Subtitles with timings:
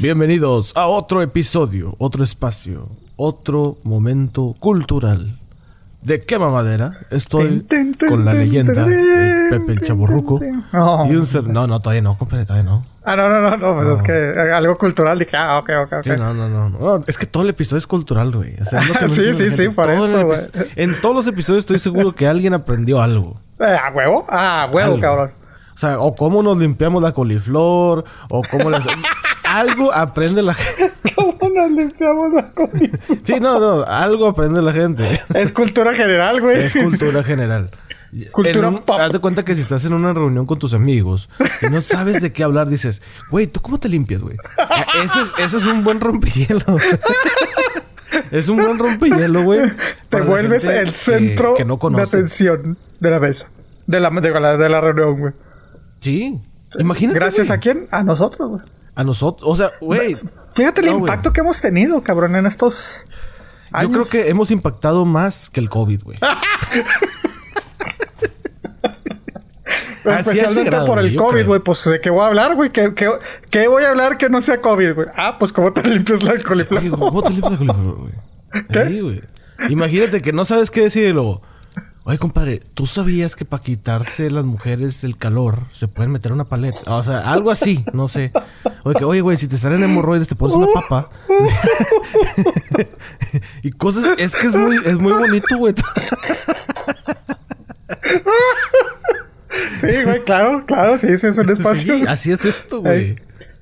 [0.00, 5.36] Bienvenidos a otro episodio, otro espacio, otro momento cultural.
[6.02, 7.00] ¿De qué mamadera?
[7.10, 10.38] Estoy Tin, tin, con la tin, leyenda, el Pepe el Chaburruco.
[10.72, 11.06] No.
[11.10, 11.48] Y un ser...
[11.48, 12.82] No, no, todavía no, compadre, todavía no.
[13.04, 13.94] Ah, no, no, no, no, pues No.
[13.94, 16.04] es que algo cultural dije, ah, ok, ok, ok.
[16.04, 17.04] Sí, no, no, no, no.
[17.08, 18.54] Es que todo el episodio es cultural, güey.
[18.60, 20.40] O sea, Sí, sí, sí, por Todo eso, güey.
[20.76, 23.40] En todos los episodios estoy seguro que alguien aprendió algo.
[23.58, 24.24] Eh, ¿A huevo?
[24.28, 25.00] Ah, huevo, Algo.
[25.00, 25.30] cabrón.
[25.74, 28.84] O sea, o cómo nos limpiamos la coliflor, o cómo las...
[29.56, 30.92] algo aprende la gente.
[31.16, 32.98] ¿Cómo nos limpiamos la comida?
[33.22, 35.04] Sí, no, no, algo aprende la gente.
[35.34, 36.58] Es cultura general, güey.
[36.64, 37.70] Es cultura general.
[38.32, 38.98] Cultura un- pop.
[39.00, 41.28] Haz de cuenta que si estás en una reunión con tus amigos
[41.60, 44.36] y no sabes de qué hablar, dices, güey, ¿tú cómo te limpias, güey?
[44.58, 46.64] Ah, Ese es, ese es un buen rompehielo.
[48.30, 49.60] es un buen rompehielo, güey.
[50.08, 53.48] Te vuelves el que- centro que no de atención de la mesa.
[53.86, 55.32] De la, de la, de la reunión, güey.
[56.00, 56.38] Sí.
[56.78, 57.18] Imagínate.
[57.18, 57.56] Gracias güey.
[57.56, 57.88] a quién?
[57.90, 58.62] A nosotros, güey.
[58.98, 59.48] A nosotros.
[59.48, 60.16] O sea, güey.
[60.56, 63.04] Fíjate el No, impacto que hemos tenido, cabrón, en estos
[63.70, 63.92] Yo años.
[63.92, 66.18] creo que hemos impactado más que el COVID, güey.
[70.04, 71.60] Así a ese Especialmente grado, por el yo COVID, güey.
[71.60, 72.70] Pues, ¿de qué voy a hablar, güey?
[72.70, 73.08] ¿Qué, qué,
[73.50, 75.06] qué voy a hablar que no sea COVID, güey?
[75.14, 76.98] Ah, pues, ¿cómo te limpias la coliflor?
[76.98, 78.12] ¿Cómo te limpias la coliflor, güey?
[78.88, 79.22] Sí, güey.
[79.68, 81.42] Imagínate que no sabes qué decir y luego...
[82.08, 86.46] Oye, compadre, ¿tú sabías que para quitarse las mujeres el calor se pueden meter una
[86.46, 86.78] paleta?
[86.86, 88.32] O sea, algo así, no sé.
[88.84, 91.10] Oye, que, oye, güey, si te salen hemorroides te pones una papa.
[93.62, 94.18] y cosas...
[94.18, 95.74] Es que es muy, es muy bonito, güey.
[99.78, 101.94] Sí, güey, claro, claro, sí, sí, es un espacio.
[101.94, 103.00] Sí, así es esto, güey.
[103.00, 103.16] Ey.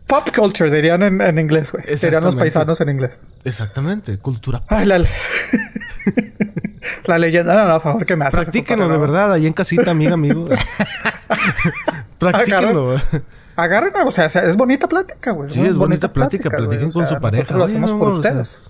[0.06, 1.84] Pop culture, dirían en, en inglés, güey.
[1.84, 3.10] Dirían los paisanos en inglés.
[3.44, 4.60] Exactamente, cultura.
[4.68, 5.08] Ay, la, le-
[7.06, 7.54] la leyenda.
[7.54, 8.40] No, no, a favor, que me haces.
[8.40, 10.46] Practíquenlo, de verdad, ahí en casita, amiga, amigo.
[12.18, 12.98] Practíquenlo, güey.
[13.56, 15.50] Agarren, o sea, es bonita plática, güey.
[15.50, 16.50] Sí, es bonita plática.
[16.50, 17.56] Platiquen con su pareja.
[17.56, 18.60] Lo hacemos por ustedes.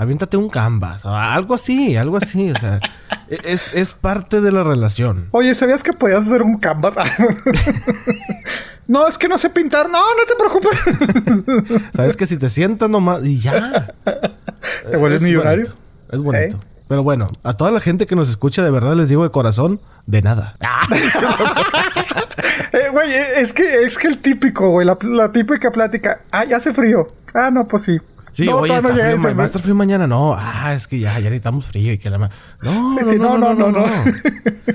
[0.00, 1.04] Aviéntate un canvas.
[1.04, 2.50] o Algo así, algo así.
[2.50, 2.80] O sea,
[3.28, 5.28] e- es, es parte de la relación.
[5.32, 6.94] Oye, ¿sabías que podías hacer un canvas?
[8.86, 9.88] no, es que no sé pintar.
[9.90, 11.82] No, no te preocupes.
[11.94, 13.86] Sabes que si te sientas nomás y ya.
[14.90, 15.64] Te vuelves Es millonario.
[15.66, 15.76] bonito,
[16.12, 16.60] Es bonito.
[16.88, 19.80] Pero bueno, a toda la gente que nos escucha, de verdad les digo de corazón,
[20.06, 20.56] de nada.
[22.72, 26.20] Eh, Güey, eh, es que es que el típico, güey, la, la típica plática.
[26.32, 27.06] Ah, ya hace frío.
[27.34, 27.98] Ah, no, pues sí.
[28.32, 30.06] Sí, no, oye, está no frío, ese, va a estar frío mañana.
[30.06, 32.30] No, ah, es que ya, ya necesitamos frío y que la ma-
[32.62, 34.04] No, Sí, no, no, no, no, no.
[34.04, 34.12] no.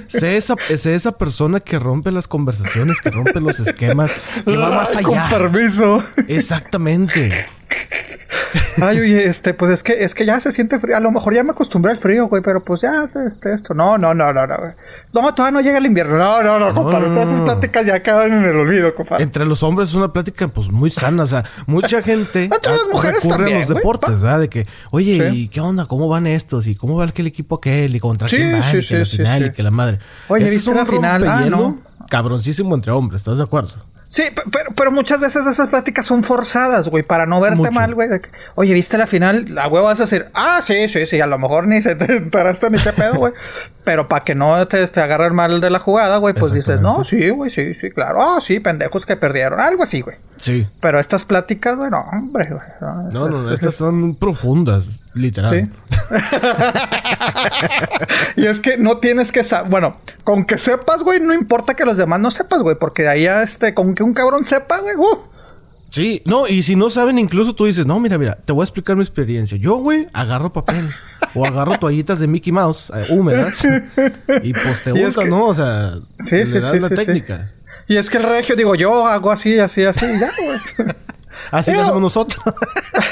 [0.08, 4.12] sé, esa, sé esa persona que rompe las conversaciones, que rompe los esquemas,
[4.46, 5.30] que va más Ay, Con allá.
[5.30, 6.04] permiso.
[6.28, 7.46] Exactamente.
[8.82, 10.98] Ay, oye, este, pues es que, es que ya se siente frío.
[10.98, 13.74] A lo mejor ya me acostumbré al frío, güey, pero pues ya, este, esto.
[13.74, 14.72] No, no, no, no, no, güey.
[15.14, 16.18] No, todavía no llega el invierno.
[16.18, 17.08] No, no, no, compadre.
[17.08, 17.46] no, Todas no, esas no.
[17.46, 19.24] pláticas ya quedan en el olvido, compadre.
[19.24, 21.24] Entre los hombres es una plática pues muy sana.
[21.24, 23.78] O sea, mucha gente Entre las ah, mujeres recurre también, a los güey.
[23.78, 24.40] deportes, ¿verdad?
[24.42, 25.38] De que, oye, Sí.
[25.44, 25.86] ¿y qué onda?
[25.86, 26.68] ¿Cómo van estos?
[26.68, 27.96] ¿Y cómo va aquel equipo aquel?
[27.96, 28.72] ¿Y contra Sí, quién van?
[28.72, 30.00] sí, y que la final y que la madre.
[30.28, 31.26] Oye, ¿viste la final?
[31.28, 31.78] Ah, no.
[32.10, 33.74] Cabroncísimo entre hombres, ¿estás de acuerdo?
[34.16, 37.72] Sí, pe- pero, pero muchas veces esas pláticas son forzadas, güey, para no verte Mucho.
[37.74, 38.08] mal, güey.
[38.56, 39.54] Oye, ¿viste la final?
[39.54, 42.16] La huevo vas a decir, ah, sí, sí, sí, a lo mejor ni se te
[42.16, 43.34] enteraste ni qué pedo, güey.
[43.84, 47.04] pero para que no te, te agarren mal de la jugada, güey, pues dices, no,
[47.04, 48.22] sí, güey, sí, sí, claro.
[48.22, 49.60] Ah, sí, pendejos que perdieron.
[49.60, 50.16] Algo así, güey.
[50.38, 50.68] Sí.
[50.82, 52.62] Pero estas pláticas, güey, no, hombre, güey.
[52.82, 55.66] No, No, no, estas son profundas, literal.
[55.66, 55.72] Sí.
[58.36, 59.70] y es que no tienes que saber.
[59.70, 62.76] Bueno, con que sepas, güey, no importa que los demás no sepas, güey.
[62.80, 65.18] Porque de ahí a este, con que un cabrón sepa, güey, uh.
[65.92, 68.66] Sí, no, y si no saben, incluso tú dices, no, mira, mira, te voy a
[68.66, 69.58] explicar mi experiencia.
[69.58, 70.90] Yo, güey, agarro papel
[71.34, 73.64] o agarro toallitas de Mickey Mouse eh, húmedas
[74.44, 75.46] y pues te es que- ¿no?
[75.46, 77.52] O sea, Sí, le sí, das sí, la técnica.
[77.88, 80.96] Y es que el regio, digo, yo hago así, así, así, ya, güey.
[81.52, 82.44] Así lo hacemos nosotros.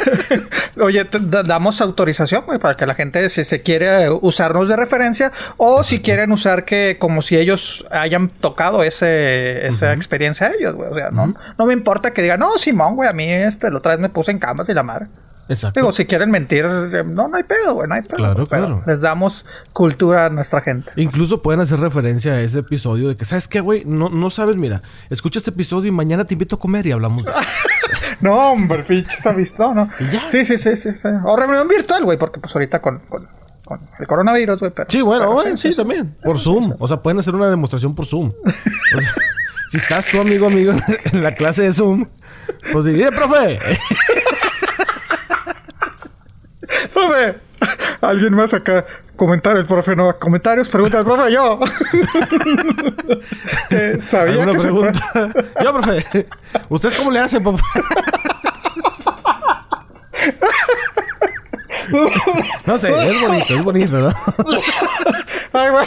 [0.81, 1.05] Oye,
[1.45, 6.01] damos autorización, güey, para que la gente, si se quiere usarnos de referencia, o si
[6.01, 10.89] quieren usar que, como si ellos hayan tocado ese, esa experiencia a ellos, güey.
[10.89, 13.77] O sea, no, no me importa que digan, no, Simón, güey, a mí este, la
[13.77, 15.07] otra vez me puse en camas y la madre.
[15.49, 15.79] Exacto.
[15.79, 18.17] Digo, si quieren mentir, eh, no, no hay pedo, güey, no hay pedo.
[18.17, 18.83] Claro, claro.
[18.85, 20.91] Les damos cultura a nuestra gente.
[20.95, 23.83] Incluso pueden hacer referencia a ese episodio de que, ¿sabes qué, güey?
[23.85, 27.23] No, no sabes, mira, escucha este episodio y mañana te invito a comer y hablamos
[27.23, 27.31] de.
[28.21, 29.89] No, hombre, pinches ha visto, ¿no?
[29.99, 30.21] ¿Y ya?
[30.29, 31.07] Sí, sí, sí, sí, sí.
[31.25, 33.27] O reunión virtual, güey, porque pues ahorita con, con,
[33.65, 34.89] con el coronavirus, güey, pero...
[34.89, 36.15] Sí, bueno, pero sí, también.
[36.23, 36.73] Por Zoom.
[36.79, 38.27] O sea, pueden hacer una demostración por Zoom.
[38.29, 38.49] O
[39.01, 39.11] sea,
[39.69, 40.73] si estás tú, amigo, amigo,
[41.11, 42.05] en la clase de Zoom,
[42.71, 43.59] pues diré, profe.
[46.93, 47.35] Profe,
[48.01, 48.85] alguien más acá.
[49.15, 50.17] Comentario, el profe no.
[50.17, 51.59] Comentarios, preguntas, profe, yo.
[53.69, 55.01] eh, sabía que pregunta?
[55.63, 56.27] Yo, profe.
[56.69, 57.61] ¿Usted cómo le hace, papá?
[62.65, 64.09] No sé, es bonito, es bonito, ¿no?
[65.51, 65.85] Ay, güey.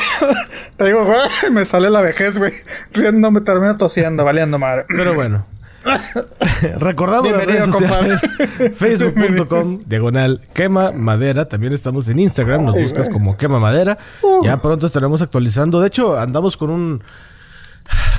[0.76, 2.52] Te digo, güey, me sale la vejez, güey.
[2.92, 4.84] Riendo, me termino tosiendo, valiendo madre.
[4.88, 5.46] Pero bueno.
[6.78, 8.20] Recordamos las redes sociales.
[8.74, 11.46] Facebook.com, diagonal quema madera.
[11.46, 12.64] También estamos en Instagram.
[12.64, 13.98] Nos buscas como quema madera.
[14.22, 14.44] Uh.
[14.44, 15.80] Ya pronto estaremos actualizando.
[15.80, 17.02] De hecho, andamos con un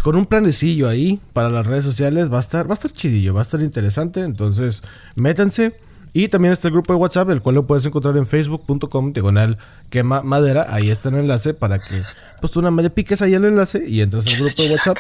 [0.02, 2.32] con un planecillo ahí para las redes sociales.
[2.32, 4.22] Va a estar, va a estar chidillo, va a estar interesante.
[4.22, 4.84] Entonces,
[5.16, 5.76] métanse.
[6.14, 9.58] Y también está el grupo de WhatsApp, el cual lo puedes encontrar en facebook.com, diagonal
[9.90, 10.66] quema madera.
[10.70, 12.02] Ahí está el enlace para que,
[12.40, 14.98] pues tú más le piques ahí el enlace y entras al grupo de WhatsApp.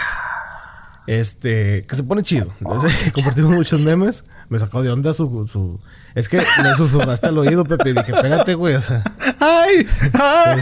[1.08, 2.54] Este, que se pone chido.
[2.60, 4.24] Entonces, compartimos muchos memes.
[4.50, 5.80] Me sacó de onda su, su...
[6.16, 9.04] Es que me susurraste al oído, Pepe, y dije, espérate, güey, o sea...
[9.40, 9.88] ¡Ay!
[10.14, 10.62] ¡Ay!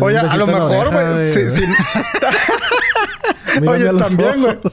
[0.00, 1.32] Oye, a lo mejor, güey.
[1.32, 1.64] sí, sí.
[3.66, 4.58] Oye, también, güey.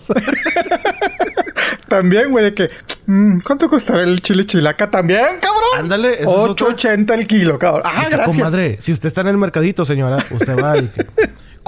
[1.88, 2.68] También, güey, de que...
[3.06, 4.92] mm, ¿Cuánto costará el chile chilaca?
[4.92, 5.64] También, cabrón.
[5.78, 6.70] Ándale, eso es otro.
[6.70, 7.84] 8.80 el kilo, cabrón.
[7.86, 8.38] Ah, gracias.
[8.38, 10.92] Comadre, si usted está en el mercadito, señora, usted va y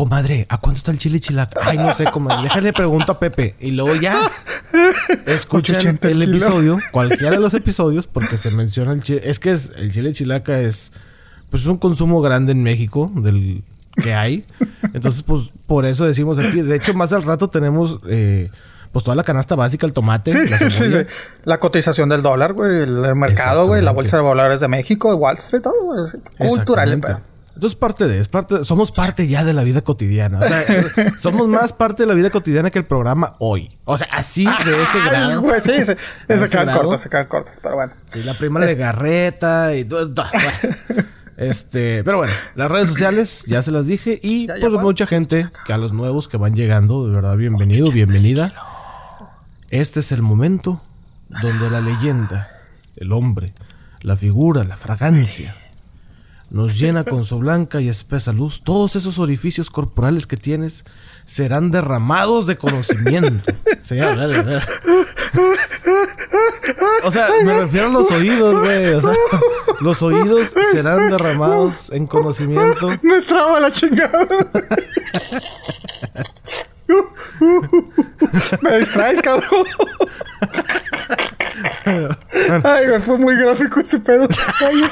[0.04, 1.60] comadre, ¿a cuánto está el chile chilaca?
[1.62, 3.56] Ay, no sé, comadre, déjale pregunto a Pepe.
[3.60, 4.32] Y luego ya
[5.26, 9.20] escuchen 8.80 el episodio, cualquiera de los episodios, porque se menciona el chile.
[9.26, 10.94] Es que es- el chile chilaca es,
[11.50, 13.62] pues, es un consumo grande en México del
[14.02, 14.46] que hay.
[14.94, 16.62] Entonces, pues, por eso decimos aquí.
[16.62, 18.48] De hecho, más al rato tenemos, eh,
[18.94, 20.84] pues, toda la canasta básica, el tomate, Sí, la sí.
[21.44, 22.84] La cotización del dólar, güey.
[22.84, 23.82] El mercado, güey.
[23.82, 25.74] La bolsa de valores de México, Wall Street, todo.
[25.84, 26.50] güey.
[26.50, 27.02] Cultural.
[27.60, 30.40] Entonces parte de, es parte, somos parte ya de la vida cotidiana.
[30.40, 30.64] O sea,
[31.20, 33.70] somos más parte de la vida cotidiana que el programa hoy.
[33.84, 35.42] O sea, así de ese grado.
[35.42, 35.98] güey, sí, Se
[36.30, 37.92] ese quedan cortas, se quedan cortas, pero bueno.
[38.14, 40.10] Sí, la prima de garreta y todo.
[41.36, 44.70] Este, pero bueno, las redes sociales ya se las dije y Ya, fue.
[44.82, 48.54] mucha gente que a los nuevos que van llegando, de verdad bienvenido, bienvenida.
[49.70, 50.82] Este es el momento
[51.28, 52.48] donde la leyenda,
[52.96, 53.48] el hombre,
[54.02, 55.54] la figura, la fragancia
[56.50, 58.64] nos llena con su blanca y espesa luz.
[58.64, 60.84] Todos esos orificios corporales que tienes
[61.26, 63.52] serán derramados de conocimiento.
[63.82, 64.64] Sí, a ver, a ver.
[67.04, 68.94] O sea, me refiero a los oídos, güey.
[68.94, 69.14] O sea,
[69.80, 72.90] los oídos serán derramados en conocimiento.
[73.02, 74.28] Me traba la chingada.
[78.62, 79.66] Me distraes, cabrón.
[82.64, 84.28] Ay, güey, fue muy gráfico ese pedo.
[84.66, 84.84] Ay,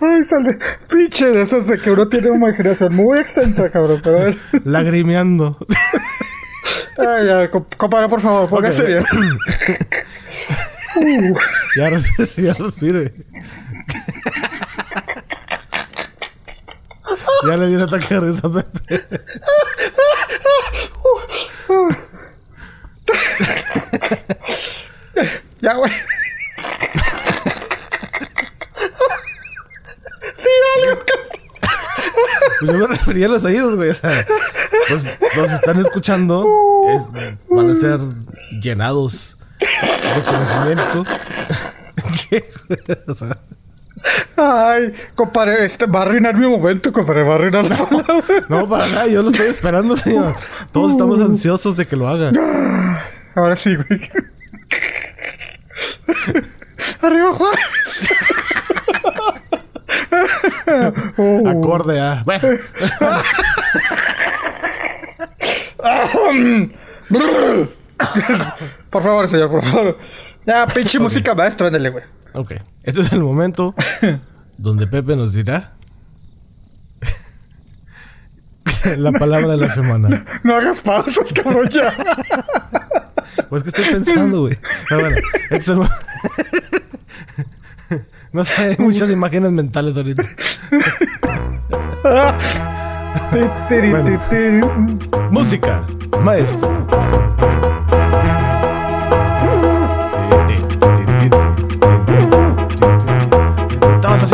[0.00, 0.58] Ay, sale.
[0.88, 4.00] Pinche de esas de que uno tiene una imaginación muy extensa, cabrón.
[4.04, 4.38] Pero a ver.
[4.64, 5.56] Lagrimeando.
[6.98, 9.04] Ay, ya, comp- compadre, por favor, póngase bien.
[10.98, 11.36] Uh,
[11.76, 13.12] Ya respire, ya respire.
[17.46, 19.04] Ya le di un ataque de risa a Pepe.
[25.60, 25.92] ya, güey.
[32.60, 33.90] Pues yo me refería a los oídos, güey.
[33.90, 34.24] O sea,
[34.88, 35.02] pues
[35.36, 36.44] los están escuchando.
[36.88, 38.00] es- van a ser
[38.62, 41.04] llenados de conocimiento.
[42.30, 42.50] ¿Qué?
[43.06, 43.38] O sea,
[44.36, 47.22] Ay, compadre, este va a arruinar mi momento, compadre.
[47.24, 48.24] Va a arruinar palabra.
[48.48, 49.06] no, para nada.
[49.06, 50.34] Yo lo estoy esperando, señor.
[50.72, 52.30] Todos estamos ansiosos de que lo haga.
[53.34, 54.10] Ahora sí, güey.
[57.00, 58.08] Arriba, Juárez.
[61.16, 61.48] Oh.
[61.48, 62.22] Acorde a...
[62.24, 62.48] Bueno,
[68.90, 69.98] Por favor, señor, por favor.
[70.44, 72.04] Ya, pinche música maestro, ándale, güey.
[72.38, 72.52] Ok.
[72.82, 73.74] Este es el momento
[74.58, 75.72] donde Pepe nos dirá...
[78.96, 80.24] la palabra de la semana.
[80.42, 81.92] No hagas pausas, cabrón, ya.
[83.50, 84.58] Pues que estoy pensando, güey.
[84.88, 85.16] Pero bueno,
[85.50, 85.78] este es el
[88.32, 90.22] No sé, hay muchas imágenes mentales ahorita.
[93.90, 94.86] Bueno.
[95.30, 95.84] Música,
[96.22, 96.86] maestro.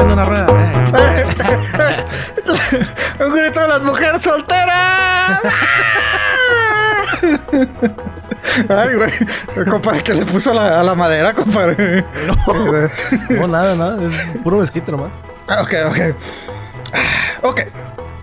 [0.02, 0.46] Haciendo una rueda.
[0.98, 1.24] eh.
[3.24, 5.40] Un grito de las mujeres solteras.
[8.68, 9.12] Ay, güey.
[9.70, 12.04] Compadre, que le puso a la, a la madera, compadre.
[13.30, 13.98] No, nada, nada.
[14.02, 15.10] Es puro mezquite nomás.
[15.48, 15.98] Ah, Ok, ok.
[17.42, 17.60] Ok.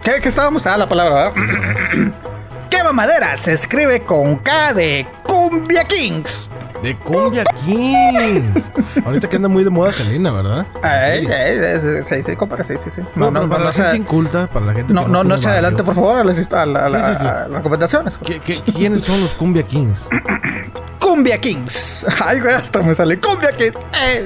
[0.04, 0.66] ¿Qué, qué estábamos?
[0.68, 1.34] Ah, la palabra, ¿verdad?
[2.70, 6.50] Quema madera se escribe con K de Cumbia Kings.
[6.84, 8.64] De Cumbia Kings.
[9.06, 10.66] Ahorita que anda muy de moda Selena, ¿verdad?
[10.82, 11.32] Ay, Sí.
[11.34, 13.02] ay, sí, sí, compadre, sí, sí, sí.
[13.16, 15.96] No, pero para la gente inculta, para la gente no, no, no se adelante, por
[15.96, 17.28] favor, a las, a la- a la- Sí, sí, sí.
[17.28, 18.14] a las recomendaciones.
[18.26, 20.00] ¿Qué- qué- quiénes son los Cumbia Kings?
[21.00, 22.06] Cumbia Kings.
[22.26, 23.76] Ay, güey, hasta me sale Cumbia Kings.
[24.02, 24.26] Eh,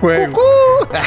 [0.00, 0.40] fuego.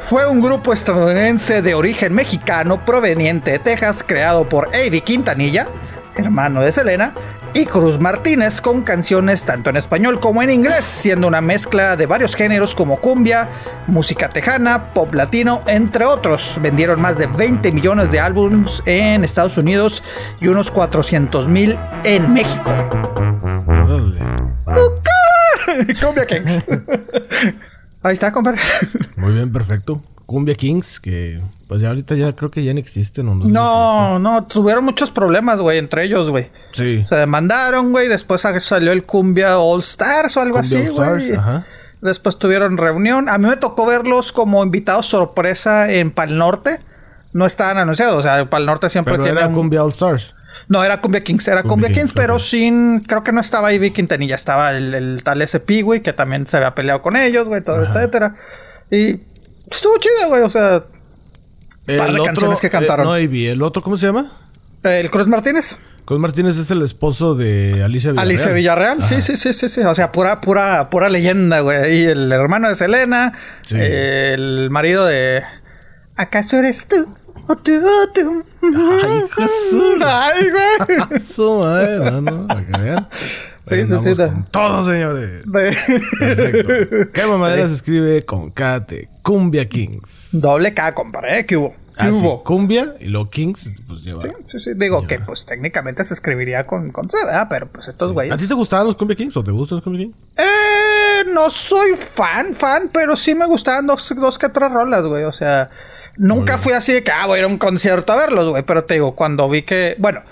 [0.00, 5.68] Fue un grupo estadounidense de origen mexicano proveniente de Texas creado por Avi Quintanilla,
[6.16, 7.12] hermano de Selena,
[7.54, 12.06] y Cruz Martínez con canciones tanto en español como en inglés, siendo una mezcla de
[12.06, 13.48] varios géneros como cumbia,
[13.86, 16.58] música tejana, pop latino, entre otros.
[16.60, 20.02] Vendieron más de 20 millones de álbumes en Estados Unidos
[20.40, 22.70] y unos 400 mil en México.
[26.00, 26.64] cumbia Kings.
[28.02, 28.60] Ahí está, compadre.
[29.16, 30.02] Muy bien, perfecto.
[30.30, 33.28] Cumbia Kings, que pues ya ahorita ya creo que ya no existen.
[33.28, 36.50] ¿o no, no, no, tuvieron muchos problemas, güey, entre ellos, güey.
[36.70, 37.04] Sí.
[37.04, 41.32] Se demandaron, güey, después salió el Cumbia All Stars o algo así, güey.
[42.00, 43.28] Después tuvieron reunión.
[43.28, 46.78] A mí me tocó verlos como invitados sorpresa en Pal Norte.
[47.32, 50.34] No estaban anunciados, o sea, Pal Norte siempre Pero tiene era Cumbia All Stars.
[50.68, 53.00] No, era Cumbia Kings, era Cumbia, Kings, pero sin.
[53.00, 56.56] Creo que no estaba ahí Quintanilla, estaba el, el tal SP, güey, que también se
[56.56, 58.36] había peleado con ellos, güey, todo, etcétera.
[58.90, 59.20] Y
[59.70, 60.84] estuvo chido, güey, o sea.
[61.86, 63.06] El par de canciones que cantaron.
[63.16, 64.30] Eh, no, ¿El otro cómo se llama?
[64.82, 65.78] El Cruz Martínez.
[66.04, 68.18] Cruz Martínez es el esposo de Alicia Villarreal.
[68.18, 69.80] Alicia Villarreal, sí, sí, sí, sí, sí.
[69.82, 72.00] O sea, pura, pura, pura leyenda, güey.
[72.00, 73.32] Y el hermano de Selena.
[73.64, 73.76] Sí.
[73.78, 75.42] el marido de.
[76.16, 77.14] ¿Acaso eres tú?
[78.62, 80.00] Ay, Jesús.
[80.04, 81.20] Ay, güey.
[81.34, 83.08] Su madre, no, no, para que vean.
[83.66, 84.22] Sí, sí, sí.
[84.22, 85.44] Con todo, señores.
[85.50, 87.12] Perfecto.
[87.12, 90.30] ¿Qué mamadera se escribe con K de Cumbia Kings?
[90.32, 91.40] Doble K, compadre.
[91.40, 91.46] ¿eh?
[91.46, 91.74] ¿Qué hubo?
[91.96, 92.42] ¿Qué ah, hubo?
[92.42, 94.22] Cumbia y luego Kings, pues lleva.
[94.22, 94.70] Sí, sí, sí.
[94.74, 97.46] Digo que, pues técnicamente se escribiría con, con C, ¿verdad?
[97.48, 98.34] Pero pues estos güeyes.
[98.34, 100.16] ¿A ti te gustaban los Cumbia Kings o te gustan los Cumbia Kings?
[100.36, 105.24] Eh, no soy fan, fan, pero sí me gustaban dos, dos que tres rolas, güey.
[105.24, 105.70] O sea,
[106.20, 108.62] nunca fui así de que, ah, voy a ir a un concierto a verlos, güey.
[108.62, 110.22] Pero te digo, cuando vi que, bueno,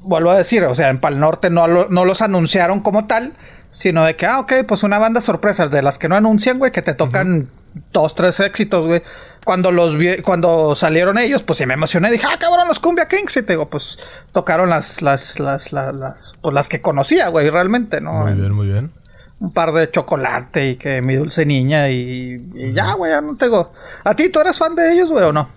[0.00, 3.32] vuelvo a decir, o sea, en Pal Norte no, no los anunciaron como tal,
[3.70, 6.70] sino de que, ah, ok, pues una banda sorpresa de las que no anuncian, güey,
[6.70, 7.48] que te tocan
[7.92, 9.02] dos, tres éxitos, güey.
[9.44, 13.08] Cuando los vi, cuando salieron ellos, pues sí me emocioné, dije, ah, cabrón, los Cumbia
[13.08, 13.98] Kings, y te digo, pues
[14.32, 18.12] tocaron las, las, las, las, las, pues, las que conocía, güey, realmente, ¿no?
[18.12, 18.92] Muy bien, muy bien.
[19.40, 23.72] Un par de chocolate y que mi dulce niña y, ya, güey, ya no tengo.
[24.04, 25.48] ¿A ti tú eres fan de ellos, güey, o no?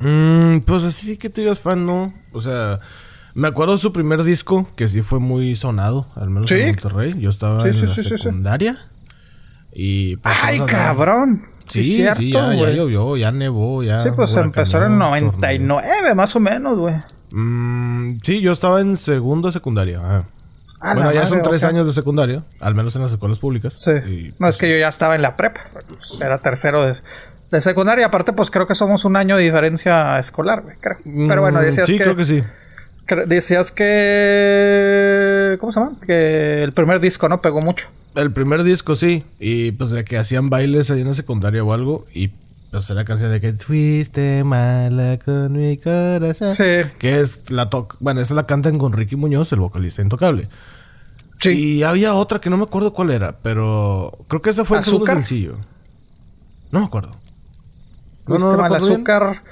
[0.00, 2.14] Mm, pues así que tú digas fan, no.
[2.32, 2.80] O sea,
[3.34, 7.14] me acuerdo de su primer disco, que sí fue muy sonado, al menos en Monterrey.
[7.18, 8.76] Yo estaba en la secundaria.
[9.72, 11.42] Y pues, ¡Ay, cabrón!
[11.68, 13.98] Sí, sí, cierto, ya, llovió, ya nevó, ya.
[13.98, 16.94] Sí, pues empezó en el 99, más o menos, güey.
[17.32, 19.52] Mm, sí, yo estaba en segundo de
[20.94, 23.74] bueno, ya son tres años de secundaria, al menos en las escuelas públicas.
[23.76, 24.34] Sí.
[24.38, 25.62] no, es que yo ya estaba en la prepa.
[26.20, 26.96] Era tercero de,
[27.50, 28.06] de secundaria.
[28.06, 30.98] Aparte, pues creo que somos un año de diferencia escolar, güey, creo.
[31.04, 32.42] Pero bueno, mm, decías sí, creo que sí.
[33.26, 35.56] Decías que.
[35.60, 35.92] ¿Cómo se llama?
[36.06, 37.40] Que el primer disco, ¿no?
[37.42, 37.88] Pegó mucho.
[38.14, 39.24] El primer disco, sí.
[39.38, 42.06] Y pues de que hacían bailes ahí en la secundaria o algo.
[42.14, 42.30] Y
[42.74, 46.50] pues era canción de que fuiste mala con mi corazón.
[46.50, 46.90] Sí.
[46.98, 47.96] Que es la toc.
[48.00, 50.48] Bueno, esa la cantan con Ricky Muñoz, el vocalista intocable.
[51.38, 51.50] Sí.
[51.50, 54.84] Y había otra que no me acuerdo cuál era, pero creo que esa fue el
[54.84, 55.56] segundo sencillo.
[56.72, 57.12] No me acuerdo.
[58.26, 59.42] No, no, no, azúcar.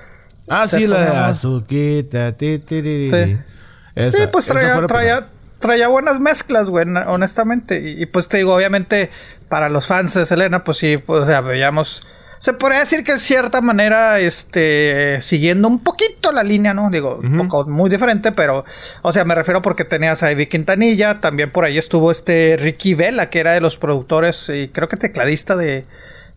[0.48, 2.34] Ah, sí, la de azuquita.
[2.36, 2.60] sí.
[2.68, 5.28] sí, pues traía, traía,
[5.60, 7.92] traía, buenas mezclas, güey, honestamente.
[7.96, 9.10] Y, pues te digo, obviamente,
[9.48, 12.04] para los fans de Selena, pues sí, pues, o sea, veíamos.
[12.42, 16.90] Se podría decir que de cierta manera, este, siguiendo un poquito la línea, ¿no?
[16.90, 18.64] Digo, un poco muy diferente, pero,
[19.02, 22.94] o sea, me refiero porque tenías a Ivy Quintanilla, también por ahí estuvo este Ricky
[22.94, 25.84] Vela, que era de los productores y creo que tecladista de,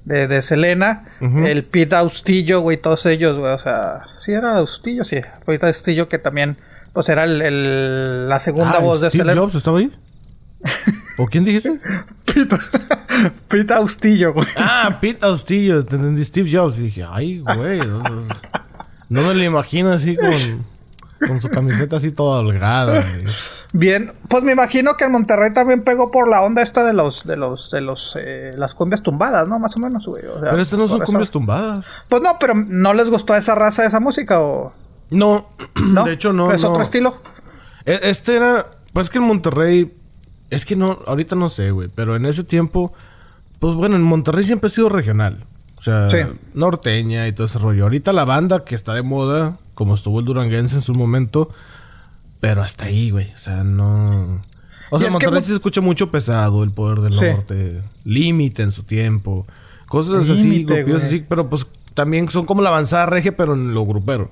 [0.03, 5.05] de, de Selena, el Pete Austillo, güey, todos ellos, güey, o sea, sí era Austillo,
[5.05, 6.57] sí, Pete Austillo que también,
[6.93, 9.41] pues era el, la segunda ah, voz de Selena.
[9.41, 9.91] Jobs estaba ahí?
[11.17, 11.79] ¿O quién dijiste?
[12.25, 12.57] Pete,
[13.47, 14.47] Pete Austillo, güey.
[14.57, 18.03] Ah, Pete Austillo, entendí Steve Jobs y dije, ay, güey, no,
[19.09, 20.75] no me lo imagino así con...
[21.27, 23.05] Con su camiseta así toda holgada.
[23.73, 27.25] Bien, pues me imagino que en Monterrey también pegó por la onda esta de los,
[27.25, 29.57] de los, de los, eh, las cumbias tumbadas, ¿no?
[29.57, 30.23] Más o menos, güey.
[30.23, 31.85] pero estas no son cumbias tumbadas.
[32.09, 34.73] Pues no, pero ¿no les gustó a esa raza esa música o...?
[35.09, 35.47] No,
[36.05, 36.51] de hecho no.
[36.51, 37.15] ¿Es otro estilo?
[37.85, 38.67] E, este era...
[38.93, 39.93] Pues que en Monterrey...
[40.49, 40.99] Es que no...
[41.07, 41.89] Ahorita no sé, güey.
[41.93, 42.93] Pero en ese tiempo...
[43.59, 45.45] Pues bueno, en Monterrey siempre ha sido regional.
[45.77, 46.07] O sea,
[46.53, 47.83] norteña y todo ese rollo.
[47.83, 51.49] Ahorita la banda que está de moda como estuvo el Duranguense en su momento.
[52.39, 53.31] Pero hasta ahí, güey.
[53.33, 54.41] O sea, no.
[54.89, 59.47] O sea, Monterrey se escucha mucho pesado, el poder del norte, límite en su tiempo,
[59.87, 64.29] cosas así, así, pero pues también son como la avanzada regia, pero en lo grupero.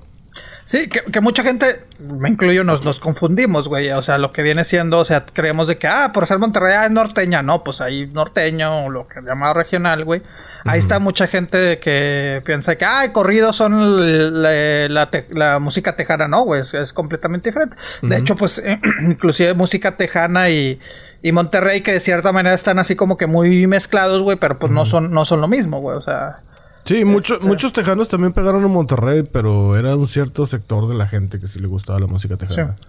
[0.64, 3.90] Sí, que, que, mucha gente, me incluyo, nos, nos confundimos, güey.
[3.90, 6.74] O sea, lo que viene siendo, o sea, creemos de que, ah, por ser Monterrey
[6.74, 7.42] ah, es norteña.
[7.42, 10.22] No, pues ahí norteño o lo que llamado regional, güey.
[10.64, 16.28] Ahí está mucha gente que piensa que, ah, corridos son la, la, la, música tejana.
[16.28, 17.76] No, güey, es, completamente diferente.
[18.00, 18.62] De hecho, pues,
[19.02, 20.80] inclusive música tejana y,
[21.22, 24.72] y Monterrey, que de cierta manera están así como que muy mezclados, güey, pero pues
[24.72, 25.96] no, son, no son lo mismo, güey.
[25.96, 26.38] O sea.
[26.84, 30.94] Sí, muchos este muchos tejanos también pegaron en Monterrey, pero era un cierto sector de
[30.94, 32.76] la gente que sí le gustaba la música tejana.
[32.78, 32.88] Sí.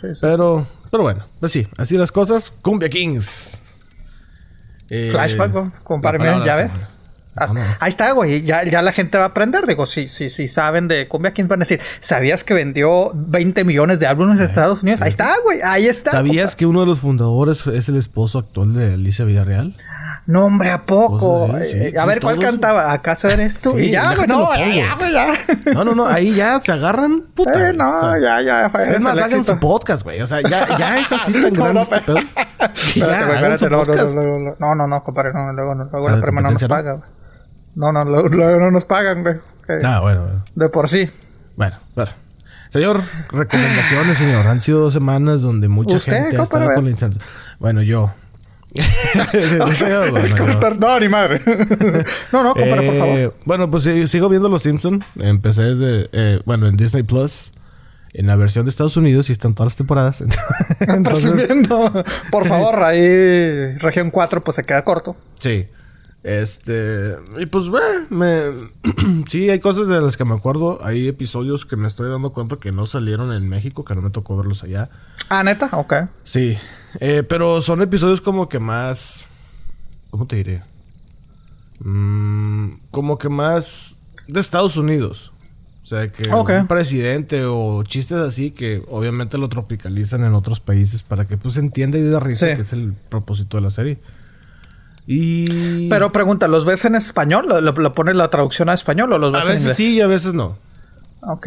[0.00, 2.52] Sí, pero, pero bueno, pues sí, así las cosas.
[2.62, 3.60] Cumbia Kings.
[4.90, 6.72] Eh, Flashback, compadre, ya ves.
[7.80, 8.42] Ahí está, güey.
[8.42, 9.66] Ya, ya la gente va a aprender.
[9.66, 13.64] Digo, si, si, si saben de Cumbia Kings, van a decir, ¿sabías que vendió 20
[13.64, 15.02] millones de álbumes en Estados Unidos?
[15.02, 15.60] Ahí está, güey.
[15.62, 16.10] Ahí está.
[16.10, 19.76] ¿Sabías que uno de los fundadores es el esposo actual de Alicia Villarreal?
[20.28, 21.56] No, hombre, ¿a poco?
[21.56, 22.92] Eh, a ver, ¿cuál cantaba?
[22.92, 23.78] ¿Acaso eres tú?
[23.78, 25.32] y ya, güey, no, ya, güey, ya.
[25.72, 27.70] No, no, no, ahí ya se agarran, puta.
[27.70, 28.66] Eh, no, ya, ya.
[28.66, 30.20] es más, hagan su podcast, güey.
[30.20, 32.18] O sea, ya, ya es así tan grande este pedo.
[33.78, 34.14] podcast.
[34.58, 37.10] No, no, no, compadre, no, luego, luego la prima no nos paga, güey.
[37.74, 39.36] No, no, luego, no nos pagan, güey.
[39.82, 40.44] Ah, bueno, bueno.
[40.54, 41.08] De por sí.
[41.56, 42.10] Bueno, bueno.
[42.68, 43.00] Señor,
[43.32, 44.46] recomendaciones, señor.
[44.46, 46.90] Han sido dos semanas donde mucha gente ha estado con la
[50.10, 51.42] Bueno, no, ni madre.
[52.32, 53.18] no, no, compara, por favor.
[53.18, 55.04] Eh, bueno, pues sigo viendo Los Simpsons.
[55.18, 57.52] Empecé desde, eh, bueno, en Disney Plus.
[58.14, 60.24] En la versión de Estados Unidos y están todas las temporadas.
[60.80, 61.30] Entonces...
[62.30, 65.14] Por favor, ahí región 4 pues se queda corto.
[65.34, 65.68] Sí.
[66.22, 67.64] Este, y pues,
[68.10, 68.42] me,
[69.28, 70.78] sí, hay cosas de las que me acuerdo.
[70.84, 74.10] Hay episodios que me estoy dando cuenta que no salieron en México, que no me
[74.10, 74.90] tocó verlos allá.
[75.28, 75.94] Ah, neta, ok.
[76.24, 76.58] Sí,
[77.00, 79.26] eh, pero son episodios como que más.
[80.10, 80.62] ¿Cómo te diré?
[81.80, 85.32] Mm, como que más de Estados Unidos.
[85.84, 91.02] O sea, que un presidente o chistes así que obviamente lo tropicalizan en otros países
[91.02, 93.98] para que pues entienda y dé risa, que es el propósito de la serie.
[95.10, 95.88] Y...
[95.88, 97.46] Pero pregunta, ¿los ves en español?
[97.62, 100.34] ¿Lo, pones la traducción a español o los ves A veces sí y a veces
[100.34, 100.58] no.
[101.22, 101.46] Ok.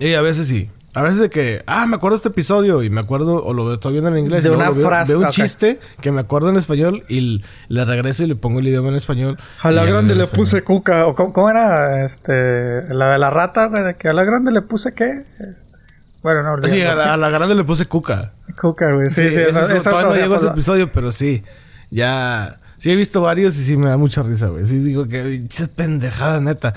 [0.00, 0.70] Y a veces sí.
[0.94, 3.74] A veces de que, ah, me acuerdo de este episodio y me acuerdo, o lo
[3.74, 4.44] estoy viendo en inglés.
[4.44, 5.12] De una frase.
[5.12, 8.68] Veo un chiste que me acuerdo en español y le regreso y le pongo el
[8.68, 9.38] idioma en español.
[9.60, 11.06] A la grande le puse cuca.
[11.06, 12.06] ¿O cómo, era?
[12.06, 12.32] Este,
[12.94, 15.22] la de la rata, De que a la grande le puse qué?
[15.38, 15.76] Este,
[16.22, 18.32] bueno, no Sí, a la, grande le puse cuca.
[18.58, 19.10] Cuca, güey.
[19.10, 19.34] Sí, sí.
[19.34, 21.44] sí eso, eso, todavía no llegó a ese episodio, pero sí.
[21.90, 24.64] Ya Sí he visto varios y sí me da mucha risa, güey.
[24.64, 26.74] Sí digo que es pendejada, neta.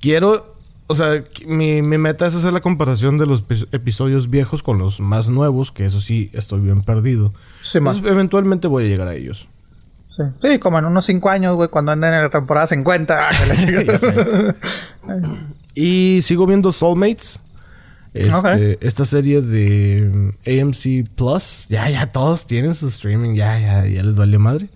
[0.00, 0.58] Quiero...
[0.86, 4.98] O sea, mi, mi meta es hacer la comparación de los episodios viejos con los
[4.98, 7.32] más nuevos, que eso sí estoy bien perdido.
[7.60, 7.98] Sí, más.
[7.98, 9.46] eventualmente voy a llegar a ellos.
[10.08, 10.24] Sí.
[10.42, 13.28] sí, como en unos 5 años, güey, cuando anden en la temporada 50.
[15.76, 17.38] y sigo viendo Soulmates.
[18.12, 21.66] Este, Esta serie de AMC Plus.
[21.68, 23.34] Ya, ya, todos tienen su streaming.
[23.34, 24.68] Ya, ya, ya les vale madre.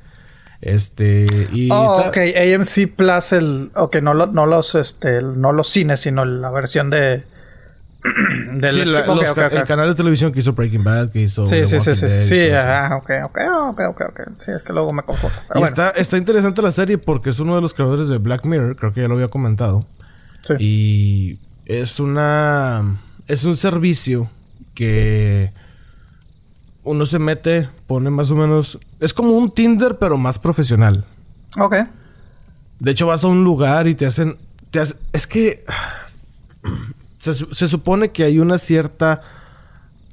[0.65, 6.01] Este, y oh, ok, AMC Plus el ok, no, no los este, no los cines,
[6.01, 7.23] sino la versión de
[8.55, 11.95] del sí, el canal de televisión que hizo Breaking Bad, que hizo Sí, sí, sí,
[11.95, 14.21] sí, sí, ah, ok, ok, ok, ok, ok.
[14.39, 15.37] Sí, es que luego me confundo.
[15.55, 18.75] y está, está interesante la serie porque es uno de los creadores de Black Mirror,
[18.77, 19.85] creo que ya lo había comentado.
[20.47, 20.55] Sí.
[20.61, 22.85] Y es una
[23.29, 24.31] es un servicio
[24.75, 25.51] que
[26.85, 28.79] uno se mete, pone más o menos.
[29.01, 31.05] Es como un Tinder, pero más profesional.
[31.59, 31.77] Ok.
[32.79, 34.37] De hecho, vas a un lugar y te hacen.
[34.71, 34.81] Te
[35.13, 35.65] es que.
[37.19, 39.23] Se, supone que hay una cierta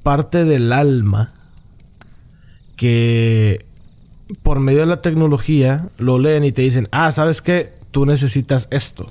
[0.02, 1.34] parte del alma
[2.78, 3.66] que
[4.44, 7.74] por medio de la tecnología lo leen y te dicen, ah, ¿sabes qué?
[7.92, 9.10] Tú necesitas esto.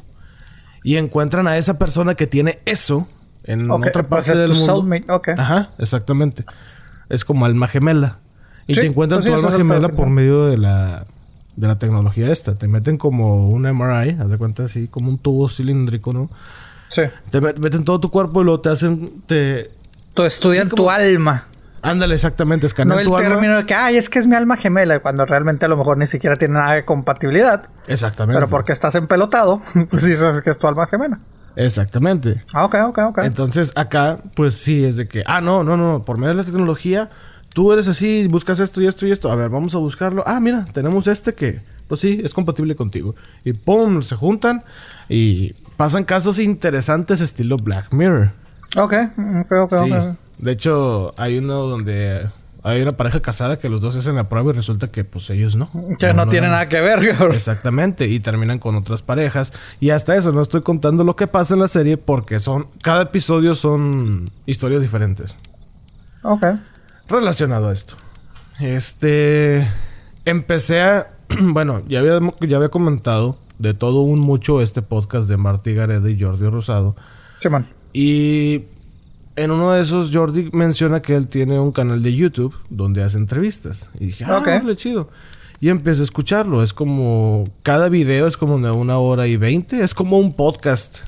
[0.82, 3.06] Y encuentran a esa persona que tiene eso
[3.44, 5.14] en otra pues parte del mundo.
[5.16, 5.34] Okay.
[5.36, 6.46] Ajá, exactamente
[7.10, 8.18] es como alma gemela.
[8.66, 11.04] Y te encuentran pues tu alma gemela por medio de la,
[11.56, 12.54] de la tecnología esta.
[12.54, 16.30] Te meten como un MRI, haz de cuenta así, como un tubo cilíndrico, ¿no?
[16.88, 17.02] Sí.
[17.30, 19.22] Te meten todo tu cuerpo y luego te hacen...
[19.26, 19.70] Te,
[20.16, 21.46] estudian tu alma.
[21.82, 24.98] Ándale, exactamente, escanean no el término de que, ay, es que es mi alma gemela,
[25.00, 27.70] cuando realmente a lo mejor ni siquiera tiene nada de compatibilidad.
[27.86, 28.38] Exactamente.
[28.38, 31.18] Pero porque estás empelotado, pues dices que es tu alma gemela.
[31.56, 32.44] Exactamente.
[32.52, 33.18] Ah, ok, ok, ok.
[33.24, 36.44] Entonces acá, pues sí, es de que, ah, no, no, no, por medio de la
[36.44, 37.10] tecnología,
[37.54, 39.30] tú eres así, buscas esto y esto y esto.
[39.30, 40.22] A ver, vamos a buscarlo.
[40.26, 43.14] Ah, mira, tenemos este que, pues sí, es compatible contigo.
[43.44, 44.62] Y pum, se juntan
[45.08, 48.32] y pasan casos interesantes estilo Black Mirror.
[48.76, 48.94] Ok,
[49.40, 49.74] ok, ok.
[49.84, 49.92] Sí.
[50.38, 52.30] De hecho, hay uno donde
[52.62, 55.56] Hay una pareja casada que los dos hacen la prueba y resulta que pues ellos
[55.56, 55.70] no.
[55.98, 57.36] Que no, tiene nada que ver, güey.
[57.36, 58.06] Exactamente.
[58.06, 59.52] Y terminan con otras parejas.
[59.80, 62.68] Y hasta eso, no estoy contando lo que pasa en la serie porque son...
[62.82, 65.36] Cada episodio son historias diferentes.
[66.22, 66.44] Ok.
[67.08, 67.94] Relacionado a esto.
[68.58, 69.68] Este...
[70.26, 71.10] Empecé a...
[71.40, 76.10] bueno, ya había, ya había comentado de todo un mucho este podcast de Marty Gareda
[76.10, 76.94] y Jordi Rosado.
[77.40, 77.68] Sí, man.
[77.92, 78.64] Y
[79.36, 83.18] en uno de esos Jordi menciona que él tiene un canal de YouTube donde hace
[83.18, 83.88] entrevistas.
[83.98, 84.46] Y dije, ah, Ok.
[84.46, 85.08] vale, chido.
[85.60, 86.62] Y empecé a escucharlo.
[86.62, 87.44] Es como...
[87.62, 89.82] Cada video es como de una hora y veinte.
[89.82, 90.98] Es como un podcast.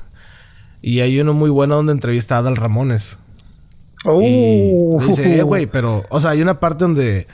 [0.81, 3.17] Y hay uno muy bueno donde entrevista a Adal Ramones.
[4.05, 4.97] Y Uh.
[5.01, 6.03] le dice, eh, güey, pero...
[6.09, 7.25] O sea, hay una parte donde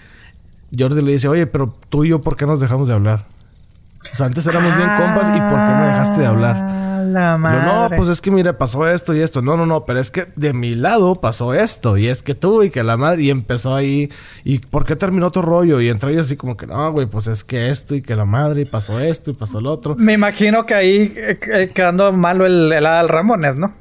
[0.78, 3.26] Jordi le dice, oye, pero tú y yo, ¿por qué nos dejamos de hablar?
[4.14, 6.56] O sea, antes éramos bien compas y ¿por qué me dejaste de hablar?
[7.14, 7.66] La madre.
[7.66, 9.42] no, pues es que mira, pasó esto y esto.
[9.42, 11.98] No, no, no, pero es que de mi lado pasó esto.
[11.98, 13.24] Y es que tú y que la madre.
[13.24, 14.10] Y empezó ahí.
[14.44, 15.82] ¿Y por qué terminó tu rollo?
[15.82, 18.26] Y entre ellos así como que no, güey, pues es que esto y que la
[18.26, 18.62] madre.
[18.62, 19.96] Y pasó esto y pasó lo otro.
[19.96, 23.74] Me imagino que ahí eh, eh, quedando malo el, el Adal Ramones, ¿no?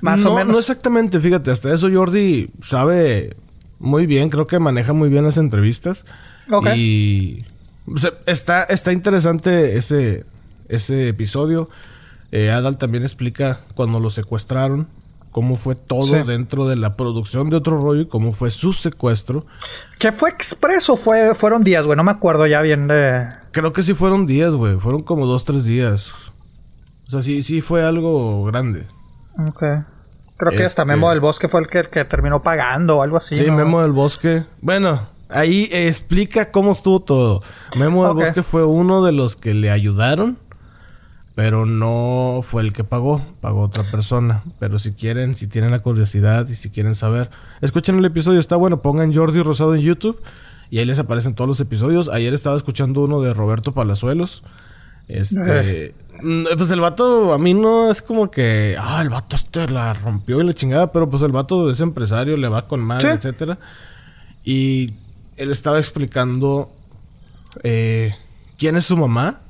[0.00, 0.52] Más no, o menos.
[0.52, 3.36] No exactamente, fíjate, hasta eso Jordi sabe
[3.78, 6.04] muy bien, creo que maneja muy bien las entrevistas.
[6.50, 6.68] Ok.
[6.74, 7.38] Y
[7.86, 10.24] o sea, está, está interesante ese,
[10.68, 11.68] ese episodio.
[12.32, 14.88] Eh, Adal también explica cuando lo secuestraron,
[15.30, 16.22] cómo fue todo Sí.
[16.26, 19.44] dentro de la producción de otro rollo y cómo fue su secuestro.
[19.98, 20.96] ¿Que fue expreso?
[20.96, 21.96] Fue, fueron días, güey.
[21.96, 23.28] No me acuerdo ya bien de...
[23.52, 24.76] Creo que sí fueron días, güey.
[24.78, 26.12] Fueron como dos, tres días.
[27.06, 28.86] O sea, sí, sí fue algo grande.
[29.48, 29.62] Ok.
[30.38, 33.18] Creo que hasta Este- Memo del Bosque fue el que, que terminó pagando o algo
[33.18, 33.34] así.
[33.36, 33.52] Sí, ¿no?
[33.56, 34.44] Memo del Bosque.
[34.60, 37.42] Bueno, ahí explica cómo estuvo todo.
[37.76, 38.14] Memo del.
[38.16, 40.38] Bosque fue uno de los que le ayudaron,
[41.34, 44.42] pero no fue el que pagó, pagó otra persona.
[44.58, 48.56] Pero si quieren, si tienen la curiosidad y si quieren saber, escuchen el episodio, está
[48.56, 50.20] bueno, pongan Jordi Rosado en YouTube
[50.70, 52.08] y ahí les aparecen todos los episodios.
[52.08, 54.42] Ayer estaba escuchando uno de Roberto Palazuelos.
[55.08, 59.66] Este, mm, pues el vato a mí no es como que, ah, el vato este
[59.68, 63.10] la rompió y la chingada, pero pues el vato es empresario, le va con madre,
[63.10, 63.16] Sí.
[63.16, 63.58] etcétera.
[64.44, 64.86] Y
[65.36, 66.70] él estaba explicando
[67.64, 68.14] eh,
[68.58, 69.40] quién es su mamá,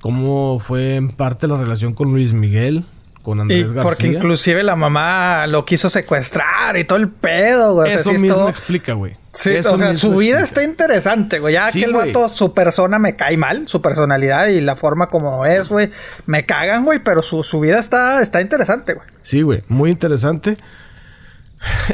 [0.00, 2.84] cómo fue en parte la relación con Luis Miguel,
[3.22, 4.12] con Y Andrés porque García.
[4.12, 7.88] inclusive la mamá lo quiso secuestrar y todo el pedo, güey.
[7.88, 9.14] O sea, Eso sí mismo todo- explica, güey.
[9.32, 10.44] Sí, Eso o sea, su vida explica.
[10.44, 11.54] está interesante, güey.
[11.54, 15.06] Ya Sí, que el vato, su persona me cae mal, su personalidad y la forma
[15.08, 15.90] como es, güey.
[16.26, 19.06] Me cagan, güey, pero su, su vida está, está interesante, güey.
[19.22, 20.56] Sí, güey, muy interesante.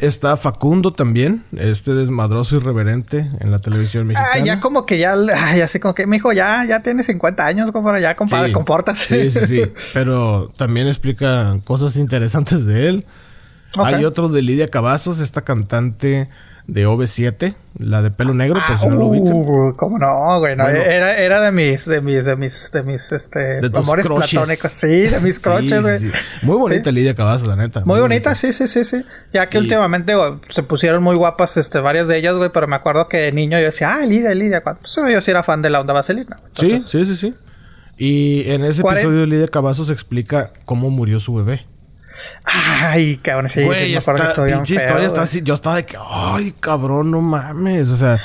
[0.00, 4.29] Está Facundo también, este desmadroso irreverente en la televisión mexicana.
[4.35, 7.72] Ah, ya como que ya, ay, así como que, mijo, ya, ya tiene 50 años,
[7.72, 8.52] compadre, ya, compadre, Sí.
[8.52, 9.31] compórtase.
[9.31, 9.62] Sí, sí, sí.
[9.94, 13.05] Pero también explica cosas interesantes de él.
[13.74, 16.29] Hay otro de Lidia Cavazos, esta cantante
[16.66, 19.33] de OV7, la de pelo negro, Ah, si no lo ubican.
[19.37, 20.57] uh, ¿Cómo no, güey?
[20.57, 20.81] No, Bueno.
[20.81, 24.72] era, era de mis, de mis, de mis, de mis, este, De amores platónicos.
[24.72, 25.98] Sí, de mis croches, güey.
[26.00, 26.11] sí.
[26.42, 26.96] Muy bonita Sí.
[26.96, 27.83] Lidia Cavazos, la neta.
[27.85, 29.05] Muy bonita, sí, sí, sí, sí.
[29.33, 32.66] Ya que Y- últimamente güey, se pusieron muy guapas este, varias de ellas, güey, pero
[32.66, 34.62] me acuerdo que de niño yo decía, ah, Lidia, Lidia.
[34.62, 36.37] cuando- Pues, yo sí era fan de la onda vaselina.
[36.55, 37.35] Sí, sí, sí, sí.
[37.98, 41.64] Y en ese Cuaren- episodio Lidia Cavazos explica cómo murió su bebé.
[42.44, 45.42] Ay, cabrón, sí, sí, Güey, me acuerdo que bien pinche feo, historia está así.
[45.42, 47.88] Yo estaba de que, ay, cabrón, no mames.
[47.90, 48.18] O sea,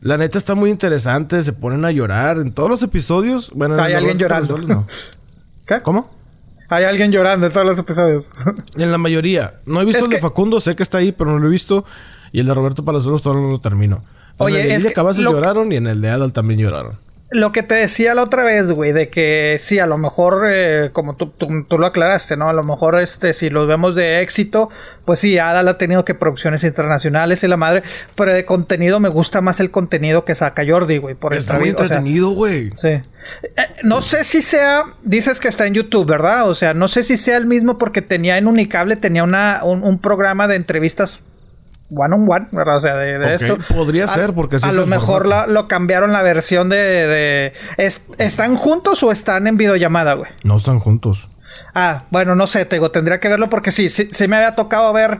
[0.00, 1.42] la neta está muy interesante.
[1.42, 3.50] Se ponen a llorar en todos los episodios.
[3.54, 4.58] Bueno, en Hay alguien llorando.
[4.58, 4.86] No.
[5.66, 5.80] ¿Qué?
[5.82, 6.10] ¿Cómo?
[6.68, 8.30] Hay alguien llorando en todos los episodios.
[8.76, 9.54] En la mayoría.
[9.66, 11.50] No he visto Es el de Facundo, sé que está ahí, pero no lo he
[11.50, 11.84] visto.
[12.32, 14.04] Y el de Roberto Palazuelos todavía no lo termino.
[14.38, 16.60] Oye, en el de es que Cavazos lo- lloraron y en el de Adal también
[16.60, 16.96] lloraron.
[17.32, 20.90] Lo que te decía la otra vez, güey, de que sí, a lo mejor, eh,
[20.92, 22.48] como tú, tú, tú lo aclaraste, ¿no?
[22.48, 24.68] A lo mejor, este, si los vemos de éxito,
[25.04, 27.84] pues sí, Adal ha tenido que producciones internacionales y la madre,
[28.16, 31.68] pero de contenido me gusta más el contenido que saca Jordi, güey, por Está muy
[31.68, 32.70] entrevista, o sea, entretenido, güey.
[32.74, 32.88] Sí.
[32.88, 33.02] Eh,
[33.84, 36.48] no sé si sea, dices que está en YouTube, ¿verdad?
[36.48, 39.84] O sea, no sé si sea el mismo porque tenía en Unicable, tenía una, un,
[39.84, 41.20] un programa de entrevistas
[41.90, 42.76] one on one, ¿verdad?
[42.76, 43.58] O sea, de, de esto.
[43.74, 47.52] podría A- ser, porque ese a lo mejor la- lo cambiaron la versión de, de-
[47.76, 50.30] es- ¿Están juntos o están en videollamada, güey?
[50.44, 51.28] No están juntos.
[51.74, 54.54] Ah, bueno, no sé, te digo, tendría que verlo porque sí, sí, sí me había
[54.54, 55.18] tocado ver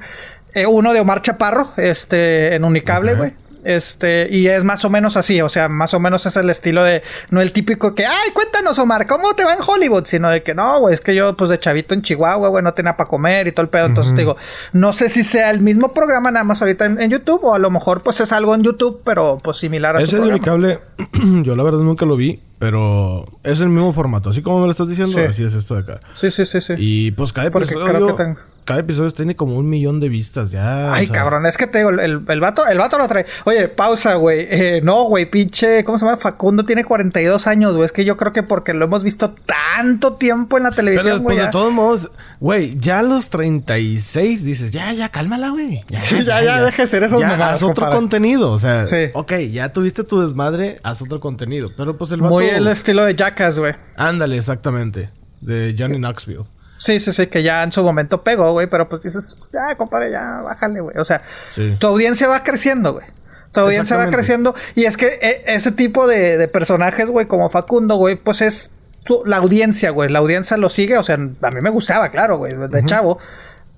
[0.55, 3.33] eh, uno de Omar Chaparro, este, en Unicable, güey.
[3.65, 6.83] Este, y es más o menos así, o sea, más o menos es el estilo
[6.85, 10.05] de, no el típico que, ay, cuéntanos, Omar, ¿cómo te va en Hollywood?
[10.07, 12.75] Sino de que no, güey, es que yo, pues de chavito en Chihuahua, güey, no
[12.75, 13.87] tenía para comer y todo el pedo.
[13.87, 14.37] Entonces te digo,
[14.73, 17.59] no sé si sea el mismo programa nada más ahorita en, en YouTube, o a
[17.59, 20.37] lo mejor, pues es algo en YouTube, pero pues similar a Ese programa.
[20.37, 20.81] Unicable,
[21.43, 24.31] yo la verdad nunca lo vi, pero es el mismo formato.
[24.31, 25.25] Así como me lo estás diciendo, Sí.
[25.25, 26.01] así es esto de acá.
[26.15, 26.75] Sí, sí, sí, sí.
[26.79, 28.39] Y pues cada Porque episodio, creo que tengo-
[28.71, 30.93] cada episodio tiene como un millón de vistas ya.
[30.93, 33.27] Ay, cabrón, es que te digo, el, el, vato, el vato lo trae.
[33.45, 34.47] Oye, pausa, güey.
[34.49, 36.17] Eh, no, güey, pinche, ¿cómo se llama?
[36.19, 37.87] Facundo tiene 42 años, güey.
[37.87, 41.37] Es que yo creo que porque lo hemos visto tanto tiempo en la televisión, güey.
[41.37, 45.83] Pero de todos modos, güey, ya a los 36 dices, ya, ya, cálmala, güey.
[45.89, 49.07] Ya, sí, ya, ya, deja de ser esos ya, Haz otro contenido, o sea, sí.
[49.15, 51.73] ok, ya tuviste tu desmadre, haz otro contenido.
[51.77, 52.35] Pero pues el vato...
[52.35, 53.75] Muy el estilo de Jackass, güey.
[53.97, 55.11] Ándale, exactamente.
[55.41, 56.45] De Johnny Knoxville.
[56.81, 60.11] Sí, sí, sí, que ya en su momento pegó, güey, pero pues dices, ya, compadre,
[60.11, 60.97] ya, bájale, güey.
[60.97, 61.21] O sea,
[61.79, 63.05] tu audiencia va creciendo, güey.
[63.53, 64.55] Tu audiencia va creciendo.
[64.75, 68.71] Y es que e, ese tipo de, personajes, güey, como Facundo, güey, pues es
[69.27, 70.09] la audiencia, güey.
[70.09, 70.97] La audiencia lo sigue.
[70.97, 73.19] O sea, a mí me gustaba, claro, güey, de chavo.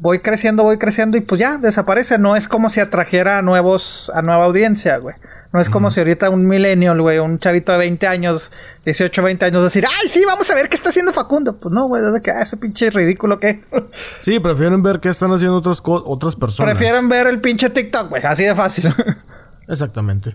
[0.03, 2.19] Voy creciendo, voy creciendo y pues ya desaparece.
[2.19, 5.15] No es como si atrajera a nuevos, a nueva audiencia, güey.
[5.53, 8.51] No es como si ahorita un millennial, güey, un chavito de 20 años,
[8.85, 11.55] 18, 20 años, decir, ay, sí, vamos a ver qué está haciendo Facundo.
[11.55, 13.62] Pues no, güey, desde que, ah, ese pinche ridículo que.
[14.23, 16.75] sí, prefieren ver qué están haciendo otras, otras personas.
[16.75, 18.93] Prefieren ver el pinche TikTok, güey, así de fácil.
[19.69, 20.35] Exactamente.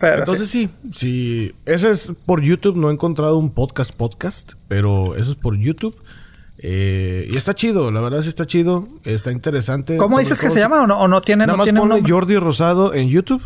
[0.00, 0.70] Entonces sí.
[0.94, 5.58] sí, ese es por YouTube, no he encontrado un podcast podcast, pero eso es por
[5.58, 5.94] YouTube.
[6.68, 9.96] Eh, y está chido, la verdad sí está chido, está interesante.
[9.96, 12.36] ¿Cómo dices que se llama o no, o no tiene, nada no más pone Jordi
[12.38, 13.40] Rosado en YouTube.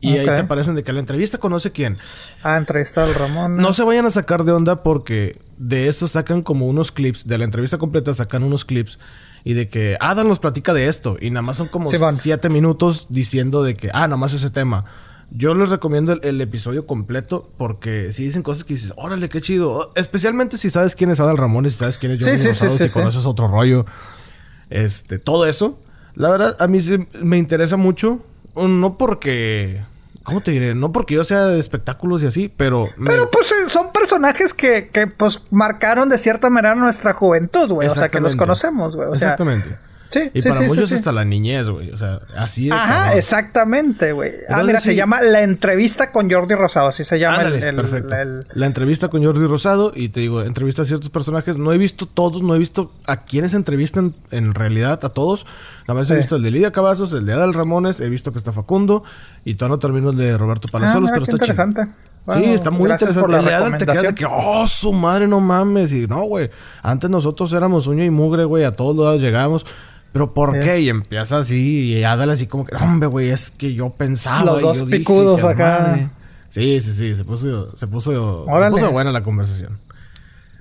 [0.00, 1.98] Y ahí te aparecen de que la entrevista conoce quién.
[2.42, 3.54] Ah, entrevista al Ramón.
[3.54, 7.26] No se vayan a sacar de onda porque de eso sacan como unos clips.
[7.26, 8.98] De la entrevista completa sacan unos clips.
[9.44, 11.18] Y de que Adam nos platica de esto.
[11.20, 14.86] Y nada más son como siete minutos diciendo de que, ah, nada más ese tema.
[15.30, 19.92] Yo les recomiendo el, episodio completo porque si dicen cosas que dices, órale, qué chido.
[19.94, 22.88] Especialmente si sabes quién es Adal Ramón y si sabes quién es Jordi sí, sí,
[22.88, 23.84] si conoces otro rollo.
[24.70, 25.78] Este, todo eso.
[26.14, 26.80] La verdad, a mí
[27.20, 28.22] me interesa mucho
[28.66, 29.84] no porque...
[30.24, 30.74] ¿Cómo te diré?
[30.74, 32.88] No porque yo sea de espectáculos y así, pero...
[33.02, 37.88] Pero pues eh, son personajes que, que pues marcaron de cierta manera nuestra juventud, güey.
[37.88, 39.08] O sea, que los conocemos, güey.
[39.12, 39.78] Exactamente.
[40.10, 41.90] Sí, y para muchos hasta la niñez, güey.
[41.92, 44.32] O sea, así de Ajá, exactamente, güey.
[44.48, 46.88] Ah, mira, se llama La entrevista con Jordi Rosado.
[46.88, 48.14] Así se llama el, perfecto.
[48.54, 49.92] La entrevista con Jordi Rosado.
[49.94, 51.58] Y te digo, entrevista a ciertos personajes.
[51.58, 55.44] No he visto todos, no he visto a quienes entrevistan en realidad a todos.
[55.86, 58.00] Nada más he visto el de Lidia Cavazos, el de Adal Ramones.
[58.00, 59.04] He visto que está Facundo.
[59.44, 61.86] Y todavía no termino el de Roberto Palazuelos, ah, pero está interesante.
[62.34, 63.36] sí, está muy interesante.
[63.36, 65.92] el de Adal te queda de que, oh, su madre, no mames.
[65.92, 66.48] Y no, güey.
[66.82, 68.64] Antes nosotros éramos uña y mugre, güey.
[68.64, 69.66] A todos lados llegamos.
[70.12, 70.80] ¿Pero por qué?
[70.80, 74.44] Y empieza así y Adal así como que, hombre, güey, es que yo pensaba.
[74.44, 76.10] Los dos picudos acá.
[76.48, 79.78] Sí, sí, sí, se puso, se puso, se puso buena la conversación.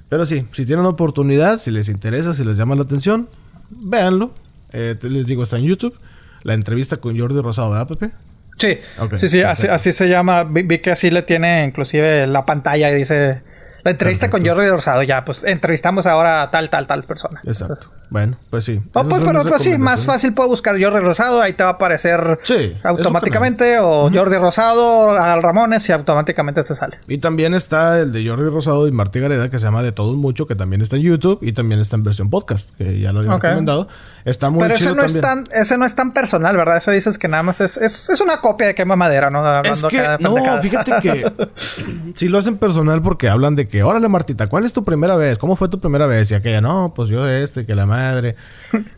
[0.10, 3.30] Pero sí, si tienen oportunidad, si les interesa, si les llama la atención,
[3.70, 4.32] véanlo.
[4.74, 5.98] Eh, les digo, está en YouTube.
[6.44, 8.12] La entrevista con Jordi Rosado, ¿verdad, Pepe?
[8.58, 8.80] Sí,
[9.16, 10.44] sí, sí, así, así, se llama.
[10.44, 13.42] Vi, vi, que así le tiene inclusive la pantalla y dice
[13.88, 17.40] la entrevista con Jordi Rosado, ya, pues entrevistamos ahora a tal, tal, tal persona.
[17.46, 17.90] Exacto.
[18.10, 18.80] Bueno, pues sí.
[18.94, 21.74] Oh, pues, pero, pues, sí, más fácil puedo buscar Jordi Rosado, ahí te va a
[21.74, 22.40] aparecer
[22.84, 27.00] automáticamente, o Jordi Rosado, al Ramones y automáticamente te sale.
[27.08, 30.12] Y también está el de Jordi Rosado y Martí Gareda, que se llama De Todo
[30.12, 33.12] Un Mucho, que también está en YouTube y también está en versión podcast, que ya
[33.12, 33.88] lo había recomendado.
[34.24, 36.78] Está muy Pero ese no, es tan, ese no es tan personal, ¿verdad?
[36.78, 39.62] Ese dices que nada más es, es, es una copia de quema madera, ¿no?
[39.64, 41.32] es que, no, fíjate que
[42.14, 45.38] sí lo hacen personal porque hablan de que, órale Martita, ¿cuál es tu primera vez?
[45.38, 46.30] ¿Cómo fue tu primera vez?
[46.32, 47.97] Y aquella, no, pues yo este, que la madre.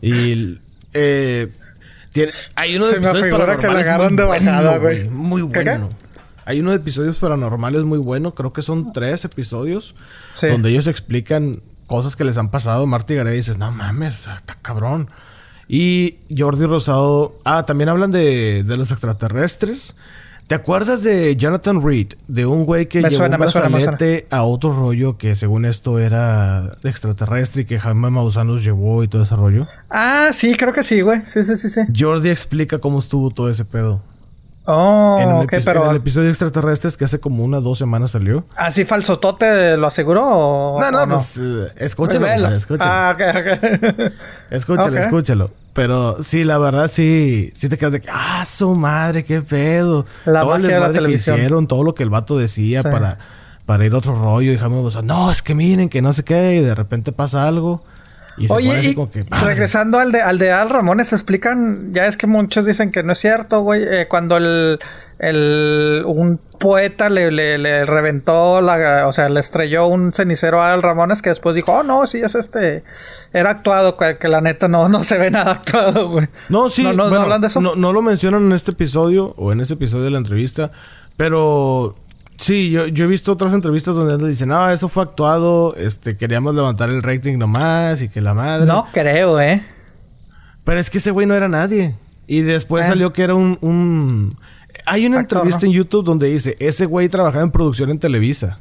[0.00, 0.58] Y
[0.92, 1.48] eh,
[2.12, 5.88] tiene, hay uno de episodios paranormales que muy, de bajada, bueno, muy bueno.
[6.44, 9.94] Hay uno de episodios paranormales muy bueno, creo que son tres episodios,
[10.40, 12.86] donde ellos explican cosas que les han pasado.
[12.86, 15.08] Marta y Gareda dices, no mames, está cabrón.
[15.68, 19.94] Y Jordi Rosado, ah, también hablan de, de los extraterrestres.
[20.50, 22.14] ¿Te acuerdas de Jonathan Reed?
[22.26, 27.62] De un güey que llevó un brazalete a otro rollo que según esto era extraterrestre
[27.62, 29.68] y que Jaime Maussan los llevó y todo ese rollo.
[29.88, 31.24] Ah, sí, creo que sí, güey.
[31.24, 31.82] Sí, sí, sí, sí.
[31.96, 34.02] Jordi explica cómo estuvo todo ese pedo.
[34.64, 35.84] Oh, en, pero...
[35.84, 38.44] en el episodio de extraterrestres que hace como una dos semanas salió.
[38.56, 40.90] ¿Así falsotote lo aseguró o no?
[40.90, 42.90] No, no, pues eh, escúchalo, escúchalo.
[42.90, 44.12] Ah, ok, ok.
[44.50, 45.50] escúchalo, escúchalo.
[45.72, 50.04] Pero sí, la verdad sí, sí te quedas de que, ah, su madre, qué pedo.
[50.24, 53.18] La todo el desmadre que hicieron, todo lo que el vato decía para,
[53.66, 54.52] para ir a otro rollo.
[54.52, 57.84] Y Jaime no, es que miren, que no sé qué, y de repente pasa algo.
[58.36, 58.96] Y Oye,
[59.42, 63.12] regresando al de, al de Al Ramones, explican, ya es que muchos dicen que no
[63.12, 64.78] es cierto, güey, eh, cuando el,
[65.18, 70.82] el, un poeta le, le, reventó, la, o sea, le estrelló un cenicero a Al
[70.82, 72.82] Ramones que después dijo, oh, no, sí, es este,
[73.32, 76.28] era actuado, que, la neta no, no se ve nada actuado, güey.
[76.48, 77.60] No, sí, no, no, ¿no hablan de eso.
[77.60, 80.70] No, no lo mencionan en este episodio o en ese episodio de la entrevista,
[81.16, 81.96] pero
[82.40, 86.54] Sí, yo, yo he visto otras entrevistas donde dicen, no, eso fue actuado, este, queríamos
[86.54, 88.64] levantar el rating nomás y que la madre.
[88.66, 89.62] No creo, ¿eh?
[90.64, 91.94] Pero es que ese güey no era nadie.
[92.26, 92.88] Y después Eh.
[92.88, 93.58] salió que era un...
[93.60, 94.36] un-
[94.86, 95.72] Hay una Actor, entrevista ¿no?
[95.72, 98.56] en YouTube donde dice, ese güey trabajaba en producción en Televisa.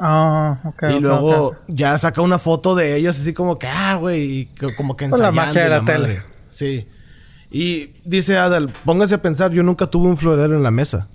[0.00, 0.82] Ah, ok.
[0.96, 4.74] y luego ya saca una foto de ellos así como que, ah, güey, y co-
[4.76, 5.40] como que la ensayando.
[5.40, 5.98] magia de la madre.
[6.02, 6.22] tele.
[6.50, 6.86] Sí.
[7.50, 11.06] Y dice Adal, póngase a pensar, yo nunca tuve un florero en la mesa.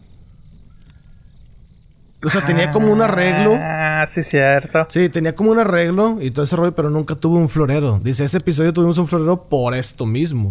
[2.24, 3.56] O sea, tenía como un arreglo.
[3.58, 4.88] Ah, sí, cierto.
[4.90, 7.98] Sí, tenía como un arreglo y todo ese rollo, pero nunca tuve un florero.
[8.02, 10.50] Dice, ese episodio tuvimos un florero por esto mismo.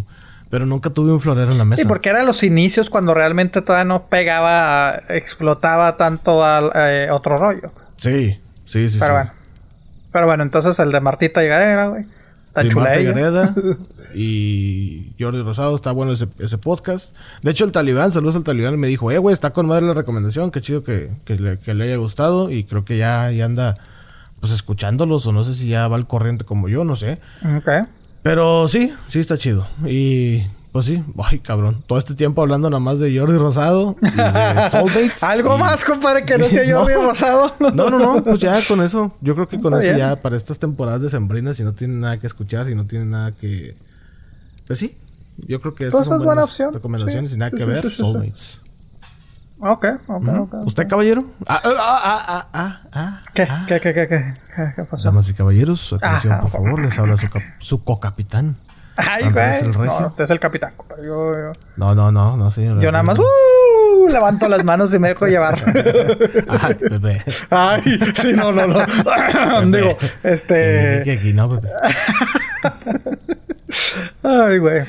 [0.50, 1.83] Pero nunca tuve un florero en la mesa.
[1.83, 7.37] Sí, porque eran los inicios cuando realmente todavía no pegaba, explotaba tanto al eh, otro
[7.37, 7.70] rollo.
[7.98, 8.98] Sí, sí, sí.
[8.98, 9.12] Pero sí.
[9.12, 9.31] bueno.
[10.11, 12.04] Pero bueno, entonces el de Martita Higadera, güey.
[12.62, 13.01] Está Marta.
[13.03, 13.55] Gareda
[14.14, 15.75] y Jordi Rosado.
[15.75, 17.14] Está bueno ese, ese podcast.
[17.42, 19.94] De hecho, el Talibán, saludos al Talibán, me dijo, eh, güey, está con madre la
[19.94, 20.51] recomendación.
[20.51, 22.51] Qué chido que, que le, que le haya gustado.
[22.51, 23.75] Y creo que ya, ya anda,
[24.40, 25.27] pues, escuchándolos.
[25.27, 27.18] O no sé si ya va al corriente como yo, no sé.
[27.44, 27.88] Ok.
[28.23, 29.66] Pero sí, sí está chido.
[29.87, 30.42] Y
[30.79, 31.83] pues sí, ay cabrón.
[31.87, 35.23] Todo este tiempo hablando nada más de Jordi Rosado y de Soulmates.
[35.23, 36.79] ¿Algo y- más, compadre, que no sea No.
[36.81, 37.55] Jordi Rosado?
[37.61, 39.12] No, no, no, pues ya con eso.
[39.21, 40.09] Yo creo que con Está eso bien.
[40.09, 43.11] ya para estas temporadas de sembrinas, si no tienen nada que escuchar, si no tienen
[43.11, 43.77] nada que.
[44.67, 44.97] Pues sí,
[45.47, 46.73] yo creo que esas Pues son es buena opción.
[46.75, 47.91] recomendaciones Sí, y nada sí, que sí, ver.
[47.91, 48.61] Soulmates.
[49.61, 50.43] Ok, ok, Ujú.
[50.43, 50.55] ok.
[50.67, 51.25] ¿Usted, caballero?
[51.47, 53.23] Ah, ah, ah, ah, ah, ah.
[53.35, 53.43] ¿Qué?
[53.51, 53.64] ah.
[53.67, 54.35] ¿Qué, qué, qué, qué?
[54.77, 55.09] ¿Qué, pasó?
[55.09, 56.43] Damas y caballeros, atención, Ajá.
[56.43, 57.27] por favor, les habla su,
[57.59, 58.55] su co-capitán.
[58.98, 59.58] Ay, güey.
[59.61, 59.70] el.
[59.72, 61.04] No, usted es el capitán, compadre.
[61.06, 62.80] Yo, yo, No, no, no, no, señor.
[62.80, 64.08] yo nada más, ¡uh!
[64.11, 65.62] Levanto las manos y me dejo llevar.
[66.48, 67.22] Ay, bebé.
[67.50, 67.82] Ay,
[68.16, 68.80] sí, no, no, no.
[69.76, 71.02] Digo, este.
[71.04, 71.68] que aquí no, bebé.
[74.22, 74.84] Ay, güey.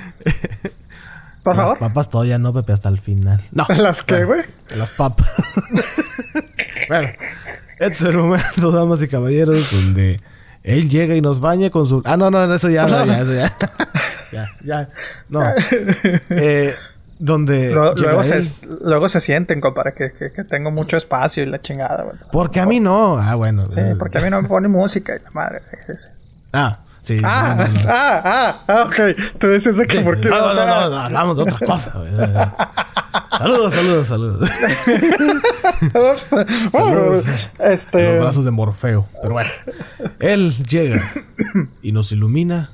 [1.44, 1.80] Por Las favor.
[1.80, 3.42] papas todavía no, Pepe, hasta el final.
[3.52, 3.66] No.
[3.78, 4.78] ¿Las qué, Bueno, güey?
[4.80, 5.28] Las papas.
[6.88, 7.10] bueno,
[7.80, 10.18] este es el momento, damas y caballeros, donde
[10.64, 12.02] él llega y nos baña con su...
[12.06, 13.52] Ah, no, no, eso ya, no, ya, eso ya.
[14.32, 14.88] ya, ya.
[15.30, 15.42] No.
[16.30, 16.76] Eh,
[17.18, 17.72] donde...
[17.72, 22.04] Luego, se, luego se sienten, compadre, que, que, que tengo mucho espacio y la chingada,
[22.04, 22.18] güey.
[22.32, 23.18] Porque a mí no.
[23.18, 23.66] Ah, bueno.
[23.72, 25.62] Sí, porque a mí no me pone música y la madre.
[26.54, 26.80] Ah,
[27.18, 27.22] sí.
[27.24, 27.90] Ah, no, no, no.
[27.90, 28.96] ah, ah, ah, ok.
[29.40, 30.30] Tú dices eso que por qué.
[30.30, 31.92] No, no, no, no, no, hablamos de otra cosa.
[31.96, 32.14] güey.
[33.38, 34.50] saludos, saludos, saludos.
[36.72, 37.26] Saludos.
[37.60, 38.12] Este.
[38.14, 39.06] Los brazos de Morfeo.
[39.22, 39.50] Pero bueno.
[40.20, 41.02] Él llega
[41.82, 42.72] y nos ilumina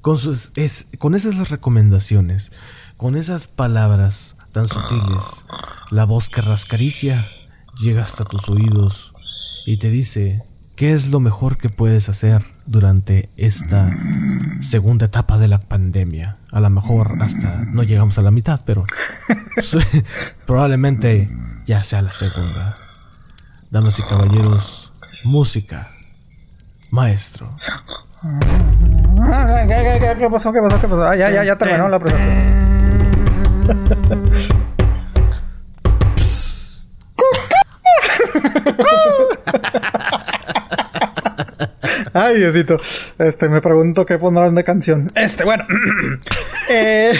[0.00, 2.52] con sus es- con esas recomendaciones,
[2.96, 5.44] con esas palabras tan sutiles.
[5.90, 7.26] La voz que rascaricia
[7.78, 9.12] llega hasta tus oídos
[9.66, 10.42] y te dice
[10.76, 13.90] qué es lo mejor que puedes hacer durante esta
[14.60, 16.36] segunda etapa de la pandemia.
[16.52, 18.84] A lo mejor hasta no llegamos a la mitad, pero
[20.46, 21.30] probablemente
[21.66, 22.74] ya sea la segunda.
[23.70, 24.92] Damas y caballeros,
[25.24, 25.92] música.
[26.90, 27.54] Maestro.
[28.22, 30.52] ¿Qué, qué, qué, qué pasó?
[30.52, 30.80] ¿Qué pasó?
[30.80, 31.04] ¿Qué pasó?
[31.04, 32.58] Ah, ya, ya, ya terminó la presentación.
[42.18, 42.76] Ay, Diosito.
[43.18, 45.12] Este, me pregunto qué pondrán de canción.
[45.14, 45.64] Este, bueno.
[46.70, 47.14] Eh,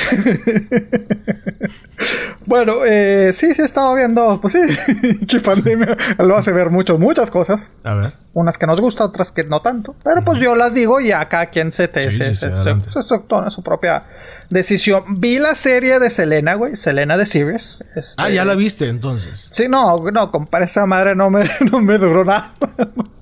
[2.44, 4.38] bueno, eh, sí, sí, he estado viendo.
[4.42, 7.70] Pues sí, pandemia lo hace ver mucho, muchas cosas.
[7.82, 8.12] A ver.
[8.40, 9.96] Unas que nos gustan, otras que no tanto.
[10.04, 13.02] Pero pues yo las digo y a cada quien se te Sí, se, sí, se-
[13.02, 14.04] se- su propia
[14.48, 15.18] decisión.
[15.20, 16.76] Vi la serie de Selena, güey.
[16.76, 17.78] Selena de Series.
[17.96, 19.48] Este, Ah, ya la viste entonces.
[19.50, 22.52] Sí, no, no, compadre, esa madre no me, no me duró nada.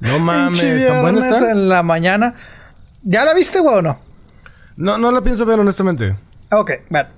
[0.00, 1.50] No mames, ¿tan buena está?
[1.50, 2.34] en la mañana.
[3.02, 3.98] ¿Ya la viste, güey, o no?
[4.76, 6.14] No, no la pienso ver honestamente.
[6.52, 7.08] Ok, bueno.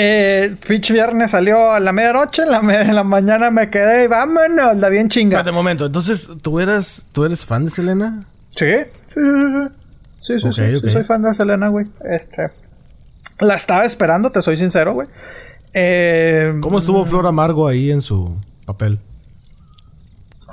[0.00, 4.06] Eh, pinche viernes salió a la medianoche, en la, me- la mañana me quedé y
[4.06, 5.38] vámonos, la bien chinga.
[5.38, 5.86] Espérate un momento.
[5.86, 8.20] Entonces, ¿tú eras, ¿tú eres fan de Selena?
[8.50, 8.66] Sí,
[9.12, 9.74] sí, sí, sí.
[10.20, 10.88] Sí, sí, Ok, sí, sí, ok.
[10.90, 11.86] soy fan de Selena, güey.
[12.08, 12.50] Este.
[13.40, 15.08] La estaba esperando, te soy sincero, güey.
[15.74, 19.00] Eh, ¿Cómo estuvo Flor Amargo ahí en su papel?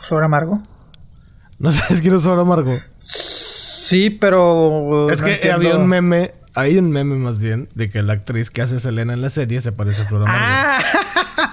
[0.08, 0.62] Flor Amargo.
[1.60, 2.77] ¿No sabes quién es Flor Amargo?
[2.99, 5.09] Sí, pero.
[5.11, 5.55] es no que entiendo.
[5.57, 9.14] había un meme, hay un meme más bien, de que la actriz que hace Selena
[9.14, 10.39] en la serie se parece a Flor Amargo.
[10.41, 10.80] Ah,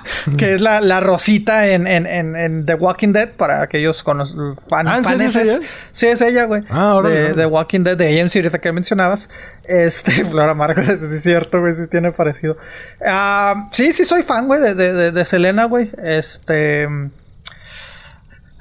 [0.38, 4.18] que es la, la Rosita en, en, en, en The Walking Dead, para aquellos con
[4.18, 4.32] los
[4.68, 5.58] fan, Ah, ¿en serio es faneses.
[5.58, 5.68] ella?
[5.90, 6.62] Sí, es ella, güey.
[6.70, 7.30] Ah, órale, De.
[7.34, 9.28] The Walking Dead, de AMC, ahorita que mencionabas.
[9.64, 12.56] Este, Flora Margo, es cierto, güey, sí tiene parecido.
[13.04, 15.90] Ah, sí, sí, soy fan, güey, de, de, de, Selena, güey.
[16.04, 16.86] Este.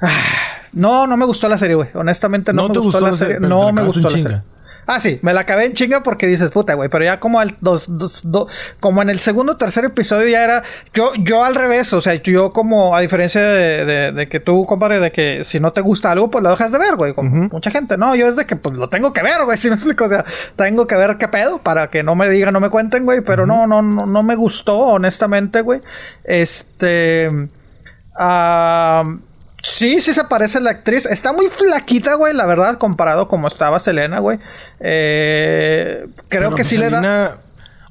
[0.01, 0.23] ah,
[0.73, 1.89] no, no me gustó la serie, güey.
[1.93, 3.39] Honestamente, no, ¿No me gustó, gustó la serie.
[3.39, 4.41] No me gustó la serie.
[4.87, 7.55] Ah, sí, me la acabé en chinga porque dices, puta, güey, pero ya como al
[7.61, 10.63] dos, dos, dos, como en el segundo o tercer episodio ya era,
[10.93, 14.99] yo, yo al revés, o sea, yo como, a diferencia de, de, que tú, compadre,
[14.99, 17.97] de que si no te gusta algo, pues lo dejas de ver, güey, mucha gente,
[17.97, 20.09] no, yo es de que pues lo tengo que ver, güey, si me explico, o
[20.09, 20.25] sea,
[20.55, 23.45] tengo que ver qué pedo para que no me digan, no me cuenten, güey, pero
[23.45, 25.79] no, no, no, no me gustó, honestamente, güey,
[26.23, 27.29] este,
[28.17, 29.03] ah...
[29.63, 31.05] Sí, sí se parece la actriz.
[31.05, 34.39] Está muy flaquita, güey, la verdad, comparado como estaba Selena, güey.
[34.79, 37.37] Eh, creo que sí le da...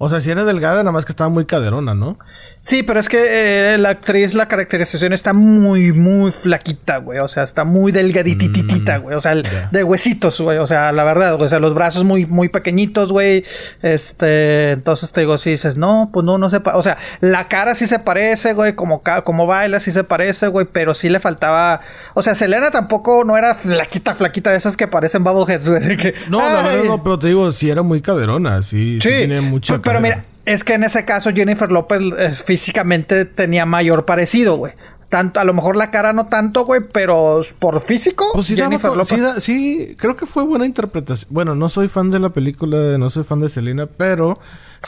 [0.02, 2.18] O sea, si era delgada, nada más que estaba muy caderona, ¿no?
[2.62, 7.18] Sí, pero es que eh, la actriz, la caracterización está muy, muy flaquita, güey.
[7.20, 9.16] O sea, está muy delgadititita, mm, güey.
[9.16, 10.58] O sea, de huesitos, güey.
[10.58, 13.46] O sea, la verdad, o sea, los brazos muy, muy pequeñitos, güey.
[13.80, 17.74] Este, entonces te digo, si dices, no, pues no, no se O sea, la cara
[17.74, 18.74] sí se parece, güey.
[18.74, 20.66] Como, como baila sí se parece, güey.
[20.70, 21.80] Pero sí le faltaba.
[22.12, 26.14] O sea, Selena tampoco no era flaquita, flaquita de esas que parecen bubbleheads, güey.
[26.28, 28.62] No, la verdad no, pero te digo, sí era muy caderona.
[28.62, 29.80] Sí, sí, tiene mucha.
[29.80, 30.22] pero mira
[30.52, 34.72] es que en ese caso Jennifer López físicamente tenía mayor parecido, güey.
[35.08, 38.92] Tanto, a lo mejor la cara no tanto, güey, pero por físico, pues sí, Jennifer
[38.92, 39.42] López.
[39.42, 41.28] Sí, creo que fue buena interpretación.
[41.32, 44.38] Bueno, no soy fan de la película, no soy fan de Selena, pero.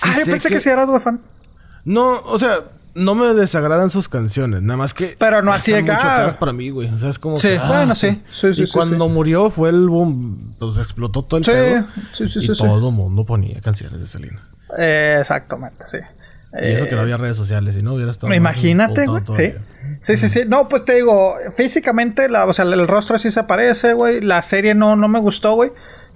[0.01, 0.61] ah, yo pensé que...
[0.61, 1.21] sí eras, güey, fan.
[1.85, 2.59] No, o sea,
[2.95, 5.17] no me desagradan sus canciones, nada más que.
[5.19, 6.89] Pero no así de mucho atrás para mí, güey.
[6.89, 7.37] O sea, es como.
[7.37, 8.21] Sí, ah, bueno, sí.
[8.33, 11.87] sí, sí y cuando murió fue el boom, pues explotó todo el pedo.
[12.13, 12.53] Sí, sí, sí.
[12.53, 14.41] Y todo el mundo ponía canciones de Selena.
[14.79, 15.99] Eh, exactamente, sí.
[16.61, 18.33] Y eso que no había eh, redes sociales, y no hubiera estado.
[18.35, 19.23] Imagínate, güey.
[19.31, 19.55] Sí.
[20.01, 20.43] Sí, sí, sí.
[20.47, 24.20] No, pues te digo, físicamente, la, o sea, el rostro sí se parece, güey.
[24.20, 25.70] La serie no, no me gustó, güey.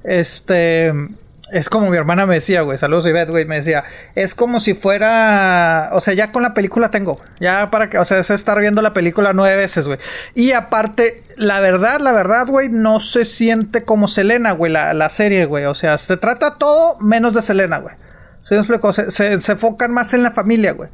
[0.04, 0.92] Este.
[1.52, 2.76] Es como mi hermana me decía, güey.
[2.76, 3.44] Saludos, Ivette, güey.
[3.44, 3.84] Me decía,
[4.14, 5.90] es como si fuera.
[5.92, 7.16] O sea, ya con la película tengo.
[7.40, 7.98] Ya para que.
[7.98, 9.98] O sea, es estar viendo la película nueve veces, güey.
[10.34, 15.08] Y aparte, la verdad, la verdad, güey, no se siente como Selena, güey, la, la
[15.08, 15.64] serie, güey.
[15.64, 17.94] O sea, se trata todo menos de Selena, güey.
[18.46, 20.88] ¿Se Se, enfocan más en la familia, güey.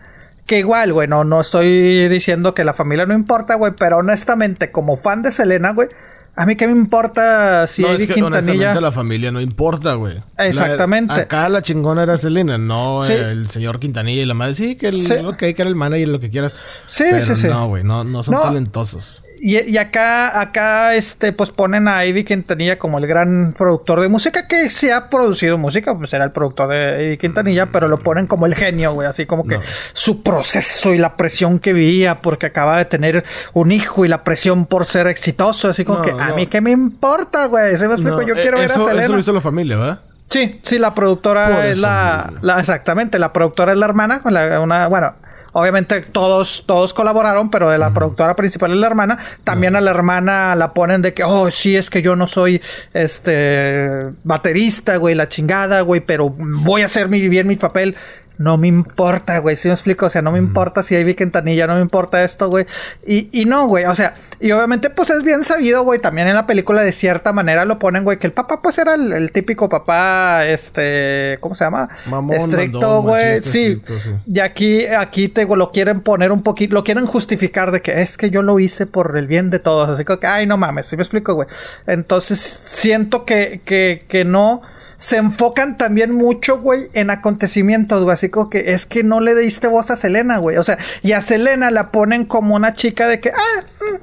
[0.47, 4.97] Que igual, güey, no, estoy diciendo que la familia no importa, güey, pero honestamente, como
[4.97, 5.89] fan de Selena, güey,
[6.35, 10.23] a mí qué me importa si no, es que, Honestamente, la familia no importa, güey.
[10.39, 11.13] Exactamente.
[11.13, 14.55] acá la chingona era Selena, no el señor Quintanilla y la madre.
[14.55, 15.15] Sí, que el, sí.
[15.39, 16.55] que era el manager, lo que quieras.
[16.87, 17.49] Sí, sí, sí.
[17.49, 19.22] No, güey, no, no son talentosos.
[19.45, 24.47] Y, acá, acá, este, pues ponen a Ivy Quintanilla como el gran productor de música
[24.47, 28.29] que se ha producido música, pues era el productor de Ivy Quintanilla, pero lo ponen
[28.29, 29.59] como el genio, güey, así como que
[29.95, 34.23] su proceso y la presión que vivía porque acaba de tener un hijo y la
[34.23, 37.95] presión por ser exitoso, así como que a mí qué me importa, güey, se me
[37.95, 39.03] explico, yo quiero ver a Selena.
[39.03, 40.01] Eso lo hizo la familia, ¿verdad?
[40.29, 45.15] Sí, sí, la productora es la, la, exactamente, la productora es la hermana, una, bueno,
[45.53, 49.19] Obviamente todos, todos colaboraron, pero de la productora principal es la hermana.
[49.45, 52.63] También a la hermana la ponen de que, oh, sí, es que yo no soy
[52.95, 57.97] este baterista, güey, la chingada, güey, pero voy a hacer mi, bien mi papel
[58.43, 59.57] no me importa, güey.
[59.57, 60.07] Si me explico?
[60.07, 62.67] O sea, no me importa si hay Vicentanilla, no me importa esto, güey.
[63.07, 63.85] Y, y no, güey.
[63.85, 66.01] O sea, y obviamente, pues es bien sabido, güey.
[66.01, 68.95] También en la película, de cierta manera, lo ponen, güey, que el papá, pues era
[68.95, 71.89] el, típico papá, este, ¿cómo se llama?
[72.07, 73.41] Mamón, estricto, güey.
[73.43, 73.81] Sí.
[74.27, 78.17] Y aquí, aquí te lo quieren poner un poquito, lo quieren justificar de que es
[78.17, 79.89] que yo lo hice por el bien de todos.
[79.89, 81.49] Así que, ay, no mames, si me explico, güey.
[81.87, 84.63] Entonces, siento que, que, que no
[85.03, 88.15] se enfocan también mucho, güey, en acontecimientos, güey.
[88.15, 90.59] Así como que es que no le diste voz a Selena, güey.
[90.59, 93.97] O sea, y a Selena la ponen como una chica de que, ah, mm,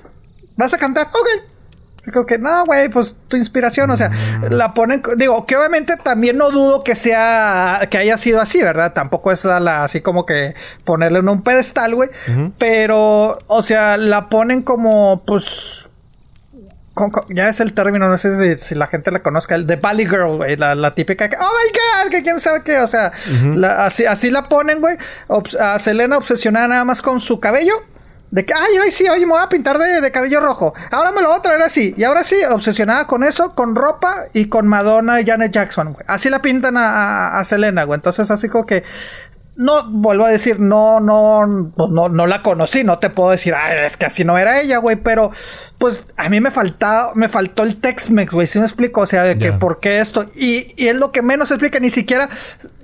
[0.58, 1.45] vas a cantar, ok.
[2.06, 4.52] Digo que no, güey, pues tu inspiración, o sea, mm.
[4.52, 8.91] la ponen, digo, que obviamente también no dudo que sea, que haya sido así, ¿verdad?
[8.91, 12.10] Tampoco es la, así como que ponerle en un pedestal, güey,
[12.58, 15.88] pero, o sea, la ponen como, pues,
[17.30, 20.38] ya es el término, no sé si, la gente la conozca, el de Valley Girl,
[20.38, 23.12] güey, la, típica que, oh my god, que quién sabe qué, o sea,
[23.78, 24.97] así, así la ponen, güey,
[25.60, 27.74] a Selena obsesionada nada más con su cabello.
[28.32, 30.76] De que, ay, ay, sí, oye, me voy a pintar de, cabello rojo.
[30.91, 31.95] Ahora me lo voy a traer así.
[31.97, 36.06] Y ahora sí, obsesionada con eso, con ropa y con Madonna y Janet Jackson, güey.
[36.08, 37.97] Así la pintan a, a Selena, güey.
[37.97, 38.84] Entonces, así como que
[39.60, 43.53] no, vuelvo a decir, no, no, pues no, no la conocí, no te puedo decir,
[43.53, 45.32] ah, es que así no era ella, güey, pero
[45.78, 49.24] pues a mí me faltaba, me faltó el Tex-Mex, güey, si me explico, o sea,
[49.24, 52.30] de que por qué esto, y, y, es lo que menos explica, ni siquiera,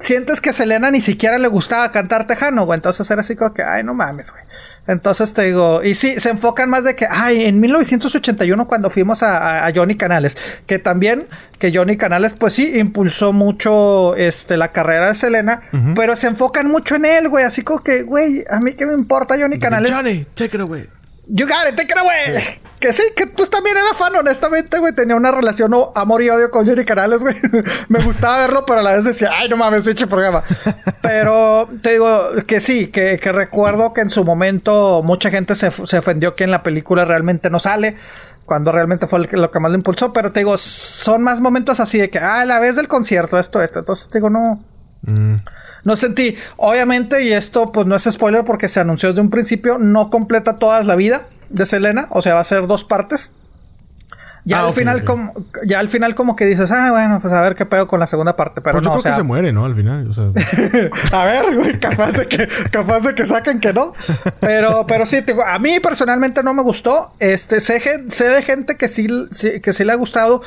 [0.01, 3.53] sientes que a Selena ni siquiera le gustaba cantar tejano, güey, entonces era así como
[3.53, 4.43] que, ay, no mames, güey.
[4.87, 9.23] Entonces te digo, y sí, se enfocan más de que, ay, en 1981 cuando fuimos
[9.23, 11.27] a, Johnny Canales, que también,
[11.57, 15.61] que Johnny Canales, pues sí, impulsó mucho este, la carrera de Selena,
[15.95, 18.93] pero se enfocan mucho en él, güey, así como que, güey, a mí qué me
[18.93, 19.91] importa Johnny Canales.
[19.91, 20.87] Johnny, take it away.
[21.27, 22.59] You got it, take it away.
[22.79, 24.93] que sí, que pues también era fan, honestamente, güey.
[24.93, 27.35] Tenía una relación amor y odio con Yuri Canales, güey.
[27.89, 30.43] Me gustaba verlo, pero a la vez decía, ay, no mames, pinche programa.
[31.01, 35.97] pero te digo que sí, que, recuerdo que en su momento mucha gente se, se
[35.97, 37.97] ofendió que en la película realmente no sale
[38.45, 41.97] cuando realmente fue lo que más lo impulsó, pero te digo, son más momentos así
[41.97, 43.79] de que, ah, a la vez del concierto, esto, esto.
[43.79, 44.63] Entonces te digo, no.
[45.01, 45.37] Mm.
[45.85, 49.77] No sentí, obviamente, y esto pues no es spoiler porque se anunció desde un principio,
[49.77, 53.31] no completa toda la vida de Selena, o sea, va a ser dos partes.
[54.47, 55.33] Ya ah, al final como
[55.65, 58.05] ya al final como que dices, ah, bueno, pues a ver qué pedo con la
[58.05, 59.65] segunda parte, pero pues no, yo creo que se muere, ¿no?
[59.65, 60.25] Al final, o sea...
[61.19, 63.93] a ver, güey, capaz de que capaz de que saquen que no.
[64.39, 67.13] Pero pero sí, a mí personalmente no me gustó.
[67.19, 69.07] Este sé, sé de gente que sí,
[69.63, 70.43] que sí le ha gustado,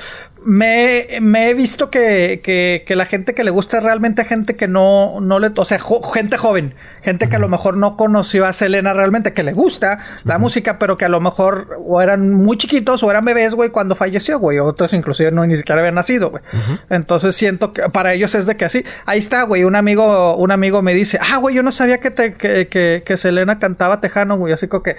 [0.48, 5.20] me, he visto que, que, la gente que le gusta es realmente gente que no,
[5.20, 5.52] no le...
[5.54, 5.78] O sea,
[6.14, 6.74] gente joven.
[7.02, 10.78] Gente que a lo mejor no conoció a Selena realmente, que le gusta la música,
[10.78, 14.38] pero que a lo mejor o eran muy chiquitos o eran bebés, güey, cuando falleció,
[14.38, 14.58] güey.
[14.58, 16.42] Otros inclusive no ni siquiera habían nacido, güey.
[16.88, 18.86] Entonces siento que para ellos es de que así...
[19.04, 19.64] Ahí está, güey.
[19.64, 23.02] Un amigo, un amigo me dice, ah, güey, yo no sabía que, te, que, que,
[23.04, 24.54] que Selena cantaba tejano, güey.
[24.54, 24.96] Así como que...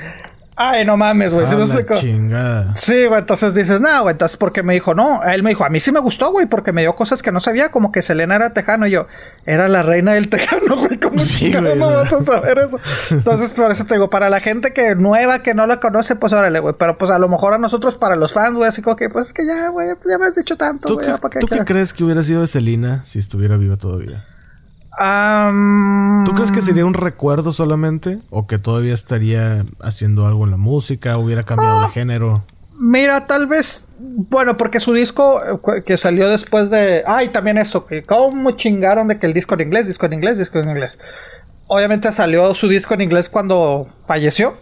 [0.62, 1.48] Ay, no mames, güey.
[1.48, 1.96] ¿Sí me explico?
[1.96, 2.76] Chingada.
[2.76, 3.22] Sí, güey.
[3.22, 4.12] Entonces dices, no, güey.
[4.12, 5.24] Entonces, porque me dijo, no.
[5.24, 7.40] Él me dijo, a mí sí me gustó, güey, porque me dio cosas que no
[7.40, 8.86] sabía, como que Selena era tejano.
[8.86, 9.08] Y yo,
[9.46, 11.00] era la reina del tejano, güey.
[11.00, 12.78] ¿Cómo sí, no vas a saber eso?
[13.10, 16.34] Entonces, por eso te digo, para la gente que nueva, que no la conoce, pues
[16.34, 16.76] órale, güey.
[16.78, 19.28] Pero pues a lo mejor a nosotros, para los fans, güey, así como que, pues
[19.28, 21.08] es que ya, güey, ya me has dicho tanto, güey.
[21.40, 24.26] ¿Tú, qué, crees que hubiera sido de Selena si estuviera viva todavía?
[26.26, 28.20] ¿Tú crees que sería un recuerdo solamente?
[28.30, 31.18] ¿O que todavía estaría haciendo algo en la música?
[31.18, 32.44] ¿Hubiera cambiado de ah, género?
[32.78, 33.86] Mira, tal vez.
[34.00, 37.04] Bueno, porque su disco eh, que salió después de.
[37.08, 37.88] Ay, también eso.
[38.08, 41.00] ¿Cómo chingaron de que el disco en inglés, disco en inglés, disco en inglés?
[41.68, 44.56] Obviamente salió su disco en inglés cuando falleció.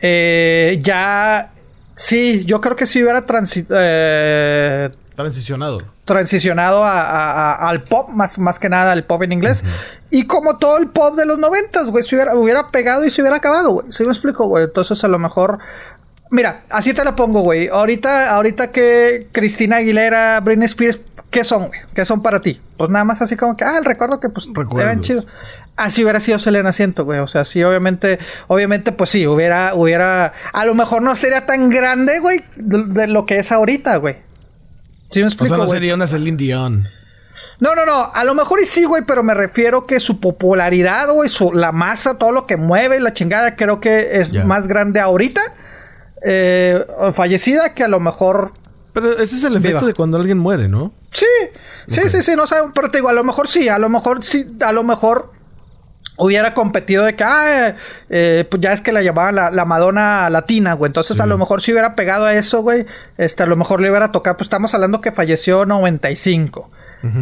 [0.00, 1.50] Eh, ya.
[1.94, 3.24] Sí, yo creo que si hubiera
[3.70, 9.64] eh, transicionado transicionado al pop, más, más que nada al pop en inglés.
[10.10, 13.20] Y como todo el pop de los noventas, güey, se hubiera, hubiera pegado y se
[13.20, 13.86] hubiera acabado, güey.
[13.90, 14.64] ¿Sí me explico, güey?
[14.64, 15.58] Entonces a lo mejor...
[16.30, 17.68] Mira, así te la pongo, güey.
[17.68, 21.00] Ahorita, ahorita que Cristina Aguilera, Britney Spears,
[21.30, 21.80] ¿qué son, güey?
[21.92, 22.60] ¿Qué son para ti?
[22.76, 24.48] Pues nada más así como que, ah, el recuerdo que pues
[24.78, 25.26] eran chidos.
[25.76, 27.18] Así hubiera sido Selena Siento, güey.
[27.18, 31.68] O sea, sí, obviamente, obviamente, pues sí, hubiera, hubiera, a lo mejor no sería tan
[31.68, 34.25] grande, güey, de lo que es ahorita, güey.
[35.10, 36.86] ¿Sí me explico, o sea, no sería una Celine Dion.
[37.58, 38.10] No, no, no.
[38.12, 41.72] A lo mejor y sí, güey, pero me refiero que su popularidad, güey, su, la
[41.72, 45.40] masa, todo lo que mueve, la chingada, creo que es más grande ahorita,
[46.22, 46.84] eh,
[47.14, 48.52] fallecida, que a lo mejor.
[48.92, 50.92] Pero ese es el efecto de cuando alguien muere, ¿no?
[51.12, 51.26] Sí,
[51.88, 54.22] sí, sí, sí, no sé, pero te digo, a lo mejor sí, a lo mejor
[54.22, 55.32] sí, a lo mejor
[56.18, 57.74] hubiera competido de que, ah,
[58.10, 60.88] eh, pues ya es que la llamaban la, Madonna Latina, güey.
[60.88, 62.86] Entonces, a lo mejor si hubiera pegado a eso, güey,
[63.18, 64.36] este, a lo mejor le hubiera tocado.
[64.36, 66.70] Pues estamos hablando que falleció en 95.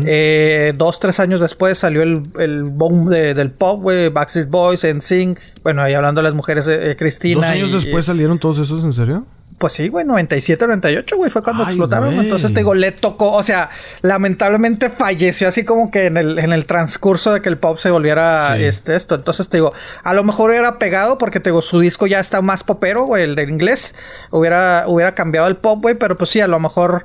[0.07, 5.38] eh, dos, tres años después salió el, el boom del pop, güey, Backstreet Boys, NSYNC.
[5.62, 7.40] Bueno, ahí hablando de las mujeres, eh, Cristina.
[7.40, 9.26] ¿Dos años después salieron todos esos, en serio?
[9.65, 12.12] Pues sí, güey, 97, 98, güey, fue cuando explotaron.
[12.12, 13.71] Entonces te digo, le tocó, o sea,
[14.03, 17.91] lamentablemente falleció así como que en el, en el transcurso de que el pop se
[17.91, 19.15] volviera este, esto.
[19.15, 22.43] Entonces te digo, a lo mejor hubiera pegado porque te digo, su disco ya está
[22.43, 23.95] más popero, güey, el de inglés.
[24.31, 27.05] Hubiera, hubiera cambiado el pop, güey, pero pues sí, a lo mejor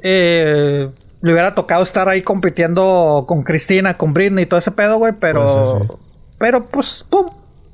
[0.00, 0.88] eh,
[1.20, 5.12] le hubiera tocado estar ahí compitiendo con Cristina, con Britney y todo ese pedo, güey,
[5.12, 5.78] pero.
[6.38, 7.26] Pero pues, pum,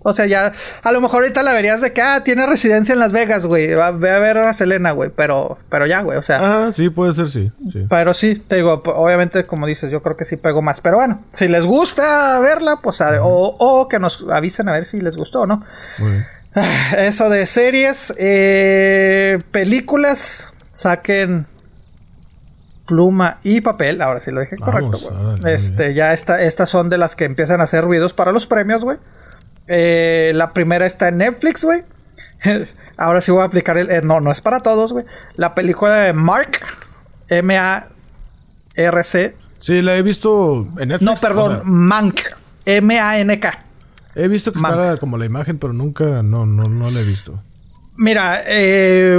[0.06, 0.52] o sea, ya
[0.82, 3.72] a lo mejor ahorita la verías de que, ah, tiene residencia en Las Vegas, güey.
[3.72, 5.08] Va, ve a ver a Selena, güey.
[5.08, 6.18] Pero, pero ya, güey.
[6.18, 6.66] O sea.
[6.66, 7.50] Ah, sí, puede ser, sí,
[7.88, 10.82] Pero sí, te digo, obviamente, como dices, yo creo que sí pego más.
[10.82, 15.16] Pero bueno, si les gusta verla, pues, o, que nos avisen a ver si les
[15.16, 15.64] gustó o no.
[16.98, 21.46] Eso de series, eh, películas, saquen
[22.84, 24.02] pluma y papel.
[24.02, 25.54] Ahora sí lo dije correcto, güey.
[25.54, 28.82] Este, ya esta, estas son de las que empiezan a hacer ruidos para los premios,
[28.82, 28.98] güey.
[29.68, 31.82] Eh, la primera está en Netflix, güey.
[32.96, 33.90] Ahora sí voy a aplicar el...
[33.90, 35.04] Eh, no, no es para todos, güey.
[35.34, 36.60] La película de Mark.
[37.28, 37.74] M-A-R-C.
[39.58, 41.02] Sí, la he visto en Netflix.
[41.02, 41.62] No, perdón.
[41.64, 42.20] Mank.
[42.66, 43.58] M-A-N-K.
[44.14, 46.22] He visto que está como la imagen, pero nunca...
[46.22, 47.42] No, no, no la he visto.
[47.96, 49.18] Mira, eh,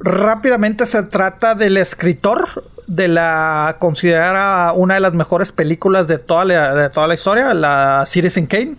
[0.00, 2.46] rápidamente se trata del escritor
[2.86, 7.52] de la considerada una de las mejores películas de toda la, de toda la historia,
[7.54, 8.76] la Citizen Kane,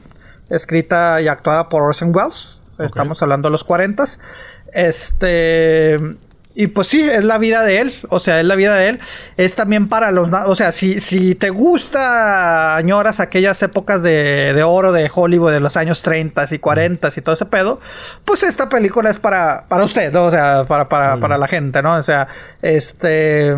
[0.50, 2.62] escrita y actuada por Orson Welles.
[2.80, 4.04] Estamos hablando de los 40.
[4.74, 5.98] Este
[6.60, 7.94] y pues sí, es la vida de él.
[8.10, 9.00] O sea, es la vida de él.
[9.38, 10.28] Es también para los...
[10.48, 15.60] O sea, si, si te gusta, añoras aquellas épocas de, de oro de Hollywood de
[15.60, 17.80] los años 30 y 40 y todo ese pedo,
[18.26, 20.26] pues esta película es para, para usted, ¿no?
[20.26, 21.94] O sea, para, para, para la gente, ¿no?
[21.94, 22.28] O sea,
[22.64, 23.52] este...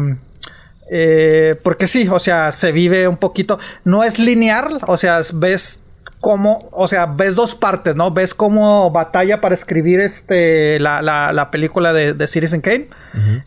[0.91, 3.59] Eh, porque sí, o sea, se vive un poquito.
[3.83, 5.81] No es lineal, o sea, ves
[6.19, 8.11] cómo, o sea, ves dos partes, ¿no?
[8.11, 12.87] Ves cómo batalla para escribir este, la, la, la película de, de, Citizen Kane.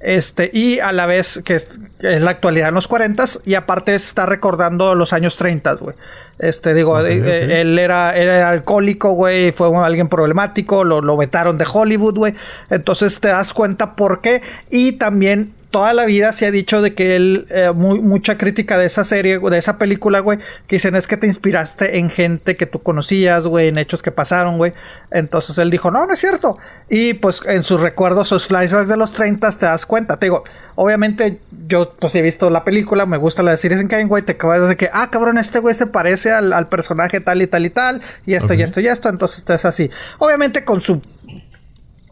[0.00, 3.94] Este, y a la vez que es, es, la actualidad en los 40 y aparte
[3.94, 5.96] está recordando los años 30, güey.
[6.38, 7.60] Este, digo, eh, okay.
[7.60, 12.34] él era, era alcohólico, güey, fue alguien problemático, lo, lo vetaron de Hollywood, güey.
[12.70, 14.42] Entonces te das cuenta por qué.
[14.70, 18.78] Y también toda la vida se ha dicho de que él, eh, muy, mucha crítica
[18.78, 22.54] de esa serie, de esa película, güey, que dicen es que te inspiraste en gente
[22.54, 24.74] que tú conocías, güey, en hechos que pasaron, güey.
[25.10, 26.58] Entonces él dijo, no, no es cierto.
[26.88, 30.18] Y pues en sus recuerdos, sus flashbacks de los 30 te das cuenta.
[30.18, 30.44] Te digo,
[30.74, 34.22] obviamente yo pues he visto la película, me gusta la de Series en Kane, güey,
[34.22, 37.46] te acabas de que, ah, cabrón, este güey se parece al, al, personaje tal y
[37.46, 38.60] tal y tal, y esto okay.
[38.60, 39.90] y esto y esto, entonces es así.
[40.18, 41.00] Obviamente con su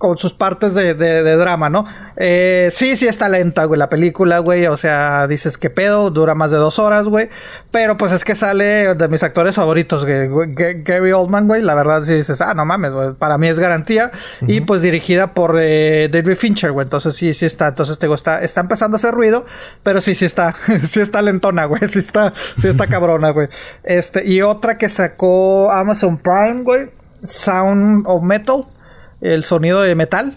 [0.01, 1.85] con sus partes de, de, de drama, ¿no?
[2.17, 4.67] Eh, sí, sí está lenta, güey, la película, güey.
[4.67, 7.29] O sea, dices que pedo, dura más de dos horas, güey.
[7.71, 10.55] Pero pues es que sale de mis actores favoritos, güey.
[10.55, 11.61] Gary Oldman, güey.
[11.61, 13.13] La verdad, sí dices, ah, no mames, güey.
[13.13, 14.11] Para mí es garantía.
[14.41, 14.55] Uh -huh.
[14.55, 16.85] Y pues dirigida por eh, David Fincher, güey.
[16.87, 17.69] Entonces sí, sí está.
[17.69, 19.45] Entonces te digo, está, está empezando a hacer ruido.
[19.83, 20.55] Pero sí, sí está.
[20.85, 21.87] sí está lentona, güey.
[21.89, 23.49] Sí está, sí está cabrona, güey.
[23.85, 26.89] Este, y otra que sacó Amazon Prime, güey.
[27.23, 28.65] Sound of Metal
[29.21, 30.37] el sonido de metal.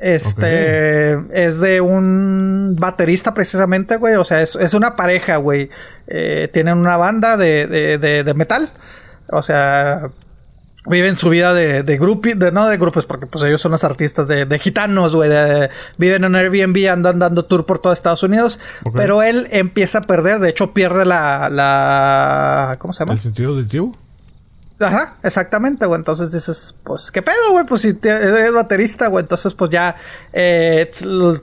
[0.00, 1.28] Este okay.
[1.32, 4.14] es de un baterista precisamente, güey.
[4.16, 5.70] O sea, es, es una pareja, güey.
[6.06, 8.70] Eh, tienen una banda de, de, de, de, metal.
[9.30, 10.10] O sea,
[10.86, 11.96] viven su vida de, de
[12.36, 15.30] de, no de grupos, porque pues ellos son los artistas de, de gitanos, güey.
[15.96, 18.60] viven en Airbnb, andan dando tour por todo Estados Unidos.
[18.82, 18.92] Okay.
[18.94, 23.14] Pero él empieza a perder, de hecho pierde la, la ¿cómo se llama?
[23.14, 23.96] ¿El sentido del tiempo?
[24.80, 25.98] Ajá, exactamente, güey.
[25.98, 27.64] Entonces dices, pues, ¿qué pedo, güey?
[27.64, 29.22] Pues si eres baterista, güey.
[29.22, 29.96] Entonces, pues ya
[30.32, 30.90] eh,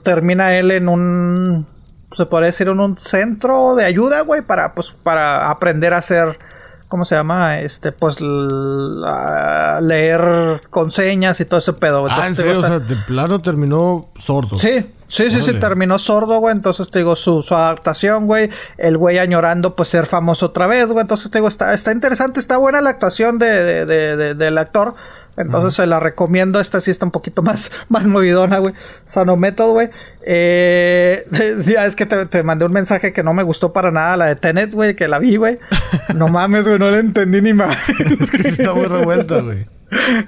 [0.02, 1.66] termina él en un,
[2.12, 6.38] se podría decir, en un centro de ayuda, güey, para, pues, para aprender a hacer,
[6.92, 7.60] ¿cómo se llama?
[7.60, 8.18] Este, pues,
[9.80, 12.06] leer con señas y todo ese pedo.
[12.06, 12.58] Entonces, ah, ¿en serio?
[12.58, 14.58] O sea, de plano terminó sordo.
[14.58, 16.54] Sí, Sí, sí, sí, terminó sordo, güey.
[16.54, 18.48] Entonces te digo, su, su adaptación, güey.
[18.78, 21.02] El güey añorando, pues, ser famoso otra vez, güey.
[21.02, 24.56] Entonces te digo, está, está interesante, está buena la actuación de, de, de, de del
[24.56, 24.94] actor.
[25.36, 25.84] Entonces uh -huh.
[25.84, 26.60] se la recomiendo.
[26.60, 28.74] Esta sí está un poquito más, más movidona, güey.
[29.06, 29.90] Sano Method, güey.
[30.24, 31.26] Eh,
[31.66, 34.26] ya es que te, te, mandé un mensaje que no me gustó para nada, la
[34.26, 35.56] de Tenet, güey, que la vi, güey.
[36.14, 37.76] No mames, güey, no le entendí ni madre.
[38.20, 39.66] es que sí está muy revuelta, güey.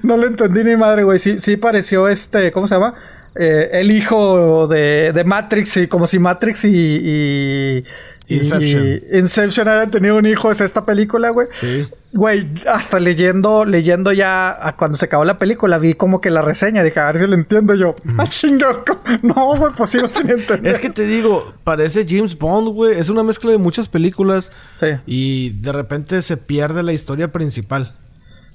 [0.02, 1.18] No le entendí ni madre, güey.
[1.18, 2.94] Sí, sí pareció este, ¿cómo se llama?
[3.36, 7.84] eh, el hijo de, de, Matrix y como si Matrix y, y
[8.28, 9.00] Inception.
[9.12, 11.48] Y Inception haya tenido un hijo, es esta película, güey.
[11.52, 11.86] Sí.
[12.12, 16.82] Güey, hasta leyendo, leyendo ya cuando se acabó la película, vi como que la reseña,
[16.82, 17.96] dije, a ver si lo entiendo yo.
[18.04, 18.20] Mm.
[18.20, 18.84] Ah, chingo.
[19.22, 20.72] No, güey, pues sigo sin entender.
[20.72, 22.98] es que te digo, parece James Bond, güey.
[22.98, 24.52] Es una mezcla de muchas películas.
[24.74, 24.86] Sí.
[25.06, 27.94] Y de repente se pierde la historia principal.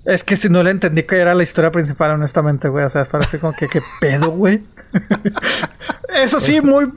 [0.06, 2.86] Es que si no le entendí que era la historia principal, honestamente, güey.
[2.86, 4.64] O sea, parece como que qué pedo, güey.
[6.16, 6.92] Eso sí, muy.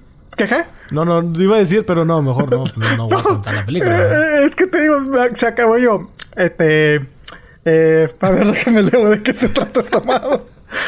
[0.91, 3.65] No, no, iba a decir, pero no, mejor no, no, no voy a contar la
[3.67, 3.97] película.
[3.97, 4.99] Eh, es que te digo,
[5.35, 6.11] se acabó yo.
[6.37, 7.07] Este.
[7.65, 10.41] Eh, a ver, déjame leo de qué se trata esta madre.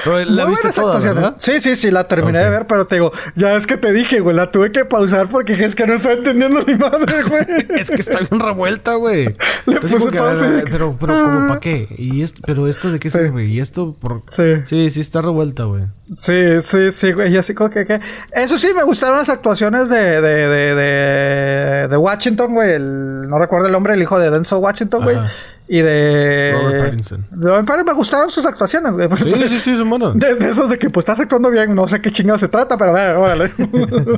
[0.04, 1.36] Pero la viste toda, ¿verdad?
[1.38, 2.44] Sí, sí, sí, la terminé okay.
[2.44, 5.28] de ver, pero te digo, ya es que te dije, güey, la tuve que pausar
[5.28, 7.44] porque es que no estaba entendiendo ni madre, güey.
[7.80, 9.34] es que está bien revuelta, güey.
[9.66, 10.48] Le puse que, pausa.
[10.48, 11.22] Ver, pero, pero, ah.
[11.24, 11.88] ¿como para qué?
[11.96, 13.18] ¿Y esto, pero esto de qué sí.
[13.18, 13.46] sirve?
[13.46, 14.22] ¿Y esto por...?
[14.28, 14.62] Sí.
[14.64, 15.84] Sí, sí está revuelta, güey.
[16.18, 17.32] Sí, sí, sí, güey.
[17.32, 18.00] Y así como que, que...
[18.32, 22.72] Eso sí, me gustaron las actuaciones de, de, de, de, de Washington, güey.
[22.72, 23.28] El...
[23.28, 25.16] No recuerdo el nombre, el hijo de Denzel Washington, güey.
[25.66, 26.52] Y de.
[26.52, 27.26] Robert Pattinson.
[27.30, 29.08] De Robert Pattinson me gustaron sus actuaciones, güey.
[29.16, 30.18] Sí, sí, sí, son buenos.
[30.18, 32.76] De, de, esos de que pues estás actuando bien, no sé qué chingado se trata,
[32.76, 33.50] pero vaya, órale.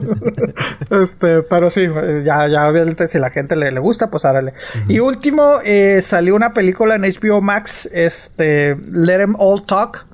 [1.03, 1.87] este, pero sí,
[2.25, 4.25] ya, ya obviamente si la gente le, le gusta, pues.
[4.25, 4.53] Uh -huh.
[4.89, 10.05] Y último, eh, salió una película en HBO Max, este, Let Them All Talk.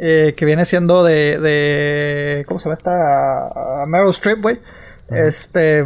[0.00, 2.44] Eh, que viene siendo de, de.
[2.46, 3.84] ¿Cómo se llama esta?
[3.88, 4.60] Meryl Streep, güey.
[5.08, 5.26] Uh -huh.
[5.26, 5.84] Este.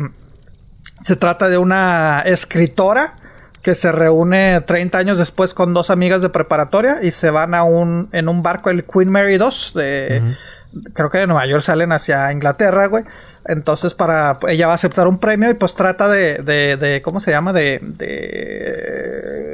[1.02, 3.14] Se trata de una escritora
[3.62, 7.62] que se reúne 30 años después con dos amigas de preparatoria y se van a
[7.62, 10.92] un en un barco el Queen Mary 2 de uh -huh.
[10.92, 13.04] creo que de Nueva York salen hacia Inglaterra, güey.
[13.46, 17.20] Entonces para ella va a aceptar un premio y pues trata de, de, de ¿cómo
[17.20, 17.52] se llama?
[17.52, 19.52] De, de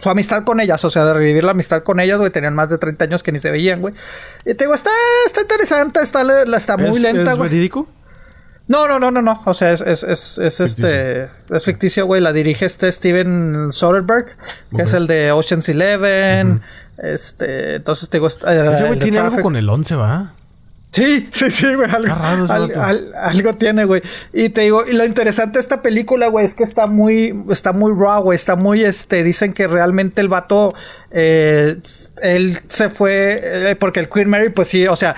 [0.00, 2.30] su amistad con ellas, o sea, de revivir la amistad con ellas, güey.
[2.30, 3.94] Tenían más de 30 años que ni se veían, güey.
[4.44, 4.90] Y te digo, está,
[5.26, 6.22] está interesante, está,
[6.56, 7.46] está muy lenta, güey.
[7.46, 7.88] ¿Es verídico?
[8.68, 9.40] No, no, no, no, no.
[9.44, 11.28] O sea, es, es, es, es este.
[11.50, 12.20] Es ficticio, güey.
[12.20, 14.36] La dirige este Steven Soderbergh,
[14.74, 16.62] que es el de Ocean's Eleven.
[16.98, 17.76] Este.
[17.76, 18.26] Entonces te digo.
[18.26, 20.32] Ese güey tiene algo con el 11, ¿va?
[20.96, 21.90] Sí, sí, sí, güey.
[21.90, 22.14] Algo,
[23.14, 24.02] algo tiene, güey.
[24.32, 27.72] Y te digo, y lo interesante de esta película, güey, es que está muy, está
[27.72, 28.36] muy raw, güey.
[28.36, 30.74] Está muy, este, dicen que realmente el vato,
[31.10, 31.76] eh,
[32.22, 35.14] él se fue, eh, porque el Queen Mary, pues sí, o sea,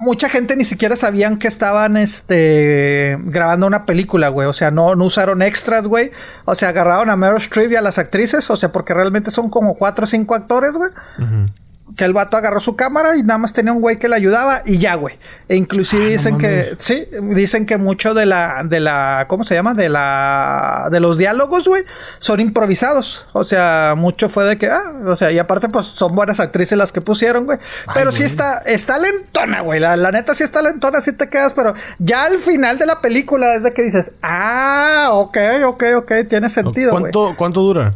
[0.00, 4.48] mucha gente ni siquiera sabían que estaban este grabando una película, güey.
[4.48, 6.10] O sea, no, no usaron extras, güey.
[6.46, 8.50] O sea, agarraron a Meryl Streep y a las actrices.
[8.50, 10.90] O sea, porque realmente son como cuatro o cinco actores, güey
[11.96, 14.62] que el vato agarró su cámara y nada más tenía un güey que le ayudaba
[14.64, 15.18] y ya, güey.
[15.48, 19.74] E inclusive dicen que, sí, dicen que mucho de la, de la, ¿cómo se llama?
[19.74, 21.84] De la, de los diálogos, güey,
[22.18, 23.26] son improvisados.
[23.32, 26.78] O sea, mucho fue de que, ah, o sea, y aparte, pues son buenas actrices
[26.78, 27.58] las que pusieron, güey.
[27.94, 29.80] Pero sí está, está lentona, güey.
[29.80, 33.54] La, neta sí está lentona, sí te quedas, pero ya al final de la película
[33.54, 35.36] es de que dices, ah, ok,
[35.66, 37.12] ok, ok, tiene sentido, güey.
[37.12, 37.92] ¿Cuánto, ¿Cuánto dura?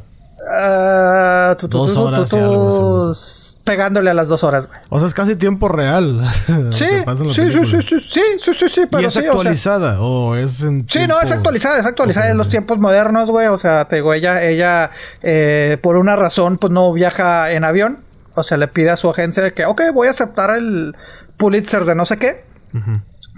[0.47, 4.79] Uh, Dos horas pegándole a las dos horas, güey.
[4.91, 6.23] O sea, es casi tiempo real.
[6.71, 6.87] Sí,
[7.29, 10.87] sí, sí, sí, sí, sí, sí, sí, sí, pero ¿Y es actualizada o, es en
[10.89, 13.47] Sí, no, es actualizada, es actualizada en los tiempos modernos, güey.
[13.47, 14.91] O sea, te digo, ella, ella,
[15.23, 17.99] eh, por una razón, pues no viaja en avión.
[18.35, 20.97] O sea, le pide a su agencia de que, ok, voy a aceptar el
[21.37, 22.45] Pulitzer de no sé qué.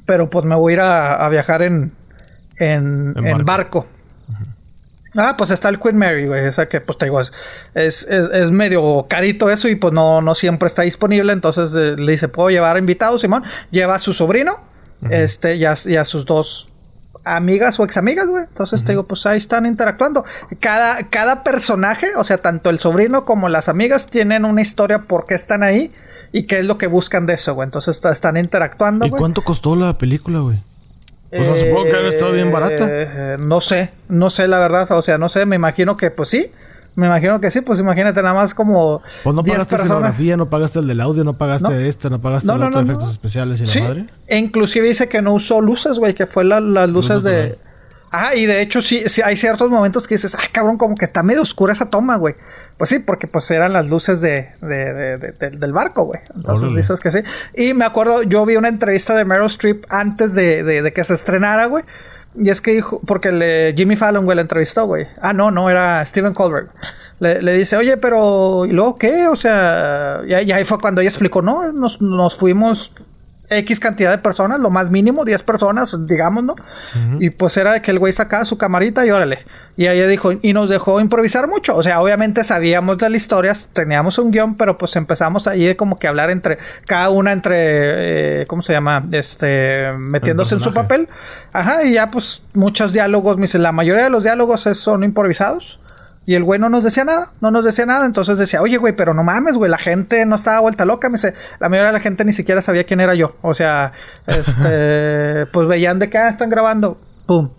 [0.06, 1.92] Pero pues me voy a ir a, viajar en,
[2.58, 3.86] en, en barco.
[5.16, 6.46] Ah, pues está el Queen Mary, güey.
[6.46, 7.32] Esa que, pues te digo, es,
[7.74, 11.32] es, medio carito eso y pues no, no siempre está disponible.
[11.32, 13.42] Entonces eh, le dice, ¿puedo llevar invitados, Simón?
[13.70, 14.58] Lleva a su sobrino,
[15.10, 16.68] este, y a, sus dos
[17.24, 18.44] amigas o examigas, güey.
[18.44, 20.24] Entonces te digo, pues ahí están interactuando.
[20.60, 25.26] Cada, cada personaje, o sea, tanto el sobrino como las amigas tienen una historia por
[25.26, 25.92] qué están ahí
[26.32, 27.66] y qué es lo que buscan de eso, güey.
[27.66, 29.06] Entonces están interactuando.
[29.06, 30.62] ¿Y cuánto costó la película, güey?
[31.30, 32.86] Sea, supongo que estado bien barata.
[32.88, 34.90] Eh, no sé, no sé la verdad.
[34.92, 36.50] O sea, no sé, me imagino que pues sí.
[36.96, 39.02] Me imagino que sí, pues imagínate nada más como.
[39.22, 41.74] Pues no pagaste escenografía, no pagaste el del audio, no pagaste no.
[41.78, 44.06] este, no pagaste el otro efectos especiales y la madre.
[44.26, 47.58] E inclusive dice que no usó luces, güey, que fue las luces de.
[48.10, 51.04] Ah, y de hecho sí, sí, hay ciertos momentos que dices, ay cabrón, como que
[51.04, 52.34] está medio oscura esa toma, güey.
[52.76, 56.20] Pues sí, porque pues eran las luces de, de, de, del barco, güey.
[56.34, 57.20] Entonces dices que sí.
[57.54, 61.66] Y me acuerdo, yo vi una entrevista de Meryl Streep antes de, que se estrenara,
[61.66, 61.84] güey.
[62.38, 65.06] Y es que dijo, porque le, Jimmy Fallon, güey, la entrevistó, güey.
[65.22, 66.70] Ah, no, no, era Steven Colbert.
[67.18, 69.26] Le, le, dice, oye, pero ¿y luego qué?
[69.26, 72.92] O sea, y, ahí fue cuando ella explicó, no, nos, nos fuimos
[73.48, 76.56] X cantidad de personas, lo más mínimo, 10 personas, digamos, ¿no?
[77.20, 79.44] Y pues era que el güey sacaba su camarita y órale.
[79.76, 81.76] Y ella dijo, y nos dejó improvisar mucho.
[81.76, 85.96] O sea, obviamente sabíamos de las historias, teníamos un guion, pero pues empezamos ahí como
[85.96, 89.02] que hablar entre cada una, entre, eh, ¿cómo se llama?
[89.12, 91.08] Este, metiéndose en su papel.
[91.52, 95.78] Ajá, y ya pues muchos diálogos, la mayoría de los diálogos son improvisados.
[96.26, 98.04] Y el güey no nos decía nada, no nos decía nada.
[98.04, 101.08] Entonces decía, oye, güey, pero no mames, güey, la gente no estaba vuelta loca.
[101.08, 103.36] Me dice, la mayoría de la gente ni siquiera sabía quién era yo.
[103.42, 103.92] O sea,
[104.26, 106.98] este, pues veían de qué ah, están grabando.
[107.26, 107.50] Pum.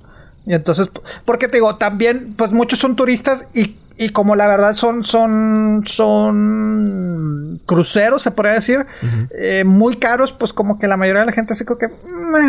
[0.45, 0.89] Y entonces,
[1.23, 5.83] porque te digo, también, pues muchos son turistas y, y como la verdad son, son,
[5.85, 8.85] son cruceros, se podría decir,
[9.37, 11.89] eh, muy caros, pues como que la mayoría de la gente así como que,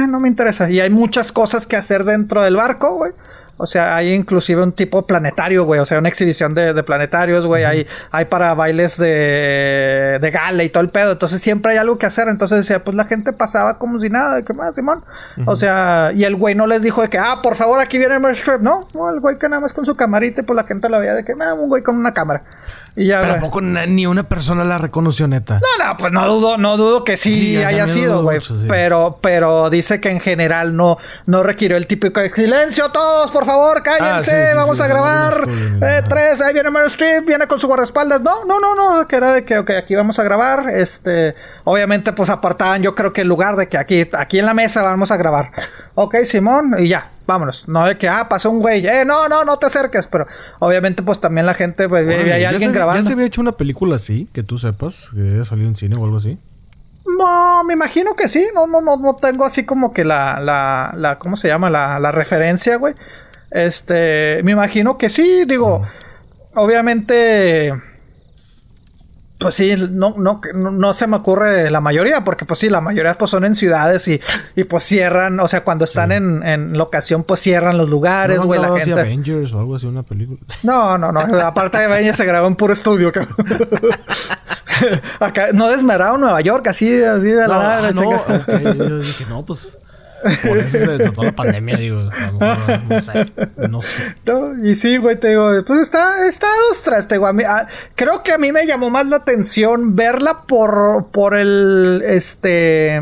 [0.08, 0.70] no me interesa.
[0.70, 3.12] Y hay muchas cosas que hacer dentro del barco, güey.
[3.59, 5.80] O sea, hay inclusive un tipo planetario, güey.
[5.80, 7.64] O sea, una exhibición de, planetarios, güey.
[7.64, 11.12] hay, hay para bailes de, de gala y todo el pedo.
[11.12, 12.28] Entonces siempre hay algo que hacer.
[12.28, 14.40] Entonces decía, pues la gente pasaba como si nada.
[14.42, 15.04] ¿Qué más, Simón?
[15.44, 18.18] O sea, y el güey no les dijo de que, ah, por favor, aquí viene
[18.18, 18.61] Meryl Streep.
[18.61, 20.98] No, no, el güey que nada más con su camarita y pues la gente la
[20.98, 22.42] veía de que, nada, un güey con una cámara.
[22.99, 25.61] Y ya, Pero tampoco ni una persona la reconoció, neta.
[25.61, 28.40] No, no, pues no dudo, no dudo que sí, haya sido, güey.
[28.66, 33.84] Pero, pero dice que en general no, no requirió el típico silencio todos, por favor,
[33.84, 35.49] cállense, ah, vamos a grabar.
[35.80, 38.20] Eh, tres, ahí viene Meryl Streep, viene con su guardaespaldas.
[38.20, 40.68] No, no, no, no, que era de que, ok, aquí vamos a grabar.
[40.70, 44.55] Este, obviamente, pues apartaban, yo creo que el lugar de que aquí, aquí en la
[44.55, 45.53] mesa vamos a grabar.
[45.94, 47.68] Ok, Simón, y ya, vámonos.
[47.68, 50.07] No de que, ah, pasó un güey, eh, no, no, no te acerques.
[50.09, 50.26] Pero
[50.59, 53.01] obviamente, pues también la gente, pues, hay alguien grabando.
[53.01, 55.95] ¿Ya se había hecho una película así, que tú sepas, que haya salido en cine
[55.97, 56.39] o algo así?
[57.07, 58.49] No, me imagino que sí.
[58.55, 61.68] No, no, no, no tengo así como que la, la, la ¿cómo se llama?
[61.68, 62.95] La, la referencia, güey.
[63.51, 65.83] Este, me imagino que sí, digo,
[66.55, 67.74] obviamente
[69.39, 73.16] Pues sí, no, no, no, se me ocurre la mayoría, porque pues sí, la mayoría
[73.16, 74.20] pues son en ciudades y,
[74.57, 78.61] y pues cierran, o sea, cuando están en, en, locación pues cierran los lugares, güey,
[78.61, 78.99] la gente.
[78.99, 80.41] Avengers o algo así, una película.
[80.64, 83.36] No, no, no, aparte de Avengers se grabó en puro estudio, cabrón.
[85.20, 87.93] Acá, no desmerado Nueva York, así, así de la nada.
[87.93, 88.76] No, okay.
[88.76, 89.78] yo dije, no, pues
[90.46, 92.10] por eso se trató la pandemia, digo.
[92.88, 93.32] no sé.
[93.68, 94.14] No sé.
[94.64, 97.44] y sí, güey, te digo, pues está, está dos tras, te digo, a mí,
[97.94, 103.00] creo que a mí me llamó más la atención verla por, por el, este,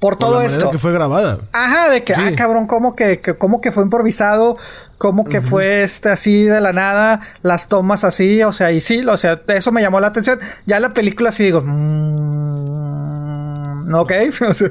[0.00, 0.70] por todo esto.
[0.70, 1.38] que fue grabada.
[1.52, 4.56] Ajá, de que, ah, cabrón, ¿cómo que, que, cómo que fue improvisado?
[4.98, 7.20] ¿Cómo que fue este así de la nada?
[7.42, 10.38] Las tomas así, o sea, y sí, o sea, eso me llamó la atención.
[10.66, 13.29] Ya la película sí digo, mmm,
[13.94, 14.12] ¿ok?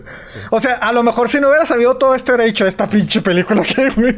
[0.49, 3.21] o sea, a lo mejor si no hubiera sabido todo esto, hubiera dicho esta pinche
[3.21, 4.17] película que, güey.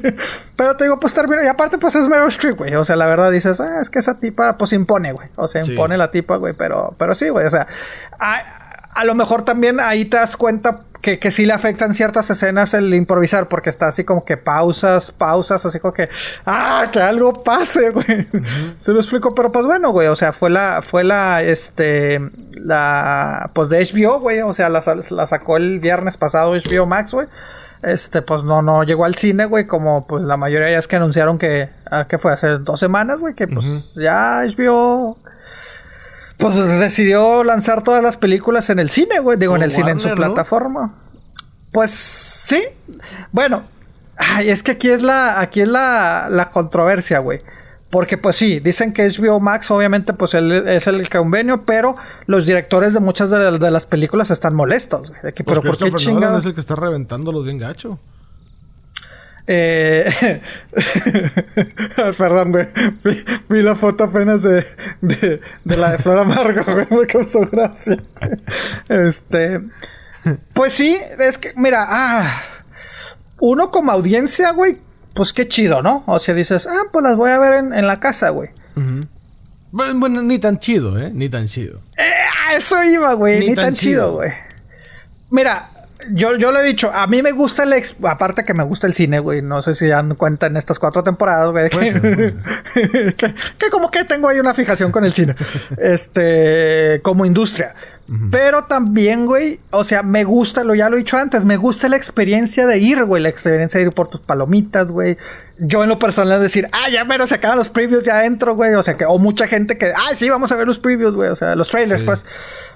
[0.55, 1.43] Pero te digo, pues termina.
[1.43, 2.75] Y aparte, pues es Meryl Streep, güey.
[2.75, 5.29] O sea, la verdad dices, ah, es que esa tipa, pues impone, güey.
[5.35, 6.53] O sea, impone la tipa, güey.
[6.53, 7.45] Pero, pero sí, güey.
[7.45, 7.67] O sea,
[8.93, 12.73] a lo mejor también ahí te das cuenta que, que sí le afectan ciertas escenas
[12.73, 16.09] el improvisar, porque está así como que pausas, pausas, así como que,
[16.45, 18.27] ah, que algo pase, güey.
[18.77, 22.21] Se lo explico, pero pues bueno, güey, o sea, fue la, fue la, este,
[22.51, 27.11] la, pues de HBO, güey, o sea, la, la sacó el viernes pasado HBO Max,
[27.11, 27.27] güey.
[27.81, 30.97] Este, pues no, no llegó al cine, güey, como pues la mayoría ya es que
[30.97, 35.17] anunciaron que, ah, que fue hace dos semanas, güey, que pues ya HBO
[36.41, 39.37] pues decidió lanzar todas las películas en el cine, güey.
[39.37, 40.95] Digo, en el cine, en su plataforma.
[41.71, 42.63] Pues sí.
[43.31, 43.63] Bueno,
[44.17, 47.39] ay, es que aquí es la, aquí es la, la controversia, güey.
[47.91, 52.93] Porque pues sí, dicen que HBO Max obviamente pues es el convenio, pero los directores
[52.93, 55.09] de muchas de, las películas están molestos.
[55.09, 55.21] Güey.
[55.21, 56.39] Pues pero ¿por qué chingados?
[56.39, 57.99] es el que está reventando los bien gacho.
[59.47, 60.41] Eh,
[62.17, 62.67] perdón, güey.
[63.49, 64.65] Vi, la foto apenas de,
[65.01, 65.41] de,
[65.77, 66.87] la de Flor Amargo, güey.
[66.89, 67.97] Me causó gracia.
[68.87, 69.61] Este.
[70.53, 72.41] Pues sí, es que, mira, ah.
[73.39, 74.77] Uno como audiencia, güey,
[75.15, 76.03] pues qué chido, ¿no?
[76.05, 78.49] O sea, dices, ah, pues las voy a ver en, la casa, güey.
[79.71, 81.09] bueno, ni tan chido, ¿eh?
[81.11, 81.79] Ni tan chido.
[81.97, 83.39] Eh, eso iba, güey.
[83.39, 84.31] Ni, tan, chido, güey.
[85.31, 85.70] Mira,
[86.09, 87.73] yo, yo le he dicho, a mí me gusta el...
[88.03, 89.41] Aparte que me gusta el cine, güey.
[89.41, 91.93] No sé si dan cuenta en estas cuatro temporadas, güey.
[93.13, 95.35] que, como que tengo ahí una fijación con el cine.
[95.77, 97.01] este...
[97.03, 97.75] Como industria.
[98.29, 101.87] Pero también, güey, o sea, me gusta, lo ya lo he dicho antes, me gusta
[101.87, 105.17] la experiencia de ir, güey, la experiencia de ir por tus palomitas, güey.
[105.59, 108.73] Yo en lo personal decir, ah, ya pero se acaban los previews, ya entro, güey.
[108.73, 111.29] O sea, que, o mucha gente que, ah, sí, vamos a ver los previews, güey.
[111.29, 112.25] O sea, los trailers, pues.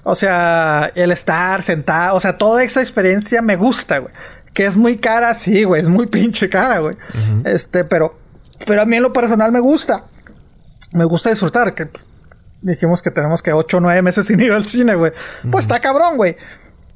[0.04, 4.14] O sea, el estar sentado, o sea, toda esa experiencia me gusta, güey.
[4.54, 6.96] Que es muy cara, sí, güey, es muy pinche cara, güey.
[7.44, 8.18] Este, pero,
[8.66, 10.06] pero a mí en lo personal me gusta.
[10.94, 11.90] Me gusta disfrutar, que
[12.66, 15.12] dijimos que tenemos que 8 o 9 meses sin ir al cine, güey.
[15.52, 16.36] Pues está cabrón, güey.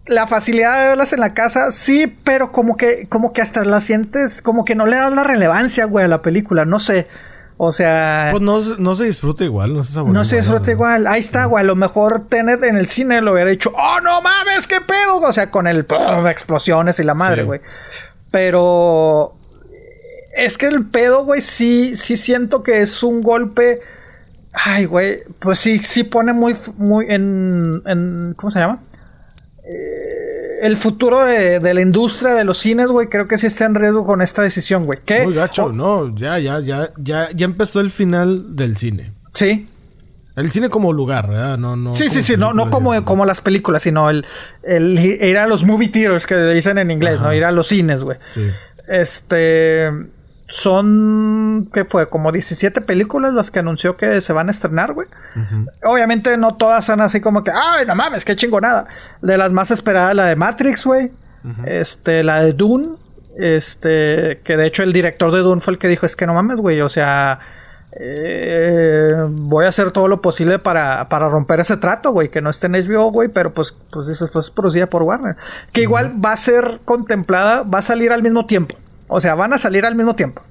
[0.06, 3.80] La facilidad de verlas en la casa, sí, pero como que, como que hasta la
[3.80, 7.08] sientes, como que no le das la relevancia, güey, a la película, no sé.
[7.58, 8.30] O sea.
[8.32, 11.06] Pues no, no se disfruta igual, no se No se disfruta igual.
[11.06, 11.62] Ahí está, güey.
[11.62, 15.20] A lo mejor Tenet en el cine lo hubiera dicho, ¡Oh, no mames, qué pedo!
[15.20, 15.86] O sea, con el
[16.30, 17.60] explosiones y la madre, güey.
[18.32, 19.36] Pero.
[20.36, 23.82] Es que el pedo, güey, sí, sí siento que es un golpe
[24.66, 25.20] Ay, güey.
[25.40, 28.80] Pues sí, sí pone muy, muy en, en ¿cómo se llama?
[29.64, 33.76] Eh, el futuro de, la industria de los cines, güey, creo que sí está en
[33.76, 35.00] riesgo con esta decisión, güey.
[35.06, 35.24] ¿Qué?
[35.24, 39.12] Muy gacho, no, ya, ya, ya, ya, ya empezó el final del cine.
[39.34, 39.68] Sí.
[40.36, 41.58] El cine como lugar, ¿verdad?
[41.58, 41.94] No, no.
[41.94, 44.26] Sí, sí, sí, no, no como, como las películas, sino el,
[44.64, 47.34] el ir a los movie theaters que dicen en inglés, ¿no?
[47.34, 48.18] Ir a los cines, güey.
[48.34, 48.48] Sí.
[48.88, 49.92] Este
[50.50, 52.10] son, ¿qué fue?
[52.10, 55.08] Como 17 películas las que anunció que se van a estrenar, güey.
[55.84, 58.88] Obviamente no todas son así como que, ay, no mames, qué chingonada.
[59.22, 61.12] De las más esperadas, la de Matrix, güey.
[61.66, 62.90] Este, la de Dune.
[63.38, 66.34] Este, que de hecho el director de Dune fue el que dijo, es que no
[66.34, 67.40] mames, güey, o sea...
[68.00, 72.30] Eh, voy a hacer todo lo posible para, para romper ese trato, güey.
[72.30, 73.30] Que no esté en HBO, güey.
[73.30, 75.38] Pero pues, pues dices, pues producida por Warner.
[75.72, 78.78] Que igual va a ser contemplada, va a salir al mismo tiempo.
[79.10, 80.42] O sea, van a salir al mismo tiempo.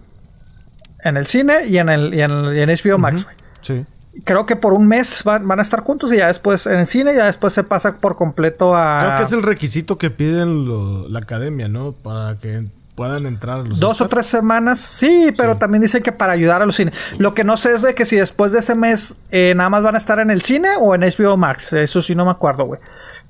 [1.02, 3.36] En el cine y en, el, y en, HBO Max, güey.
[3.62, 3.86] Sí.
[4.24, 7.14] Creo que por un mes van, a estar juntos y ya después en el cine,
[7.14, 9.00] ya después se pasa por completo a.
[9.00, 11.92] Creo que es el requisito que piden la academia, ¿no?
[11.92, 13.78] Para que puedan entrar los.
[13.78, 16.94] Dos o tres semanas, sí, pero también dicen que para ayudar a los cines.
[17.16, 19.84] Lo que no sé es de que si después de ese mes eh, nada más
[19.84, 21.72] van a estar en el cine o en HBO Max.
[21.72, 22.80] Eso sí no me acuerdo, güey.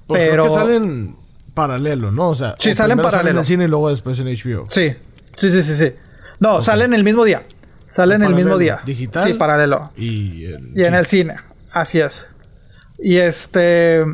[0.07, 1.17] Pues pero creo que salen
[1.53, 2.29] paralelo, ¿no?
[2.29, 3.31] O sea, sí, salen paralelo.
[3.31, 4.65] en el cine y luego después en HBO.
[4.69, 4.95] Sí,
[5.39, 5.93] Sí, sí, sí, sí.
[6.41, 7.43] No, salen el mismo día.
[7.87, 8.81] Salen el mismo día.
[8.85, 9.23] Digital.
[9.23, 9.91] Sí, paralelo.
[9.97, 10.45] Y,
[10.77, 11.37] en el cine.
[11.73, 12.29] Así es.
[12.99, 14.05] Y este.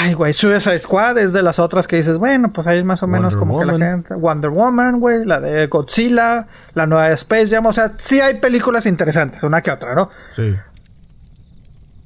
[0.00, 3.06] Ay, güey, Suicide Squad es de las otras que dices, bueno, pues ahí más o
[3.06, 4.14] menos como que la gente.
[4.14, 7.66] Wonder Woman, güey, la de Godzilla, la nueva de Space Jam.
[7.66, 10.10] O sea, sí hay películas interesantes, una que otra, ¿no?
[10.34, 10.54] Sí.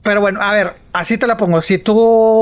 [0.03, 1.61] Pero bueno, a ver, así te la pongo.
[1.61, 1.95] Si tú,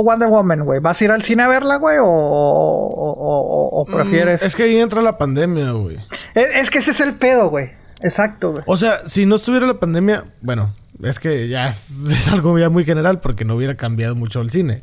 [0.05, 1.99] Wonder Woman, güey, ¿vas a ir al cine a verla, güey?
[1.99, 4.43] O, o, o, prefieres.?
[4.43, 5.97] es que ahí entra la pandemia, güey.
[6.35, 7.71] Es, es, que ese es el pedo, güey.
[8.03, 8.63] Exacto, güey.
[8.67, 12.69] O sea, si no estuviera la pandemia, bueno, es que ya es, es algo ya
[12.69, 14.83] muy general porque no hubiera cambiado mucho el cine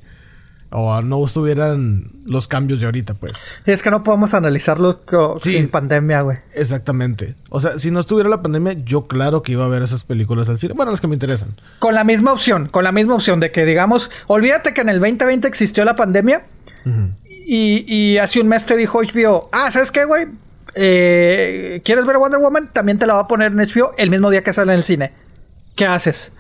[0.74, 3.34] o no estuvieran los cambios de ahorita, pues.
[3.66, 5.02] Es que no podemos analizarlo
[5.42, 6.38] sin pandemia, güey.
[6.54, 7.36] Exactamente.
[7.50, 10.50] O sea, si no estuviera la pandemia, yo claro que iba a ver esas películas
[10.50, 10.74] al cine.
[10.74, 11.50] Bueno, las que me interesan.
[11.80, 15.00] Con la misma opción, con la misma opción de que, digamos, olvídate que en el
[15.00, 16.44] 2020 existió la pandemia
[17.46, 20.28] y, y, hace un mes te dijo HBO, ah, ¿sabes qué, güey?
[20.76, 22.72] Eh, ¿Quieres ver Wonder Woman?
[22.74, 24.84] También te la va a poner en HBO el mismo día que sale en el
[24.84, 25.12] cine.
[25.76, 26.32] ¿Qué haces?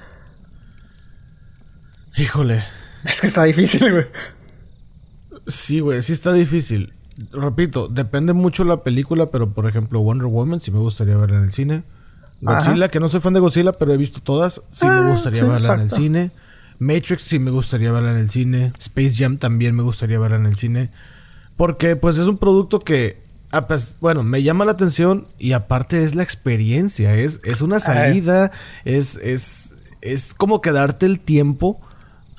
[2.17, 2.63] Híjole.
[3.05, 4.05] Es que está difícil, güey.
[5.47, 6.93] Sí, güey, sí está difícil.
[7.31, 11.43] Repito, depende mucho la película, pero por ejemplo, Wonder Woman sí me gustaría verla en
[11.43, 11.83] el cine.
[12.41, 15.43] Godzilla, que no soy fan de Godzilla, pero he visto todas, sí me ah, gustaría
[15.45, 16.31] verla en el cine.
[16.79, 18.73] Matrix sí me gustaría verla en el cine.
[18.79, 20.89] Space Jam también me gustaría verla en el cine.
[21.55, 23.21] Porque pues es un producto que,
[24.01, 28.51] bueno, me llama la atención y aparte es la experiencia, es, es una salida,
[28.83, 31.79] es, es, es como que darte el tiempo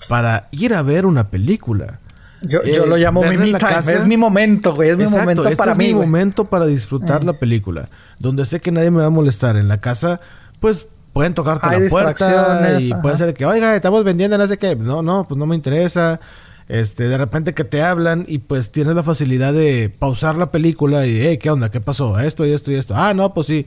[0.09, 1.99] para ir a ver una película.
[2.43, 4.91] Yo, yo lo eh, llamo mi me Es mi momento, güey.
[4.91, 7.27] Es mi momento este para es mi momento para disfrutar eh.
[7.27, 7.89] la película.
[8.19, 9.57] Donde sé que nadie me va a molestar.
[9.57, 10.21] En la casa,
[10.61, 14.77] pues pueden tocarte la puerta y puede ser que, oiga, estamos vendiendo no sé qué.
[14.77, 16.21] No, no, pues no me interesa.
[16.67, 21.07] Este, de repente que te hablan y pues tienes la facilidad de pausar la película
[21.07, 21.71] y, hey, ¿qué onda?
[21.71, 22.19] ¿Qué pasó?
[22.19, 22.95] Esto y esto y esto.
[22.97, 23.67] Ah, no, pues sí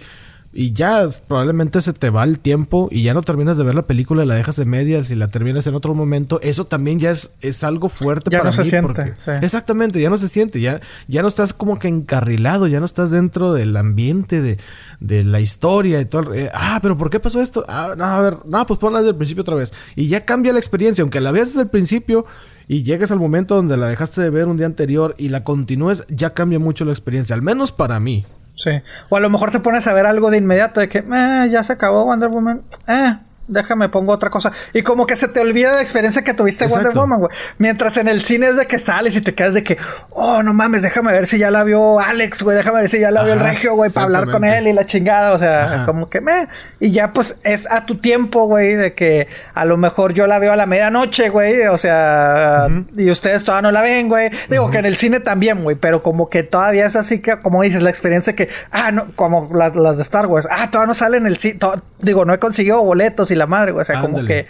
[0.53, 3.85] y ya probablemente se te va el tiempo y ya no terminas de ver la
[3.85, 7.11] película y la dejas de medias y la terminas en otro momento, eso también ya
[7.11, 10.81] es, es algo fuerte ya para no se siente, Exactamente, ya no se siente, ya,
[11.07, 14.57] ya no estás como que encarrilado, ya no estás dentro del ambiente de,
[14.99, 16.33] de la historia y todo.
[16.33, 17.65] Eh, ah, pero ¿por qué pasó esto?
[17.67, 19.73] Ah, no, a ver, no, pues ponla desde el principio otra vez.
[19.95, 22.25] Y ya cambia la experiencia, aunque la veas desde el principio
[22.67, 26.03] y llegues al momento donde la dejaste de ver un día anterior y la continúes,
[26.09, 28.25] ya cambia mucho la experiencia, al menos para mí.
[28.57, 28.71] Sí.
[29.09, 31.63] O a lo mejor te pones a ver algo de inmediato de que, eh, ya
[31.63, 32.63] se acabó Wonder Woman.
[32.87, 33.17] Eh,
[33.47, 34.51] déjame pongo otra cosa.
[34.73, 37.31] Y como que se te olvida la experiencia que tuviste Wonder Woman, güey.
[37.57, 39.77] Mientras en el cine es de que sales y te quedas de que,
[40.11, 43.11] oh, no mames, déjame ver si ya la vio Alex, güey, déjame ver si ya
[43.11, 46.09] la vio el Regio, güey, para hablar con él y la chingada, o sea, como
[46.09, 46.47] que me.
[46.79, 50.39] Y ya pues es a tu tiempo, güey, de que a lo mejor yo la
[50.39, 54.29] veo a la medianoche, güey, o sea, y ustedes todavía no la ven, güey.
[54.49, 57.61] Digo que en el cine también, güey, pero como que todavía es así que, como
[57.61, 60.93] dices, la experiencia que, ah, no, como las, las de Star Wars, ah, todavía no
[60.93, 61.59] sale en el cine,
[61.99, 64.47] digo, no he conseguido boletos y la madre, güey, o sea, como que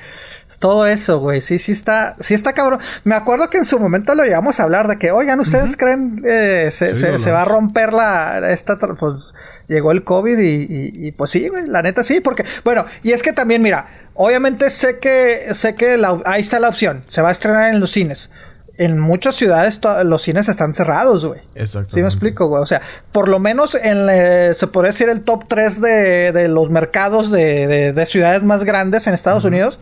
[0.59, 1.41] todo eso, güey.
[1.41, 2.79] Sí, sí está, sí está cabrón.
[3.03, 6.21] Me acuerdo que en su momento lo llegamos a hablar de que, oigan, ¿ustedes creen
[6.25, 9.33] eh, se, se, va a romper la esta pues
[9.67, 13.21] llegó el COVID y, y, pues sí, güey, la neta sí, porque, bueno, y es
[13.21, 17.31] que también, mira, obviamente sé que, sé que ahí está la opción, se va a
[17.31, 18.29] estrenar en los cines.
[18.77, 21.41] En muchas ciudades los cines están cerrados, güey.
[21.55, 21.93] Exacto.
[21.93, 22.61] ¿Sí me explico, güey?
[22.61, 24.07] O sea, por lo menos en,
[24.53, 29.07] se podría decir el top 3 de, de los mercados de, de, ciudades más grandes
[29.07, 29.79] en Estados Unidos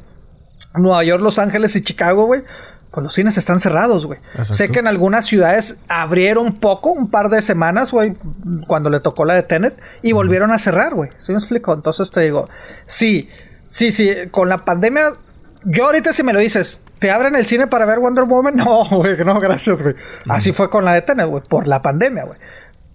[0.78, 2.44] Nueva York, Los Ángeles y Chicago, güey.
[2.92, 4.20] Pues los cines están cerrados, güey.
[4.52, 8.16] Sé que en algunas ciudades abrieron poco, un par de semanas, güey,
[8.68, 11.10] cuando le tocó la de Tenet, y volvieron a cerrar, güey.
[11.20, 11.74] ¿Sí me explico?
[11.74, 12.46] Entonces te digo,
[12.86, 13.30] sí,
[13.68, 15.12] sí, sí, con la pandemia,
[15.66, 18.56] yo ahorita si me lo dices, ¿te abren el cine para ver Wonder Woman?
[18.66, 19.94] No, güey, no, gracias, güey.
[20.28, 22.40] Así fue con la de Tenet, güey, por la pandemia, güey.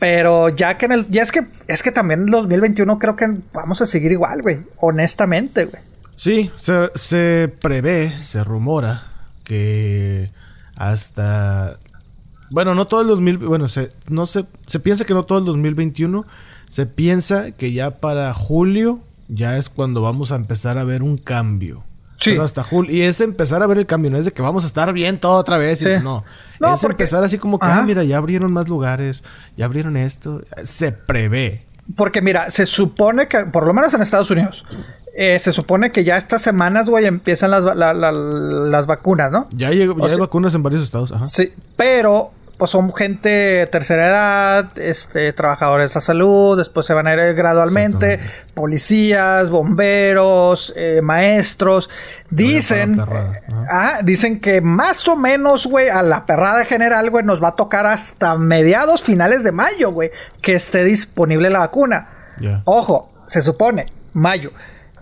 [0.01, 1.09] Pero ya que en el.
[1.11, 1.47] Ya es que.
[1.69, 4.63] Es que también en 2021 creo que vamos a seguir igual, güey.
[4.79, 5.81] Honestamente, güey.
[6.17, 9.05] Sí, se, prevé, se rumora
[9.45, 10.29] que
[10.77, 11.79] hasta
[12.51, 15.45] bueno, no todo el 2000, bueno, se no se se piensa que no todo el
[15.45, 16.27] 2021,
[16.69, 18.99] se piensa que ya para julio
[19.29, 21.85] ya es cuando vamos a empezar a ver un cambio.
[22.21, 22.31] Sí.
[22.31, 22.95] Pero hasta julio.
[22.95, 24.11] Y es empezar a ver el cambio.
[24.11, 25.83] No es de que vamos a estar bien todo otra vez.
[26.03, 26.25] no.
[26.61, 29.23] Es empezar así como que, ah, mira, ya abrieron más lugares.
[29.57, 30.43] Ya abrieron esto.
[30.63, 31.65] Se prevé.
[31.97, 34.65] Porque mira, se supone que, por lo menos en Estados Unidos,
[35.17, 39.49] eh, se supone que ya estas semanas, güey, empiezan las, las vacunas, ¿no?
[39.55, 41.27] Ya, hay, ya hay vacunas en varios estados, ajá.
[41.27, 47.07] Sí, pero pues son gente tercera edad, este, trabajadores de la salud, después se van
[47.07, 48.21] a ir gradualmente,
[48.53, 51.89] policías, bomberos, eh, maestros.
[52.29, 53.03] Dicen,
[53.71, 57.57] ah, dicen que más o menos, güey, a la perrada general, güey, nos va a
[57.57, 60.11] tocar hasta mediados, finales de mayo, güey,
[60.43, 62.09] que esté disponible la vacuna.
[62.67, 64.53] Ojo, se supone, mayo.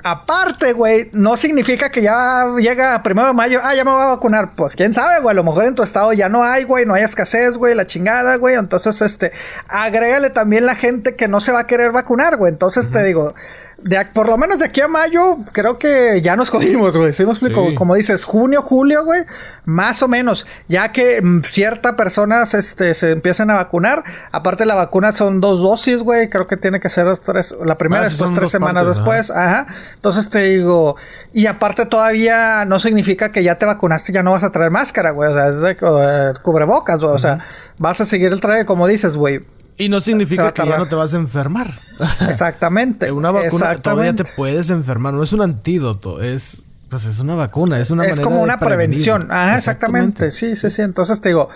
[0.05, 4.07] Aparte, güey, no significa que ya llega primero de mayo, ah, ya me voy a
[4.07, 4.55] vacunar.
[4.55, 6.95] Pues quién sabe, güey, a lo mejor en tu estado ya no hay, güey, no
[6.95, 8.55] hay escasez, güey, la chingada, güey.
[8.55, 9.33] Entonces, este,
[9.67, 12.53] agrégale también la gente que no se va a querer vacunar, güey.
[12.53, 13.35] Entonces te digo,
[13.81, 17.13] de, por lo menos de aquí a mayo, creo que ya nos jodimos, güey.
[17.13, 17.75] ¿Sí me explico?
[17.77, 19.25] Como dices, junio, julio, güey,
[19.65, 20.47] más o menos.
[20.69, 24.03] Ya que mm, ciertas personas este, se empiezan a vacunar.
[24.33, 26.29] Aparte, la vacuna son dos dosis, güey.
[26.29, 27.55] Creo que tiene que ser tres.
[27.65, 29.31] La primera, ah, después tres semanas después.
[29.31, 29.67] Ajá.
[29.95, 30.97] Entonces te digo.
[31.33, 35.13] Y aparte, todavía no significa que ya te vacunaste, ya no vas a traer máscara,
[35.13, 35.31] güey.
[35.31, 37.15] O sea, es de eh, cubrebocas, güey.
[37.15, 37.39] O sea,
[37.79, 39.45] vas a seguir el traje, como dices, güey.
[39.79, 41.73] Y no significa que ya no te vas a enfermar.
[42.29, 43.13] Exactamente.
[43.13, 45.15] una vacuna todavía te puedes enfermar.
[45.15, 46.65] No es un antídoto, es...
[46.89, 49.31] Pues es una vacuna, es una Es como una prevención.
[49.31, 50.31] Ajá, exactamente.
[50.31, 50.83] Sí, sí, sí.
[50.83, 51.49] Entonces te digo...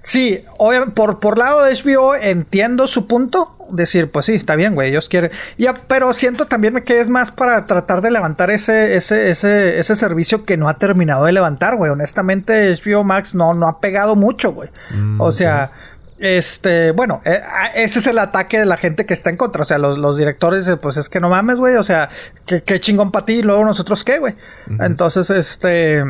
[0.00, 3.54] Sí, obviamente, por, por lado de HBO entiendo su punto.
[3.70, 5.30] Decir, pues sí, está bien, güey, ellos quieren.
[5.58, 9.96] Ya, pero siento también que es más para tratar de levantar ese, ese, ese, ese
[9.96, 11.90] servicio que no ha terminado de levantar, güey.
[11.90, 14.70] Honestamente, HBO Max no, no ha pegado mucho, güey.
[14.90, 15.72] Mm, o sea,
[16.18, 17.40] este, bueno, eh,
[17.74, 19.62] ese es el ataque de la gente que está en contra.
[19.62, 21.76] O sea, los, los directores, pues es que no mames, güey.
[21.76, 22.10] O sea,
[22.46, 24.34] qué, chingón para ti y luego nosotros qué, güey.
[24.80, 26.02] Entonces, este.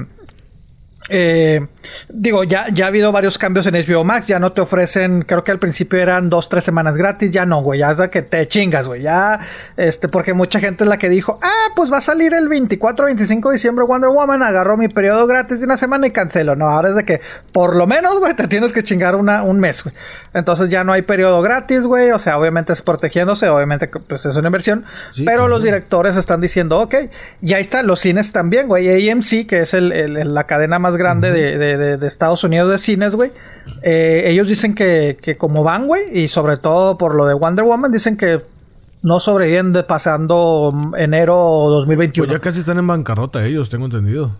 [1.08, 1.66] Eh,
[2.08, 4.26] digo, ya, ya ha habido varios cambios en HBO Max.
[4.26, 7.30] Ya no te ofrecen, creo que al principio eran dos, tres semanas gratis.
[7.30, 7.80] Ya no, güey.
[7.80, 9.02] Ya es de que te chingas, güey.
[9.02, 9.40] Ya,
[9.76, 13.06] este, porque mucha gente es la que dijo, ah, pues va a salir el 24,
[13.06, 14.42] 25 de diciembre Wonder Woman.
[14.42, 16.56] Agarró mi periodo gratis de una semana y cancelo.
[16.56, 17.20] No, ahora es de que
[17.52, 19.94] por lo menos, güey, te tienes que chingar una, un mes, güey.
[20.34, 22.10] Entonces ya no hay periodo gratis, güey.
[22.10, 23.48] O sea, obviamente es protegiéndose.
[23.48, 24.84] Obviamente, pues es una inversión.
[25.24, 26.94] pero los directores están diciendo, ok,
[27.42, 27.82] y ahí está.
[27.82, 29.08] Los cines también, güey.
[29.10, 29.88] AMC, que es el,
[30.34, 33.30] la cadena más grande de, Estados Unidos de cines, güey.
[33.82, 37.92] Eh, ellos dicen que, como van, güey, y sobre todo por lo de Wonder Woman,
[37.92, 38.42] dicen que
[39.02, 41.34] no sobreviven pasando enero
[41.70, 42.26] 2021.
[42.26, 44.32] Pues ya casi están en bancarrota ellos, tengo entendido.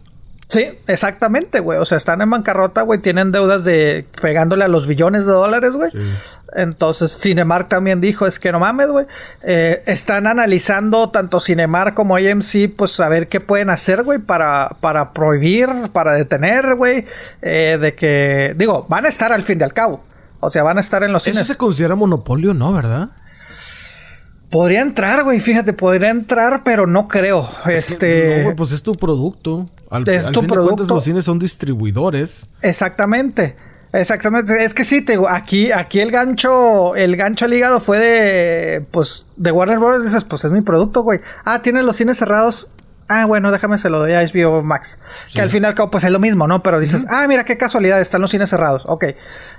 [0.48, 1.78] Sí, exactamente, güey.
[1.78, 3.00] O sea, están en bancarrota, güey.
[3.00, 5.90] Tienen deudas de pegándole a los billones de dólares, güey.
[6.54, 9.04] Entonces, Cinemark también dijo, es que no mames, güey.
[9.42, 14.70] Eh, están analizando tanto Cinemark como AMC, pues a ver qué pueden hacer, güey, para,
[14.80, 17.04] para prohibir, para detener, güey.
[17.42, 20.02] Eh, de que, digo, van a estar al fin y al cabo.
[20.40, 21.40] O sea, van a estar en los cines.
[21.40, 22.72] Eso se considera monopolio, ¿no?
[22.72, 23.10] ¿Verdad?
[24.50, 27.50] Podría entrar, güey, fíjate, podría entrar, pero no creo.
[27.66, 28.44] este.
[28.44, 29.66] no, pues es tu producto.
[29.90, 30.84] Al, es tu producto.
[30.84, 32.46] los cines son distribuidores.
[32.62, 33.56] Exactamente.
[33.92, 34.64] Exactamente.
[34.64, 39.26] Es que sí, te aquí, aquí el gancho, el gancho al hígado fue de, pues,
[39.36, 40.04] de Warner Bros.
[40.04, 41.20] Dices, pues es mi producto, güey.
[41.44, 42.68] Ah, tiene los cines cerrados.
[43.06, 44.98] Ah, bueno, déjame se lo doy a HBO Max.
[45.32, 46.62] Que al final, pues es lo mismo, ¿no?
[46.62, 48.84] Pero dices, ah, mira qué casualidad, están los cines cerrados.
[48.86, 49.04] Ok.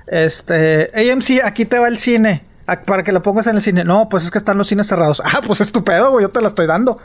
[0.06, 2.49] Este, AMC, aquí te va el cine
[2.86, 3.84] para que lo pongas en el cine.
[3.84, 5.22] No, pues es que están los cines cerrados.
[5.32, 6.98] Ah, pues estupendo, güey, yo te la estoy dando.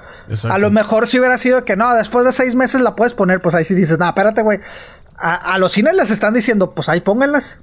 [0.48, 3.40] A lo mejor si hubiera sido que no, después de seis meses la puedes poner,
[3.40, 4.60] pues ahí sí dices, no, espérate, güey.
[5.16, 7.58] A, los cines les están diciendo, pues ahí pónganlas.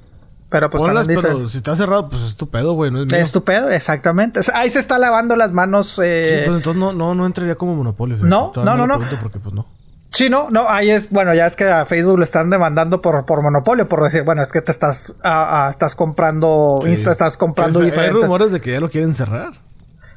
[0.50, 3.18] Pero pues Ponlas, pero si está cerrado, pues estupendo, güey, no es mío.
[3.18, 4.42] Estupendo, exactamente.
[4.54, 6.00] Ahí se está lavando las manos.
[6.04, 6.28] Eh...
[6.28, 8.18] Sí, pues entonces no, no, no entraría como monopolio.
[8.18, 9.00] No, no, no, no.
[9.22, 9.66] Porque pues no.
[10.12, 13.26] Sí, no, no, ahí es, bueno, ya es que a Facebook lo están demandando por,
[13.26, 15.16] por monopolio, por decir, bueno, es que te estás,
[15.70, 19.54] estás comprando, Insta, estás comprando pues, Hay rumores de que ya lo quieren cerrar.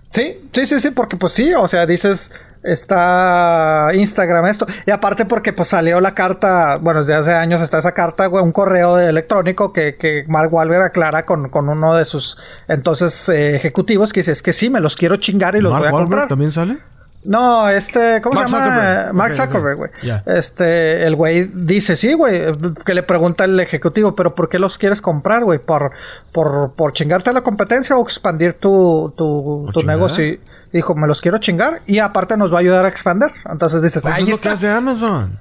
[0.08, 2.32] Sí, sí, sí, sí, porque pues sí, o sea, dices,
[2.64, 7.78] está Instagram esto, y aparte porque pues salió la carta, bueno, desde hace años está
[7.78, 12.04] esa carta, güey, un correo electrónico que, que Mark Wahlberg aclara con, con uno de
[12.04, 12.36] sus
[12.66, 15.86] entonces eh, ejecutivos que dice, es que sí, me los quiero chingar y los voy
[15.86, 16.26] a comprar.
[16.26, 16.78] también sale?
[17.24, 19.10] No, este, ¿cómo se llama?
[19.12, 19.90] Mark Zuckerberg, güey.
[20.26, 22.42] Este, el güey dice, sí, güey,
[22.84, 25.58] que le pregunta el ejecutivo, pero ¿por qué los quieres comprar, güey?
[25.58, 25.92] ¿Por,
[26.32, 30.38] por, por chingarte a la competencia o expandir tu, tu, tu negocio?
[30.72, 33.30] dijo, me los quiero chingar y aparte nos va a ayudar a expandir.
[33.48, 35.38] Entonces dices, pues ahí es lo que hace Amazon.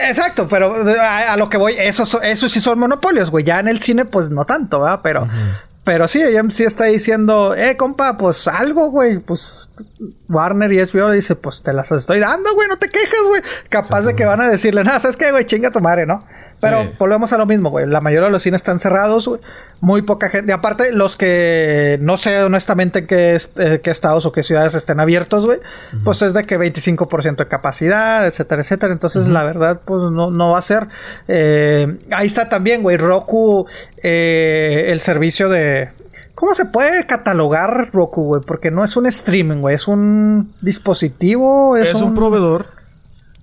[0.00, 3.44] Exacto, pero a, lo que voy, eso, eso sí son monopolios, güey.
[3.44, 5.00] Ya en el cine, pues no tanto, ¿verdad?
[5.02, 5.28] Pero,
[5.84, 9.18] pero sí, ella sí está diciendo, eh, compa, pues algo, güey.
[9.18, 9.68] Pues
[10.28, 13.42] Warner y SBO dice, pues te las estoy dando, güey, no te quejes, güey.
[13.68, 15.44] Capaz de que van a decirle, nada, ¿sabes qué, güey?
[15.44, 16.20] Chinga tu madre, ¿no?
[16.62, 17.88] Pero volvemos a lo mismo, güey.
[17.88, 19.40] La mayoría de los cines están cerrados, güey.
[19.80, 20.52] Muy poca gente.
[20.52, 24.74] Y aparte, los que no sé honestamente en qué, eh, qué estados o qué ciudades
[24.74, 25.58] estén abiertos, güey.
[26.04, 28.92] Pues es de que 25% de capacidad, etcétera, etcétera.
[28.92, 30.86] Entonces, la verdad, pues no, no va a ser.
[31.26, 32.96] Eh, ahí está también, güey.
[32.96, 33.66] Roku,
[34.00, 35.88] eh, el servicio de.
[36.36, 38.40] ¿Cómo se puede catalogar Roku, güey?
[38.46, 39.74] Porque no es un streaming, güey.
[39.74, 41.76] Es un dispositivo.
[41.76, 42.81] Es, un proveedor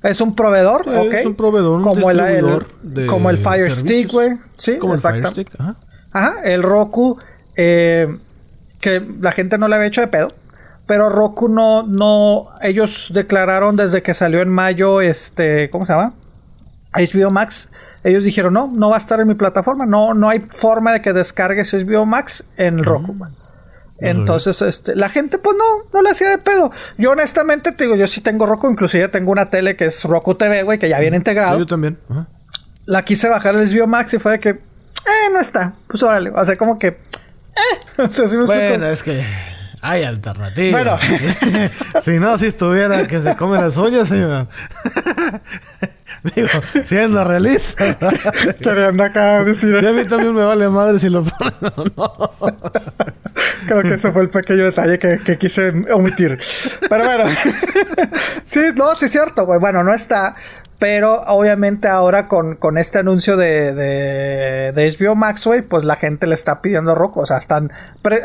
[0.03, 1.13] es un proveedor, ¿ok?
[1.13, 4.37] Es un proveedor, un como el, Como el Fire Stick, güey.
[4.57, 5.49] Sí, como el Fire Stick.
[5.59, 5.75] Ajá.
[6.11, 7.17] Ajá, el Roku,
[7.55, 8.17] eh,
[8.79, 10.29] que la gente no le había hecho de pedo.
[10.87, 16.13] pero Roku no, no, ellos declararon desde que salió en mayo, este, ¿cómo se llama?
[16.93, 17.71] HBO Max,
[18.03, 21.01] ellos dijeron, no, no va a estar en mi plataforma, no, no hay forma de
[21.01, 23.15] que descargues HBO Max en Roku.
[24.01, 26.71] Entonces, este, la gente, pues no, no le hacía de pedo.
[26.97, 30.35] Yo honestamente te digo, yo sí tengo Roku, inclusive tengo una tele que es Roku
[30.35, 31.57] TV, güey, que ya viene integrado.
[31.59, 31.97] yo también.
[32.85, 35.73] La quise bajar el HBO Max y fue de que, eh, no está.
[35.87, 36.97] Pues órale, o sea, como que, eh.
[38.45, 39.23] bueno, es que
[39.81, 40.71] hay alternativas.
[40.71, 41.69] Bueno.
[42.01, 44.47] si no, si estuviera que se come las uñas, señor.
[46.35, 46.49] Digo,
[46.83, 47.97] siendo realista.
[48.59, 49.77] Queriendo acá decir.
[49.77, 52.55] a mí también me vale madre si lo ponen o no.
[53.67, 56.39] Creo que ese fue el pequeño detalle que, quise omitir.
[56.89, 57.25] Pero bueno.
[58.43, 59.59] sí, no, sí es cierto, güey.
[59.59, 60.33] Bueno, no está.
[60.79, 65.97] Pero obviamente ahora con, con este anuncio de, de, de HBO Max, güey, pues la
[65.97, 67.19] gente le está pidiendo a Roku.
[67.19, 67.71] O sea, están.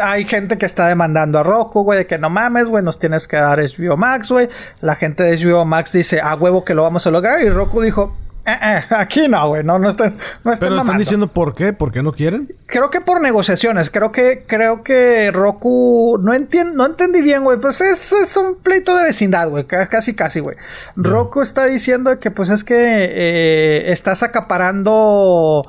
[0.00, 3.26] Hay gente que está demandando a Roku, güey, de que no mames, güey, nos tienes
[3.26, 4.48] que dar HBO Max, güey.
[4.80, 7.42] La gente de HBO Max dice, a huevo que lo vamos a lograr.
[7.42, 8.16] Y Roku dijo,
[8.46, 11.72] eh, eh, aquí no, güey, no, no están, no están Pero están diciendo por qué,
[11.72, 12.48] por qué no quieren.
[12.66, 17.58] Creo que por negociaciones, creo que, creo que Roku, no entiendo, no entendí bien, güey,
[17.58, 20.56] pues es, es, un pleito de vecindad, güey, casi, casi, güey.
[20.94, 25.62] Roku está diciendo que, pues es que eh, estás acaparando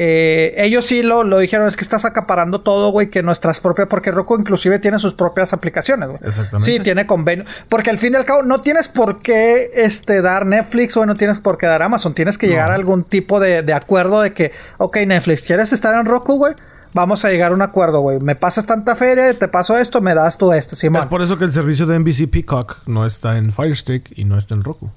[0.00, 3.88] eh, ellos sí lo, lo, dijeron, es que estás acaparando todo, güey, que nuestras propias,
[3.88, 6.20] porque Roku inclusive tiene sus propias aplicaciones, güey.
[6.22, 6.64] Exactamente.
[6.64, 7.46] Sí, tiene convenio.
[7.68, 11.16] Porque al fin y al cabo no tienes por qué este, dar Netflix, o no
[11.16, 12.14] tienes por qué dar Amazon.
[12.14, 15.92] Tienes que llegar a algún tipo de, de acuerdo de que, ok, Netflix, ¿quieres estar
[15.96, 16.54] en Roku, güey?
[16.94, 18.20] Vamos a llegar a un acuerdo, güey.
[18.20, 21.02] Me pasas tanta feria, te paso esto, me das tú esto, Simón.
[21.02, 24.38] Es por eso que el servicio de NBC Peacock no está en Firestick y no
[24.38, 24.92] está en Roku.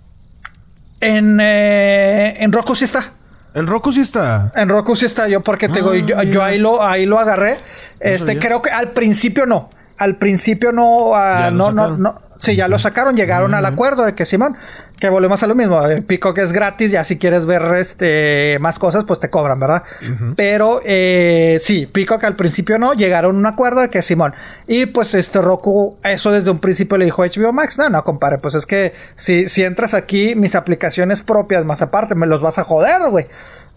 [0.99, 3.13] En, eh, en Roku sí está.
[3.53, 4.51] En Roku sí está.
[4.55, 7.57] En Roku sí está yo porque te digo, yo, yo, ahí lo ahí lo agarré.
[7.99, 9.69] este creo que al principio no.
[9.97, 14.15] Al principio no uh, no, no no Sí, ya lo sacaron, llegaron al acuerdo de
[14.15, 14.57] que Simón,
[15.01, 18.59] que volvemos a lo mismo, el pico que es gratis, ya si quieres ver este
[18.61, 19.81] más cosas, pues te cobran, ¿verdad?
[20.35, 24.35] Pero eh, sí, pico que al principio no, llegaron a un acuerdo de que Simón.
[24.67, 28.37] Y pues este Roku, eso desde un principio le dijo HBO Max, no, no, compadre,
[28.37, 32.59] pues es que si, si entras aquí, mis aplicaciones propias más aparte, me los vas
[32.59, 33.25] a joder, güey.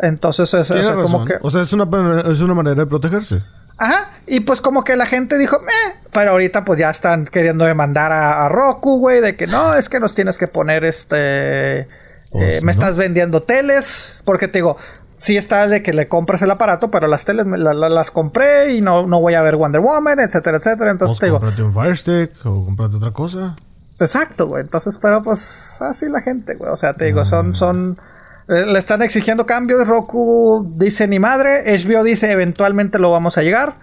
[0.01, 1.37] Entonces, es, o como que...
[1.41, 1.85] O sea, es una,
[2.31, 3.43] es una manera de protegerse.
[3.77, 7.65] Ajá, y pues como que la gente dijo, eh, pero ahorita pues ya están queriendo
[7.65, 11.89] demandar a, Roku, güey, de que no, es que nos tienes que poner este...
[12.31, 14.77] Pues, eh, me estás vendiendo teles, porque te digo,
[15.17, 19.07] sí está de que le compras el aparato, pero las teles las compré y no,
[19.07, 20.91] no voy a ver Wonder Woman, etcétera, etcétera.
[20.91, 21.41] Entonces te digo.
[21.41, 23.57] Comprate un Fire Stick o comprate otra cosa.
[24.01, 24.63] Exacto, güey.
[24.63, 26.71] Entonces, pero pues así la gente, güey.
[26.71, 27.57] O sea, te digo, son, ah.
[27.57, 27.99] son
[28.47, 29.87] le están exigiendo cambios.
[29.87, 31.65] Roku dice ni madre.
[31.79, 33.75] HBO dice eventualmente lo vamos a llegar.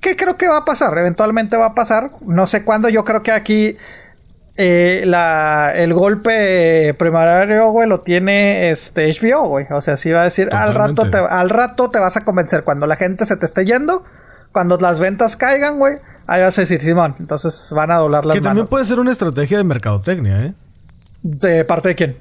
[0.00, 0.96] ¿Qué creo que va a pasar?
[0.98, 2.10] Eventualmente va a pasar.
[2.26, 2.88] No sé cuándo.
[2.88, 3.76] Yo creo que aquí
[4.56, 9.66] eh, la, el golpe primario, güey, lo tiene este HBO, güey.
[9.70, 12.64] O sea, sí va a decir, al rato, te, al rato te vas a convencer.
[12.64, 14.04] Cuando la gente se te esté yendo,
[14.52, 15.96] cuando las ventas caigan, güey,
[16.26, 17.16] ahí vas a decir, Simón.
[17.18, 20.54] Entonces van a doblar las Que también puede ser una estrategia de mercadotecnia, ¿eh?
[21.22, 22.16] ¿De parte de quién?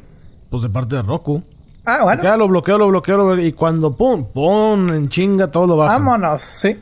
[0.49, 1.43] Pues de parte de Roku.
[1.85, 2.23] Ah, bueno.
[2.23, 5.93] Ya lo bloqueo, lo bloqueo, y cuando pum, pum, en chinga todo lo baja.
[5.93, 6.79] Vámonos, sí.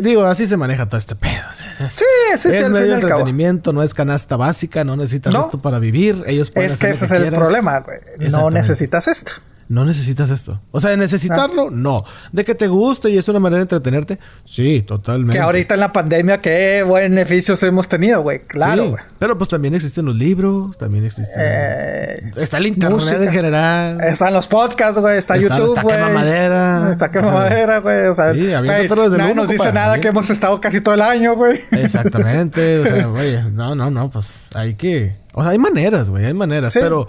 [0.00, 1.42] Digo, así se maneja todo este pedo.
[1.88, 2.04] sí,
[2.36, 6.22] sí, Es medio entretenimiento, no es canasta básica, no necesitas esto para vivir.
[6.26, 7.98] Ellos pueden Es que ese es el problema, güey.
[8.30, 9.32] No necesitas esto
[9.68, 10.60] no necesitas esto.
[10.70, 11.98] O sea, de necesitarlo, no.
[12.32, 15.34] De que te guste y es una manera de entretenerte, sí, totalmente.
[15.34, 18.40] Que ahorita en la pandemia, qué beneficios hemos tenido, güey.
[18.40, 19.02] Claro, güey.
[19.18, 21.34] pero pues también existen los libros, también existen.
[21.38, 24.00] Eh, está el internet en general.
[24.04, 25.18] Están los podcasts, güey.
[25.18, 26.92] Está, YouTube, Está quema madera.
[26.92, 28.06] Está quema madera, güey.
[28.06, 31.60] O sea, sí, nadie nos dice nada que hemos estado casi todo el año, güey.
[31.72, 32.78] Exactamente.
[32.78, 35.14] o sea, güey, no, no, no, pues hay que.
[35.34, 37.06] O sea, hay maneras, güey, hay maneras, pero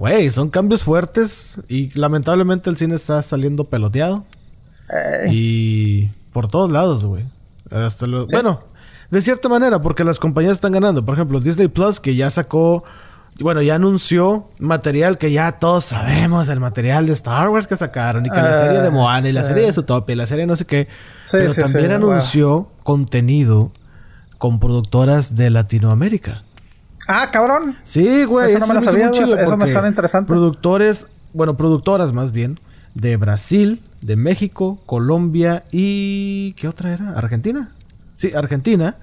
[0.00, 4.24] Güey, son cambios fuertes y lamentablemente el cine está saliendo peloteado.
[5.30, 7.26] Y por todos lados, güey.
[7.70, 8.62] Hasta Bueno,
[9.10, 11.04] de cierta manera, porque las compañías están ganando.
[11.04, 12.82] Por ejemplo, Disney Plus, que ya sacó,
[13.40, 18.24] bueno, ya anunció material que ya todos sabemos, el material de Star Wars que sacaron,
[18.24, 20.46] y que la serie de ah, Moana, y la serie de Zootopia, y la serie
[20.46, 20.88] no sé qué.
[21.30, 23.70] pero también anunció contenido
[24.38, 26.42] con productoras de Latinoamérica.
[27.12, 27.76] Ah, cabrón.
[27.84, 28.52] Sí, güey.
[28.52, 29.10] Eso no me lo sabía.
[29.10, 30.28] Eso, me suena interesante.
[30.28, 32.60] Productores, bueno, productoras más bien,
[32.94, 36.54] de Brasil, de México, Colombia y.
[36.56, 37.14] ¿Qué otra era?
[37.16, 37.72] ¿Argentina?
[38.14, 38.94] Sí, Argentina.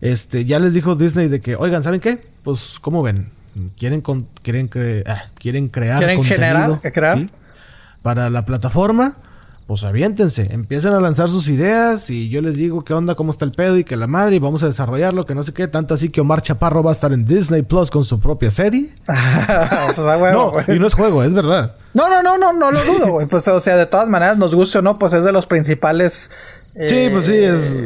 [0.00, 2.20] Este, ya les dijo Disney de que, oigan, ¿saben qué?
[2.42, 3.28] Pues, ¿cómo ven?
[3.76, 4.02] Quieren,
[4.42, 4.70] quieren,
[5.06, 7.26] ah, quieren crear ¿Quieren contenido, generar, crear?
[8.02, 9.16] para la plataforma.
[9.66, 13.46] Pues aviéntense, empiecen a lanzar sus ideas y yo les digo qué onda, cómo está
[13.46, 15.94] el pedo y que la madre y vamos a desarrollarlo, que no sé qué, tanto
[15.94, 18.90] así que Omar Chaparro va a estar en Disney Plus con su propia serie.
[19.08, 21.76] no, y no es juego, es verdad.
[21.94, 23.26] No, no, no, no, no lo dudo, güey.
[23.26, 26.30] Pues, o sea, de todas maneras, nos guste o no, pues es de los principales.
[26.74, 27.82] sí, pues sí, es.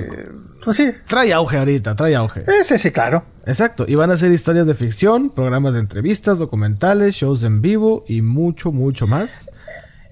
[0.64, 0.90] Pues sí.
[1.06, 2.44] Trae auge ahorita, trae auge.
[2.64, 3.22] sí, sí, claro.
[3.46, 3.84] Exacto.
[3.86, 8.20] Y van a ser historias de ficción, programas de entrevistas, documentales, shows en vivo y
[8.22, 9.50] mucho, mucho más.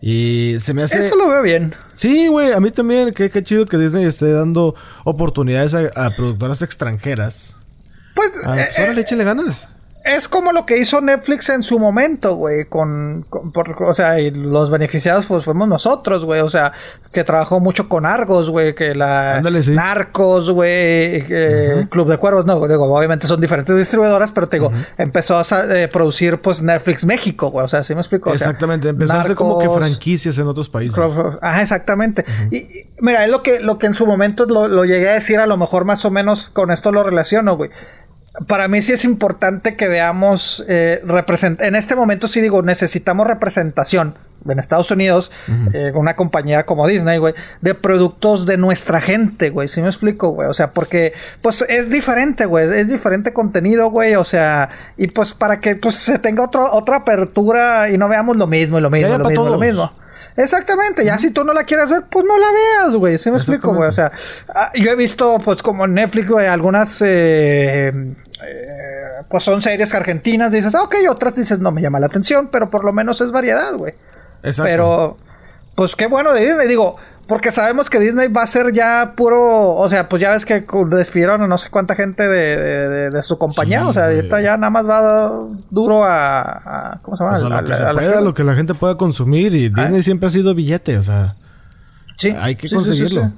[0.00, 1.00] Y se me hace...
[1.00, 1.74] Eso lo veo bien.
[1.94, 3.12] Sí, güey, a mí también.
[3.12, 4.74] Qué, qué chido que Disney esté dando
[5.04, 7.56] oportunidades a, productoras extranjeras.
[8.14, 8.30] Pues...
[8.44, 9.68] Ah, pues ahora eh, le ganas
[10.06, 14.70] es como lo que hizo Netflix en su momento, güey, con, o sea, y los
[14.70, 16.72] beneficiados pues fuimos nosotros, güey, o sea,
[17.12, 21.24] que trabajó mucho con Argos, güey, que la Narcos, güey,
[21.88, 25.88] Club de Cuervos, no, digo, obviamente son diferentes distribuidoras, pero te digo, empezó a eh,
[25.88, 28.32] producir pues Netflix México, güey, o sea, ¿sí me explico?
[28.32, 30.96] Exactamente, empezó a hacer como que franquicias en otros países.
[31.42, 32.24] Ajá, exactamente.
[32.52, 35.40] y, mira, es lo que, lo que en su momento lo, lo llegué a decir,
[35.40, 37.70] a lo mejor más o menos con esto lo relaciono, güey
[38.46, 41.02] para mí sí es importante que veamos, eh,
[41.60, 44.16] en este momento sí digo, necesitamos representación
[44.48, 45.32] en Estados Unidos,
[45.72, 50.28] eh, una compañía como Disney, güey, de productos de nuestra gente, güey, ¿sí me explico,
[50.30, 50.48] güey?
[50.48, 55.34] O sea, porque, pues, es diferente, güey, es diferente contenido, güey, o sea, y pues
[55.34, 58.90] para que, pues, se tenga otro, otra apertura y no veamos lo mismo y lo
[58.90, 59.90] mismo, lo mismo, lo mismo.
[60.36, 63.16] Exactamente, ya si tú no la quieres ver, pues no la veas, güey.
[63.16, 63.88] ¿Sí me explico, güey?
[63.88, 64.12] O sea,
[64.54, 67.90] ah, yo he visto, pues como en Netflix, güey, algunas, eh,
[68.42, 72.48] eh, pues son series argentinas, dices, ah, ok, otras dices, no me llama la atención,
[72.50, 73.94] pero por lo menos es variedad, güey.
[74.42, 74.70] Exacto.
[74.70, 75.16] Pero,
[75.74, 76.96] pues qué bueno de Disney, digo,
[77.26, 79.74] porque sabemos que Disney va a ser ya puro.
[79.74, 83.36] O sea, pues ya ves que despidieron a no sé cuánta gente de, de, su
[83.36, 83.86] compañía.
[83.86, 85.32] o sea, ahorita ya nada más va
[85.70, 87.00] duro a.
[87.02, 87.38] ¿Cómo se llama?
[87.38, 89.54] lo, que se pueda, lo que la gente pueda consumir.
[89.54, 91.34] Y Disney siempre ha sido billete, o sea.
[92.16, 92.34] Sí.
[92.38, 93.32] Hay que conseguirlo.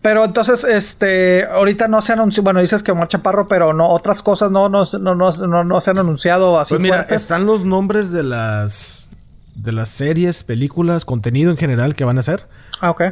[0.00, 4.22] Pero entonces, este, ahorita no se anunció, bueno, dices que Omar Chaparro, pero no, otras
[4.22, 6.74] cosas no, no, no, no, no se han anunciado así.
[6.74, 9.08] Pues mira, están los nombres de las,
[9.56, 12.46] de las series, películas, contenido en general que van a hacer.
[12.80, 13.02] Ah, ok.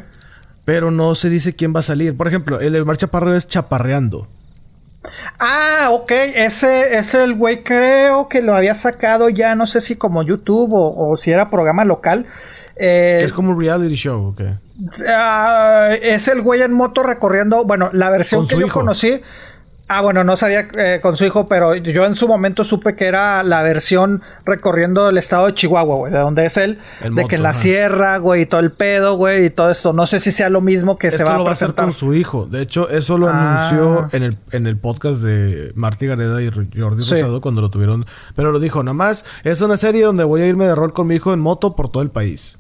[0.65, 2.17] Pero no se dice quién va a salir.
[2.17, 4.29] Por ejemplo, el Mar Chaparro es Chaparreando.
[5.41, 6.11] Ah, ok.
[6.11, 10.71] Ese es el güey, creo que lo había sacado ya, no sé si como YouTube
[10.73, 12.27] o, si era programa local.
[12.77, 14.43] Eh, es como un reality show, ok.
[15.09, 17.65] Ah, es el güey en moto recorriendo.
[17.65, 19.21] Bueno, la versión que yo conocí.
[19.89, 23.07] Ah, bueno, no sabía eh, con su hijo, pero yo en su momento supe que
[23.07, 27.37] era la versión recorriendo el estado de Chihuahua, güey, de donde es él, de que
[27.37, 29.93] en la sierra, güey, y todo el pedo, güey, y todo esto.
[29.93, 32.47] No sé si sea lo mismo que se va a lo hacer con su hijo.
[32.47, 33.69] De hecho, eso lo ah.
[33.69, 38.05] anunció en el, en el podcast de Marty Gareda y Jordi Rosado cuando lo tuvieron.
[38.35, 41.07] Pero lo dijo, nada más, es una serie donde voy a irme de rol con
[41.07, 42.59] mi hijo en moto por todo el país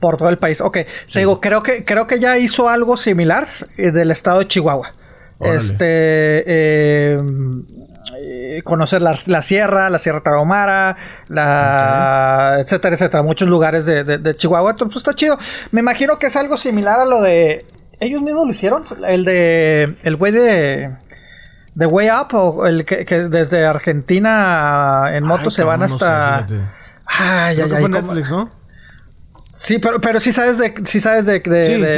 [0.00, 0.60] por todo el país.
[0.60, 0.78] Ok,
[1.12, 4.92] te digo, creo que, creo que ya hizo algo similar eh, del estado de Chihuahua.
[5.40, 6.44] Este.
[6.46, 7.18] Eh,
[8.64, 10.96] conocer la, sierra, la Sierra Tarahumara,
[11.28, 14.72] la etcétera, etcétera, muchos lugares de, Chihuahua.
[14.72, 15.38] Entonces, pues está chido.
[15.70, 17.64] Me imagino que es algo similar a lo de.
[18.00, 18.84] Ellos mismos lo hicieron.
[19.06, 19.96] El de.
[20.02, 20.96] El güey de.
[21.74, 26.44] De Way Up, o el que, desde Argentina en moto se van hasta.
[27.06, 27.80] ay, ay, ay.
[27.80, 28.50] Fue Netflix, ¿no?
[29.58, 30.72] Sí, pero, pero sí sabes de.
[30.84, 31.42] Sí sabes de.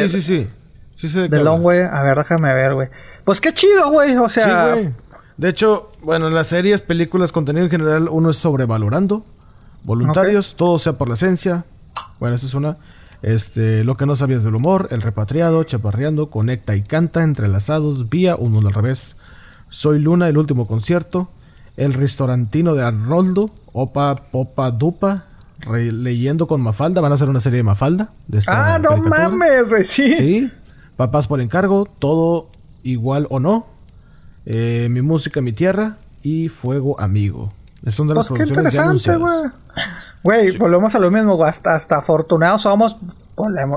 [0.08, 0.48] sí, sí,
[0.96, 1.20] sí, sí.
[1.20, 1.80] de, de Long Way.
[1.92, 2.88] A ver, déjame ver, güey.
[3.22, 4.16] Pues qué chido, güey.
[4.16, 4.74] O sea.
[4.74, 4.94] Sí, güey.
[5.36, 9.26] De hecho, bueno, en las series, películas, contenido en general, uno es sobrevalorando.
[9.84, 11.64] Voluntarios, todo sea por la esencia.
[12.18, 12.78] Bueno, esa es una.
[13.20, 18.36] Este, lo que no sabías del humor, el repatriado, chaparreando, conecta y canta, entrelazados, vía,
[18.36, 19.16] uno al revés.
[19.68, 21.30] Soy Luna, el último concierto.
[21.76, 25.26] El restaurantino de Arnoldo, Opa, Popa, Dupa,
[25.66, 27.00] leyendo con Mafalda.
[27.00, 28.10] Van a hacer una serie de Mafalda.
[28.46, 30.16] ah, no mames, güey, sí.
[30.16, 30.50] Sí.
[30.96, 32.48] Papás por encargo, todo
[32.82, 33.66] igual o no.
[34.46, 37.50] Eh, mi música, mi tierra y Fuego Amigo.
[37.84, 39.50] Es una de las pues qué interesante, güey.
[40.22, 42.96] Güey, volvemos a lo mismo, Hasta, hasta afortunados somos,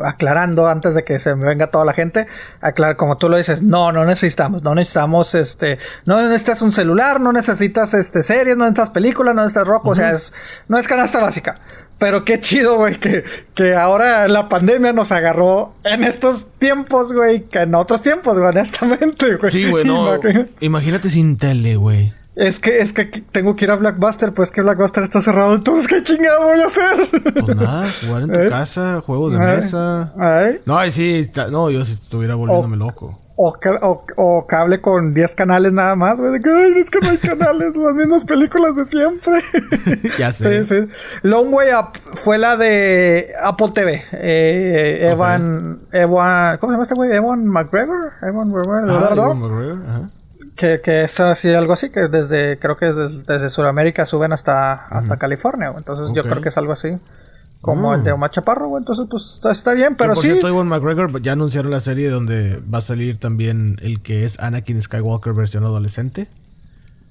[0.04, 2.28] aclarando antes de que se me venga toda la gente,
[2.62, 7.20] aclarar, como tú lo dices, no, no necesitamos, no necesitamos, este, no necesitas un celular,
[7.22, 10.34] no necesitas, este, series, no necesitas películas, no necesitas rock, o sea, es,
[10.68, 11.56] no es canasta básica.
[12.00, 13.24] Pero qué chido, güey, que,
[13.54, 18.50] que ahora la pandemia nos agarró en estos tiempos, güey, que en otros tiempos, güey,
[18.50, 19.52] honestamente, güey.
[19.52, 20.12] Sí, güey, no.
[20.60, 22.14] Imagínate sin tele, güey.
[22.36, 25.88] Es que, es que tengo que ir a Blackbuster, pues que Blackbuster está cerrado, entonces
[25.88, 27.10] ¿qué chingado voy a hacer?
[27.46, 28.50] Pues nada, jugar en tu ¿Eh?
[28.50, 30.14] casa, juegos de mesa.
[30.66, 33.20] No, ahí sí, no, yo si estuviera volviéndome loco.
[33.36, 33.56] O,
[34.18, 36.36] o, cable con 10 canales nada más, güey.
[36.36, 39.42] Es que no hay canales, las mismas películas de siempre.
[40.20, 40.64] ya sé.
[40.64, 40.88] Sí, sí.
[41.24, 44.04] Long Way Up fue la de Apple TV.
[44.12, 47.12] Eh, Evan, Evan, ¿cómo se llama este güey?
[47.12, 48.14] Evan McGregor.
[48.22, 49.04] Evan McGregor.
[49.04, 49.82] Ah, Evan McGregor.
[49.90, 50.10] Ajá.
[50.56, 54.86] Que, que, es así, algo así, que desde, creo que desde, desde Sudamérica suben hasta,
[54.88, 55.74] hasta California.
[55.76, 56.98] Entonces yo creo que es algo así.
[57.64, 58.16] Como el de mm.
[58.16, 58.82] Omar Chaparro, güey.
[58.82, 60.34] Entonces, pues está, bien, pero sí.
[60.34, 64.82] Cierto, McGregor ya anunciaron la serie donde va a salir también el que es Anakin
[64.82, 66.28] Skywalker versión adolescente.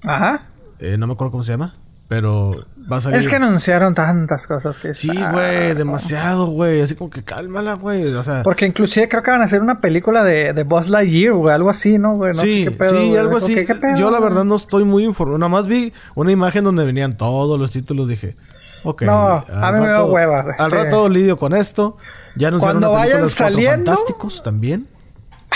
[0.05, 0.43] Ajá.
[0.77, 1.71] Eh, no me acuerdo cómo se llama,
[2.07, 2.51] pero
[2.91, 3.19] va a salir.
[3.19, 4.93] Es que anunciaron tantas cosas que.
[4.93, 6.81] Sí, güey, demasiado, güey.
[6.81, 8.05] Así como que cálmala, güey.
[8.13, 8.43] O sea.
[8.43, 11.69] Porque inclusive creo que van a hacer una película de, de Buzz Lightyear, güey, algo
[11.69, 12.33] así, ¿no, güey?
[12.33, 13.55] No sí, sé qué pedo, sí, algo así.
[13.97, 15.37] Yo la verdad no estoy muy informado.
[15.37, 18.07] Nada más vi una imagen donde venían todos los títulos.
[18.07, 18.35] Dije,
[18.83, 19.03] Ok.
[19.03, 20.45] No, a mí me da hueva.
[20.57, 21.97] Al rato lidio con esto.
[22.35, 23.91] Ya Cuando vayan saliendo.
[23.91, 24.87] Fantásticos también.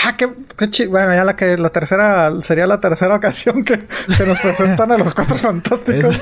[0.04, 4.26] Ah, qué, qué Bueno, ya la que la tercera sería la tercera ocasión que, que
[4.26, 6.20] nos presentan a los cuatro fantásticos.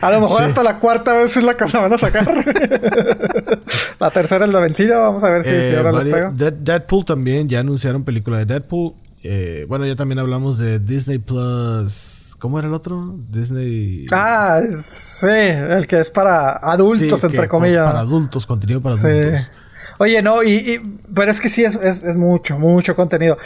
[0.00, 2.26] A lo mejor hasta la cuarta vez es la que la van a sacar.
[4.00, 6.30] la tercera es la vencida, vamos a ver si, eh, ahora los pego.
[6.32, 8.94] Deadpool también, ya anunciaron película de Deadpool.
[9.22, 13.16] Eh, bueno, ya también hablamos de Disney Plus ¿Cómo era el otro?
[13.30, 14.06] Disney.
[14.12, 17.86] Ah, sí, el que es para adultos, entre comillas.
[17.86, 19.50] Para adultos, contenido para adultos.
[19.98, 20.78] Oye, no, y,
[21.14, 23.38] pero es que sí, es, es, mucho, mucho contenido.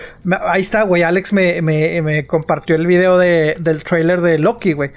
[0.46, 1.02] ahí está, güey.
[1.02, 4.90] Alex me, me, me, compartió el video de, del trailer de Loki, güey.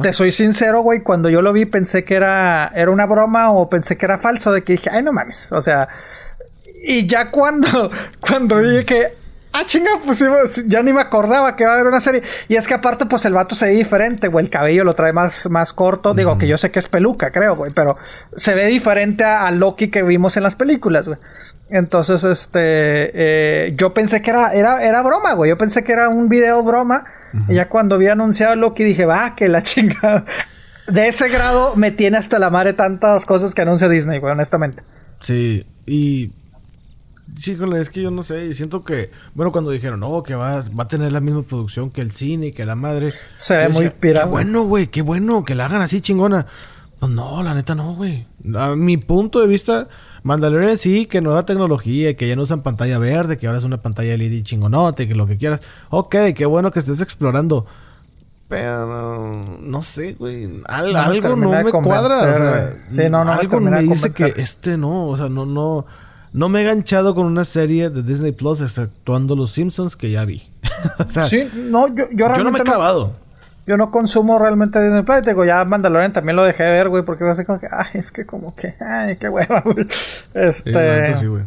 [0.00, 1.00] Te soy sincero, güey.
[1.00, 4.50] Cuando yo lo vi pensé que era, era una broma o pensé que era falso.
[4.50, 5.52] De que dije, ay, no mames.
[5.52, 5.88] O sea,
[6.82, 7.90] y ya cuando,
[8.20, 9.08] cuando vi que
[9.54, 10.22] ah, chinga, pues
[10.66, 12.22] ya ni me acordaba que va a haber una serie.
[12.48, 14.44] Y es que aparte, pues el vato se ve diferente, güey.
[14.44, 16.12] El cabello lo trae más, más corto.
[16.12, 17.70] Digo, que yo sé que es peluca, creo, güey.
[17.72, 17.96] Pero
[18.36, 21.18] se ve diferente a, Loki que vimos en las películas, güey.
[21.70, 25.48] Entonces, este, eh, yo pensé que era, era, era broma, güey.
[25.50, 27.04] Yo pensé que era un video broma.
[27.48, 30.24] Y ya cuando vi anunciado Loki dije, va, que la chingada.
[30.88, 34.82] De ese grado me tiene hasta la madre tantas cosas que anuncia Disney, güey, honestamente.
[35.20, 36.32] Sí, y
[37.38, 40.84] Sí, es que yo no sé, siento que, bueno, cuando dijeron, no, que va, va
[40.84, 43.12] a tener la misma producción que el cine, que la madre.
[43.38, 44.26] Se ve muy pirata.
[44.26, 46.46] Qué bueno, güey, qué bueno, que la hagan así chingona.
[47.00, 48.26] Pues no, la neta no, güey.
[48.56, 49.88] A mi punto de vista,
[50.22, 53.78] Mandalorian sí, que nueva tecnología, que ya no usan pantalla verde, que ahora es una
[53.78, 55.60] pantalla LED chingonote, que lo que quieras.
[55.90, 57.66] Ok, qué bueno que estés explorando.
[58.48, 60.62] Pero no sé, güey.
[60.66, 62.18] algo no me cuadra.
[62.18, 65.46] O sea, sí, no, no algo me, me dice que este no, o sea, no,
[65.46, 65.86] no.
[66.34, 70.24] No me he enganchado con una serie de Disney Plus exceptuando Los Simpsons que ya
[70.24, 70.42] vi.
[70.98, 72.38] o sea, sí, no, yo, yo realmente.
[72.38, 73.12] Yo no me he clavado.
[73.68, 75.22] yo no consumo realmente Disney Plus.
[75.22, 77.86] Digo, ya Mandalorian también lo dejé de ver, güey, porque a ser como que, ay,
[77.94, 79.86] es que como que, ay, qué hueva, güey.
[80.34, 81.16] Este.
[81.16, 81.44] Sí, güey.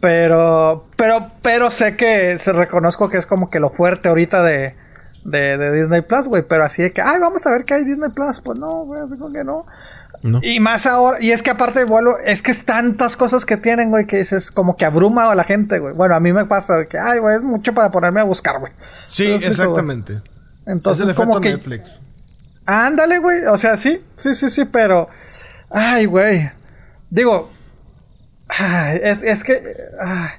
[0.00, 4.74] Pero, pero, pero sé que se reconozco que es como que lo fuerte ahorita de,
[5.24, 6.42] de, de Disney Plus, güey.
[6.48, 8.40] Pero así de que, ay, vamos a ver qué hay Disney Plus.
[8.40, 9.66] Pues no, güey, así como que no.
[10.42, 13.90] Y más ahora, y es que aparte, vuelo, es que es tantas cosas que tienen,
[13.90, 15.92] güey, que es como que abruma a la gente, güey.
[15.92, 18.72] Bueno, a mí me pasa que, ay, güey, es mucho para ponerme a buscar, güey.
[19.08, 20.22] Sí, exactamente.
[20.64, 21.50] Entonces, es como que.
[21.50, 22.00] Netflix.
[22.64, 23.44] Ándale, güey.
[23.44, 25.08] O sea, sí, sí, sí, sí, pero.
[25.68, 26.50] Ay, güey.
[27.10, 27.50] Digo.
[29.02, 29.76] es, es que.
[30.00, 30.30] Ay,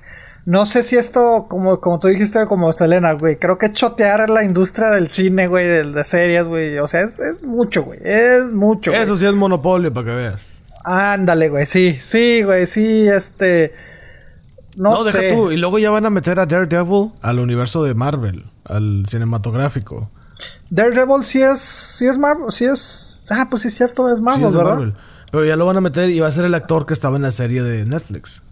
[0.46, 3.36] no sé si esto, como, como tú dijiste, como Selena, güey.
[3.38, 6.78] Creo que chotear la industria del cine, güey, de, de, series, güey.
[6.78, 8.00] O sea, es, mucho, güey.
[8.04, 8.92] Es mucho.
[8.92, 10.62] Eso sí es monopolio, para que veas.
[10.84, 11.66] Ándale, güey.
[11.66, 12.68] Sí, sí, güey.
[12.68, 13.74] Sí, este.
[14.78, 15.52] No, no deja tú.
[15.52, 20.12] Y luego ya van a meter a Daredevil al universo de Marvel, al cinematográfico.
[20.70, 21.60] Daredevil sí es.
[21.60, 22.52] Sí es Marvel.
[22.52, 23.26] Sí es.
[23.32, 24.74] Ah, pues sí es cierto, es Marvel, sí es ¿verdad?
[24.74, 24.94] Marvel.
[25.32, 27.24] Pero ya lo van a meter y va a ser el actor que estaba en
[27.24, 28.44] la serie de Netflix.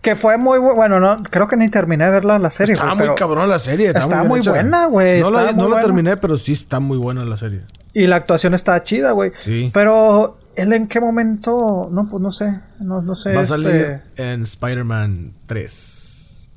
[0.00, 2.72] Que fue muy bueno, no, creo que ni terminé de verla la serie.
[2.72, 3.88] Está muy cabrón la serie.
[3.88, 5.20] Está, muy, buena, güey.
[5.20, 7.60] No, la, no la terminé, pero sí está muy buena la serie.
[7.92, 9.32] Y la actuación está chida, güey.
[9.42, 9.70] Sí.
[9.74, 11.90] Pero, ¿él en qué momento?
[11.92, 12.60] No, pues no sé.
[12.78, 13.34] No, no sé.
[13.34, 13.70] Va a salir
[14.14, 16.50] este en Spider-Man 3.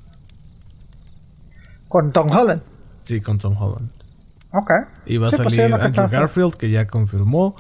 [1.90, 2.62] ¿Con Tom Holland?
[3.04, 3.90] Sí, con Tom Holland.
[4.52, 4.72] Ok.
[5.06, 7.56] Y va a pues salir Andrew Garfield, que ya confirmó.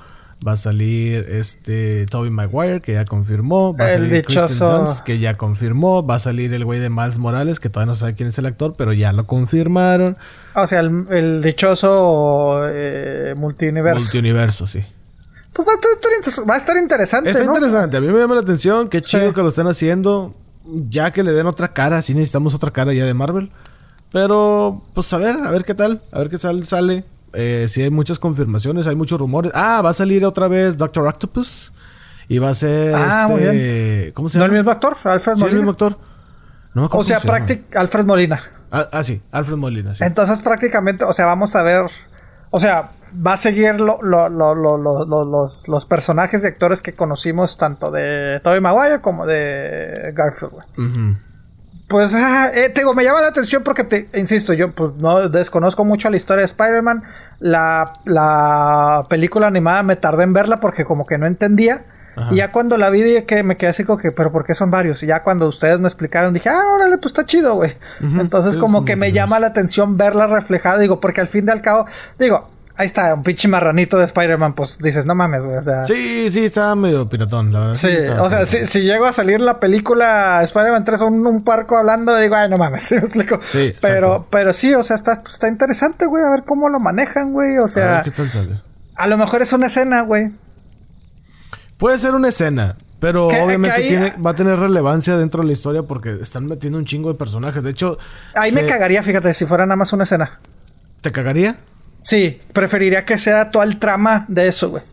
[0.45, 3.75] Va a salir este Toby Maguire, que ya confirmó.
[3.75, 6.05] Va a salir Kristen Dunst, que ya confirmó.
[6.05, 8.45] Va a salir el güey de Miles Morales, que todavía no sabe quién es el
[8.45, 10.17] actor, pero ya lo confirmaron.
[10.55, 13.99] O sea, el, dichoso eh, multiuniverso.
[13.99, 14.81] Multiuniverso, sí.
[15.53, 15.73] Pues va
[16.55, 17.29] a estar, interesante.
[17.29, 17.97] Está interesante.
[17.97, 18.89] A mí me llama la atención.
[18.89, 20.33] Qué chido que lo estén haciendo.
[20.65, 22.01] Ya que le den otra cara.
[22.01, 23.51] Si necesitamos otra cara ya de Marvel.
[24.11, 26.01] Pero, pues a ver, a ver qué tal.
[26.11, 27.03] A ver qué sale.
[27.33, 29.51] Eh, sí hay muchas confirmaciones, hay muchos rumores.
[29.55, 31.71] Ah, va a salir otra vez Doctor Octopus.
[32.27, 34.11] Y va a ser ah, este...
[34.13, 34.47] ¿Cómo se llama?
[34.47, 34.97] ¿No el mismo actor?
[35.03, 35.49] Alfred Molina.
[35.49, 35.97] El mismo actor.
[36.73, 38.41] No o sea, prácticamente Alfred Molina.
[38.71, 39.93] Ah, ah, sí, Alfred Molina.
[39.93, 40.03] Sí.
[40.03, 41.85] Entonces prácticamente, o sea, vamos a ver,
[42.49, 47.57] o sea, va a seguir lo, lo, lo, los, los, personajes y actores que conocimos
[47.57, 50.53] tanto de Tobey Maguire como de Garfield.
[51.87, 55.29] Pues, ah, eh, te digo, me llama la atención porque, te, insisto, yo pues no
[55.29, 57.03] desconozco mucho la historia de Spider-Man.
[57.39, 61.81] La, la película animada me tardé en verla porque como que no entendía.
[62.31, 64.69] Y ya cuando la vi que me quedé así como que, pero ¿por qué son
[64.69, 65.01] varios?
[65.01, 67.73] Y ya cuando ustedes me explicaron dije, ah, órale, pues está chido, güey.
[68.01, 71.61] Entonces como que me llama la atención verla reflejada, digo, porque al fin y al
[71.61, 71.87] cabo,
[72.19, 75.83] digo, Ahí está, un pinche marranito de Spider-Man, pues dices, no mames, güey, o sea...
[75.83, 77.75] Sí, sí, está medio piratón, la verdad.
[77.75, 81.77] Sí, o sea, si, si, llego a salir la película Spider-Man 3 un, un parco
[81.77, 83.39] hablando, digo, ay, no mames, ¿sí me explico?
[83.47, 87.31] Sí, Pero, pero sí, o sea, está, está interesante, güey, a ver cómo lo manejan,
[87.31, 87.99] güey, o sea...
[87.99, 88.59] A ¿qué tal sale?
[88.95, 90.31] A lo mejor es una escena, güey.
[91.77, 95.83] Puede ser una escena, pero obviamente tiene, va a tener relevancia dentro de la historia
[95.83, 97.61] porque están metiendo un chingo de personajes.
[97.61, 97.99] De hecho...
[98.33, 100.39] Ahí me cagaría, fíjate, si fuera nada más una escena.
[101.01, 101.57] ¿Te cagaría?
[102.03, 104.83] Sí, preferiría que sea toda el trama de eso, güey.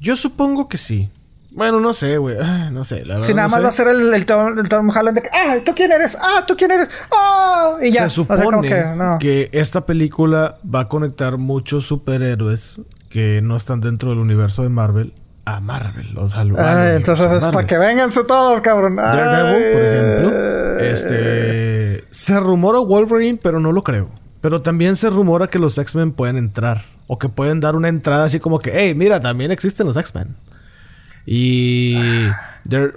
[0.00, 1.08] Yo supongo que sí.
[1.52, 2.36] Bueno, no sé, güey.
[2.72, 3.26] No sé, la verdad.
[3.26, 5.92] Si nada más va a ser el, el, Tom, Holland de que, ah, ¿tú quién
[5.92, 6.18] eres?
[6.20, 6.90] Ah, ¿tú quién eres?
[7.12, 7.78] ¡Oh!
[7.80, 8.08] Y ya.
[8.08, 8.68] Se supone
[9.20, 14.68] que, esta película va a conectar muchos superhéroes que no están dentro del universo de
[14.68, 15.12] Marvel
[15.44, 16.18] a Marvel.
[16.18, 18.96] O sea, ah, entonces es para que venganse todos, cabrón.
[18.96, 20.78] Daredevil, por ejemplo.
[20.80, 22.04] Este...
[22.10, 24.10] Se rumora Wolverine, pero no lo creo.
[24.40, 26.82] Pero también se rumora que los X-Men pueden entrar.
[27.06, 30.36] O que pueden dar una entrada así como que, hey, mira, también existen los X-Men.
[31.26, 31.96] Y.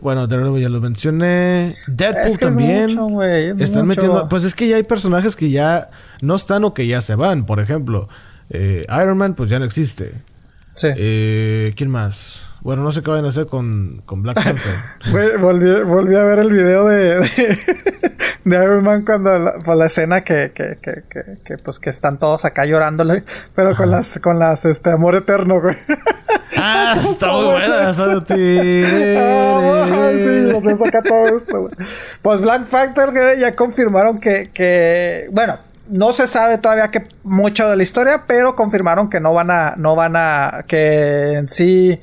[0.01, 1.75] bueno, Daredevil ya lo mencioné.
[1.87, 2.89] Deadpool también.
[3.59, 4.29] están metiendo.
[4.29, 5.89] Pues es que ya hay personajes que ya
[6.21, 7.45] no están o que ya se van.
[7.45, 8.07] Por ejemplo,
[8.49, 10.13] eh, Iron Man, pues ya no existe.
[10.73, 10.87] Sí.
[10.95, 12.41] Eh, ¿Quién más?
[12.63, 14.79] Bueno, no sé qué van a hacer con, con Black Panther.
[15.41, 17.19] volví, volví, a ver el video de,
[18.45, 21.03] de, Iron Man cuando la, por la escena que, que, que,
[21.43, 25.59] que, pues que están todos acá llorándole, pero con las, con las, este, amor eterno,
[25.59, 25.75] güey.
[26.55, 27.89] Ah, está muy buena.
[27.89, 28.81] ah, sí,
[30.63, 31.73] los saca todo esto, güey.
[32.21, 35.55] Pues Black Panther, güey, ya confirmaron que, que, bueno,
[35.89, 39.73] no se sabe todavía que mucho de la historia, pero confirmaron que no van a,
[39.75, 41.99] no van a, que en sí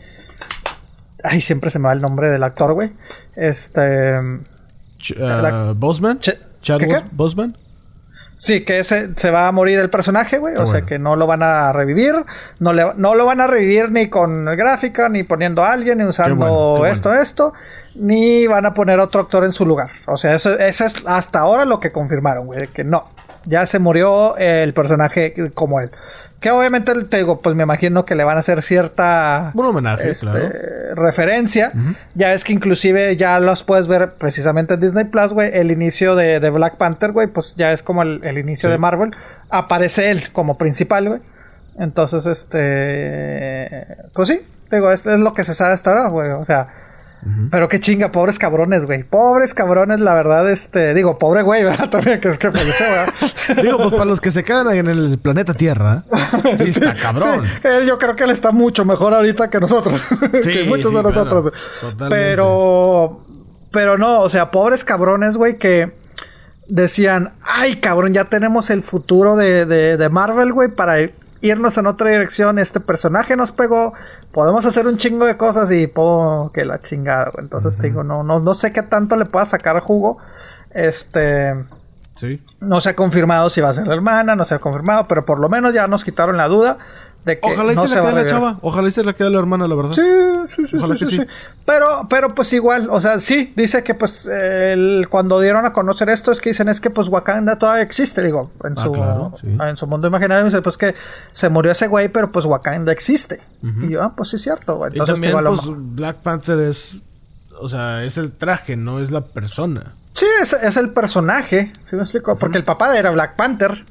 [1.25, 2.93] Ay, siempre se me va el nombre del actor, güey.
[3.37, 4.19] Este.
[4.19, 6.21] Uh, ¿Bosman?
[6.63, 7.57] ¿Chadwick Bosman?
[8.41, 10.57] Sí, que ese se va a morir el personaje, güey.
[10.57, 12.15] o sea que no lo van a revivir.
[12.59, 16.05] No, le, no lo van a revivir ni con gráfica, ni poniendo a alguien, ni
[16.05, 17.53] usando esto, esto.
[17.97, 19.91] Ni van a poner otro actor en su lugar.
[20.07, 22.67] O sea, eso, eso es hasta ahora lo que confirmaron, güey.
[22.69, 23.09] Que no.
[23.45, 25.91] Ya se murió el personaje como él.
[26.41, 30.11] Que obviamente te digo, pues me imagino que le van a hacer cierta Un homenaje,
[30.11, 31.71] este, referencia.
[32.15, 35.51] Ya es que inclusive ya los puedes ver precisamente en Disney Plus, güey.
[35.53, 39.15] El inicio de, Black Panther, güey, pues ya es como el, inicio de Marvel.
[39.51, 41.21] Aparece él como principal, güey.
[41.79, 43.99] Entonces, este.
[44.15, 44.41] Pues sí,
[44.71, 46.31] te digo, esto es lo que se sabe hasta ahora, güey.
[46.31, 46.69] O sea,
[47.51, 49.03] pero qué chinga, pobres cabrones, güey.
[49.03, 50.95] Pobres cabrones, la verdad, este...
[50.95, 51.91] Digo, pobre güey, ¿verdad?
[51.91, 53.15] También que, que falleció, ¿verdad?
[53.63, 56.05] digo, pues para los que se quedan ahí en el planeta Tierra,
[56.59, 57.45] sí, está cabrón.
[57.63, 60.01] Él, yo creo que él está mucho mejor ahorita que nosotros.
[60.43, 61.53] que muchos de nosotros.
[62.09, 63.27] pero...
[63.73, 65.93] Pero no, o sea, pobres cabrones, güey, que
[66.67, 67.35] decían...
[67.43, 70.99] Ay, cabrón, ya tenemos el futuro de, de, de Marvel, güey, para
[71.41, 72.59] irnos en otra dirección.
[72.59, 73.95] Este personaje nos pegó.
[74.33, 78.23] Podemos hacer un chingo de cosas y po, que la chingada, Entonces te digo, no,
[78.23, 80.19] no, no sé qué tanto le pueda sacar jugo.
[80.71, 81.55] Este.
[82.17, 82.43] Sí.
[82.61, 85.25] No se ha confirmado si va a ser la hermana, no se ha confirmado, pero
[85.25, 86.79] por lo menos ya nos quitaron la duda.
[87.43, 88.59] Ojalá y se, la quede la chava.
[88.63, 89.93] Ojalá y se la quede la hermana, la verdad.
[89.93, 90.03] Sí,
[90.55, 90.77] sí, sí.
[90.79, 91.21] Ojalá que sí,
[91.67, 96.09] Pero, pero pues igual, o sea, sí, dice que pues el, cuando dieron a conocer
[96.09, 99.77] esto es que dicen es que pues Wakanda todavía existe, digo, en, ah, su, en
[99.77, 100.45] su mundo imaginario.
[100.45, 100.95] Dice pues que
[101.33, 103.41] se murió ese güey, pero pues Wakanda existe.
[103.63, 104.93] Y yo, ah, pues sí es cierto, güey.
[104.93, 107.03] Entonces, y también, pues, Black Panther es,
[107.61, 109.93] o sea, es el traje, no es la persona.
[110.15, 112.37] Sí, es, es el personaje, ¿sí me explico?
[112.37, 113.85] Porque el papá era Black Panther.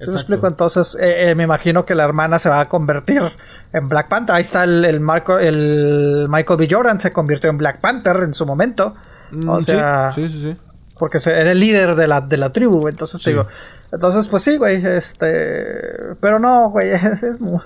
[0.00, 0.46] ¿Se me explico?
[0.46, 3.22] Entonces, eh, eh, me imagino que la hermana se va a convertir
[3.72, 4.34] en Black Panther.
[4.34, 5.02] Ahí está el, el,
[5.40, 6.68] el Michael B.
[6.70, 8.94] Jordan, se convirtió en Black Panther en su momento.
[9.30, 10.56] Mm, o sea, sí, sí, sí,
[10.98, 13.46] Porque era el líder de la, de la tribu, entonces digo.
[13.92, 16.14] Entonces, pues sí, güey, este.
[16.20, 17.60] Pero no, güey, es, es muy...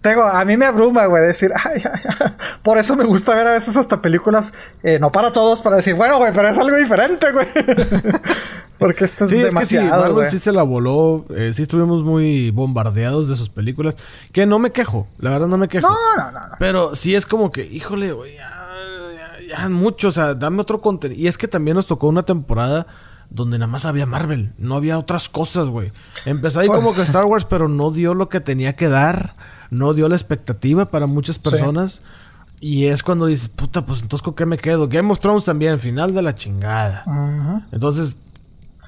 [0.00, 3.46] Tengo, a mí me abruma, güey, decir, ay, ay, ay, por eso me gusta ver
[3.48, 6.76] a veces hasta películas, eh, no para todos, para decir, bueno, güey, pero es algo
[6.76, 7.48] diferente, güey.
[8.80, 10.24] Porque esto es demasiado.
[10.24, 11.26] sí, sí se la voló.
[11.36, 13.94] Eh, sí estuvimos muy bombardeados de sus películas.
[14.32, 15.06] Que no me quejo.
[15.18, 15.86] La verdad no me quejo.
[15.88, 16.40] No, no, no.
[16.58, 18.50] Pero sí es como que, híjole, güey, ya,
[19.48, 20.08] ya, mucho.
[20.08, 21.20] O sea, dame otro contenido.
[21.20, 22.86] Y es que también nos tocó una temporada
[23.28, 24.52] donde nada más había Marvel.
[24.56, 25.92] No había otras cosas, güey.
[26.24, 29.34] Empezó ahí como Pues que Star Wars, pero no dio lo que tenía que dar.
[29.68, 32.02] No dio la expectativa para muchas personas.
[32.60, 34.88] Y es cuando dices, puta, pues entonces ¿con qué me quedo?
[34.88, 37.04] Game of Thrones también, final de la chingada.
[37.06, 37.62] Ujú.
[37.72, 38.16] Entonces,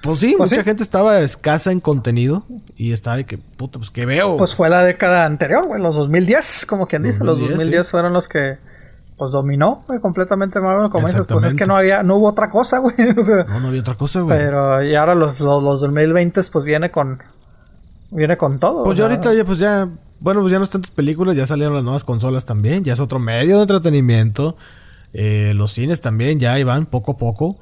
[0.02, 0.68] pues sí, Pues mucha sí.
[0.68, 2.42] gente estaba escasa en contenido.
[2.76, 4.36] Y estaba de que, puta, pues ¿qué veo?
[4.36, 7.20] Pues fue la década anterior, güey, los 2010, como quien dice.
[7.24, 7.90] 2010, los 2010 sí.
[7.90, 8.58] fueron los que,
[9.16, 10.90] pues, dominó güey, completamente Marvel.
[10.90, 12.94] Como dices, pues es que no había, no hubo otra cosa, güey.
[13.16, 14.36] o sea, no, no había otra cosa, güey.
[14.36, 17.22] pero, y ahora los, los, los 2020, pues viene con,
[18.10, 18.84] viene con todo.
[18.84, 19.88] Pues ya ahorita ya, pues ya,
[20.18, 23.18] bueno, pues ya no tantas películas, ya salieron las nuevas consolas también, ya es otro
[23.18, 24.56] medio de entretenimiento.
[25.12, 27.58] Eh, los cines también ya van poco a poco.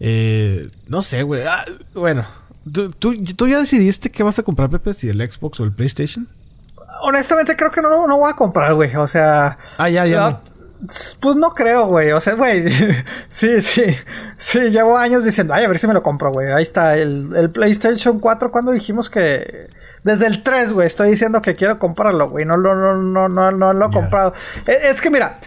[0.00, 1.42] Eh, no sé, güey.
[1.46, 1.64] Ah,
[1.94, 2.24] bueno,
[2.72, 4.94] ¿tú, tú, tú ya decidiste qué vas a comprar, Pepe?
[4.94, 6.28] Si el Xbox o el PlayStation.
[7.02, 8.94] Honestamente, creo que no, no voy a comprar, güey.
[8.96, 9.58] O sea.
[9.78, 10.16] Ah, ya, ya.
[10.16, 10.54] la- no.
[11.20, 12.12] Pues no creo, güey.
[12.12, 12.64] O sea, güey.
[13.28, 13.84] sí, sí.
[14.36, 16.52] Sí, llevo años diciendo, ay, a ver si me lo compro, güey.
[16.52, 18.50] Ahí está el, el PlayStation 4.
[18.50, 19.68] Cuando dijimos que.
[20.02, 20.86] Desde el 3, güey.
[20.86, 22.44] Estoy diciendo que quiero comprarlo, güey.
[22.44, 24.34] No, lo- no, no, no, no, lo he comprado.
[24.66, 25.38] E- Es, que mira.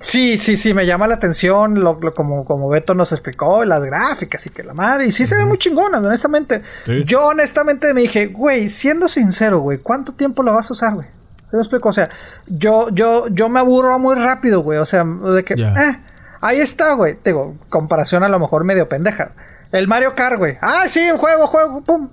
[0.00, 3.80] Sí, sí, sí, me llama la atención lo, lo- como, como Beto nos explicó, las
[3.84, 5.06] gráficas y que la madre.
[5.06, 6.62] Y sí se ve muy chingona, honestamente.
[6.86, 7.04] Sí.
[7.04, 11.06] Yo honestamente me dije, güey, siendo sincero, güey, ¿cuánto tiempo lo vas a usar, güey?
[11.44, 11.88] ¿Se me explico?
[11.88, 12.08] O sea,
[12.46, 14.78] yo, yo, yo me aburro muy rápido, güey.
[14.78, 15.98] O sea, de que, eh,
[16.40, 17.16] ahí está, güey.
[17.24, 19.30] Digo, comparación a lo mejor medio pendeja.
[19.70, 20.56] El Mario Kart, güey.
[20.60, 22.08] Ah, sí, juego, juego, pum.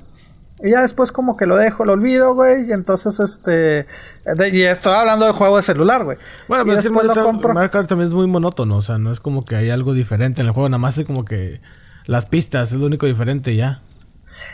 [0.63, 2.67] Y ya después como que lo dejo, lo olvido, güey.
[2.69, 3.85] Y entonces, este...
[4.25, 6.17] de- y estoy hablando de juego de celular, güey.
[6.47, 7.53] Bueno, Y pero sí, después lo compro.
[7.53, 10.41] Mario Kart también es muy monótono, o sea, no es como que hay algo diferente
[10.41, 11.61] en el juego, nada más es como que
[12.05, 13.81] las pistas es lo único diferente ya.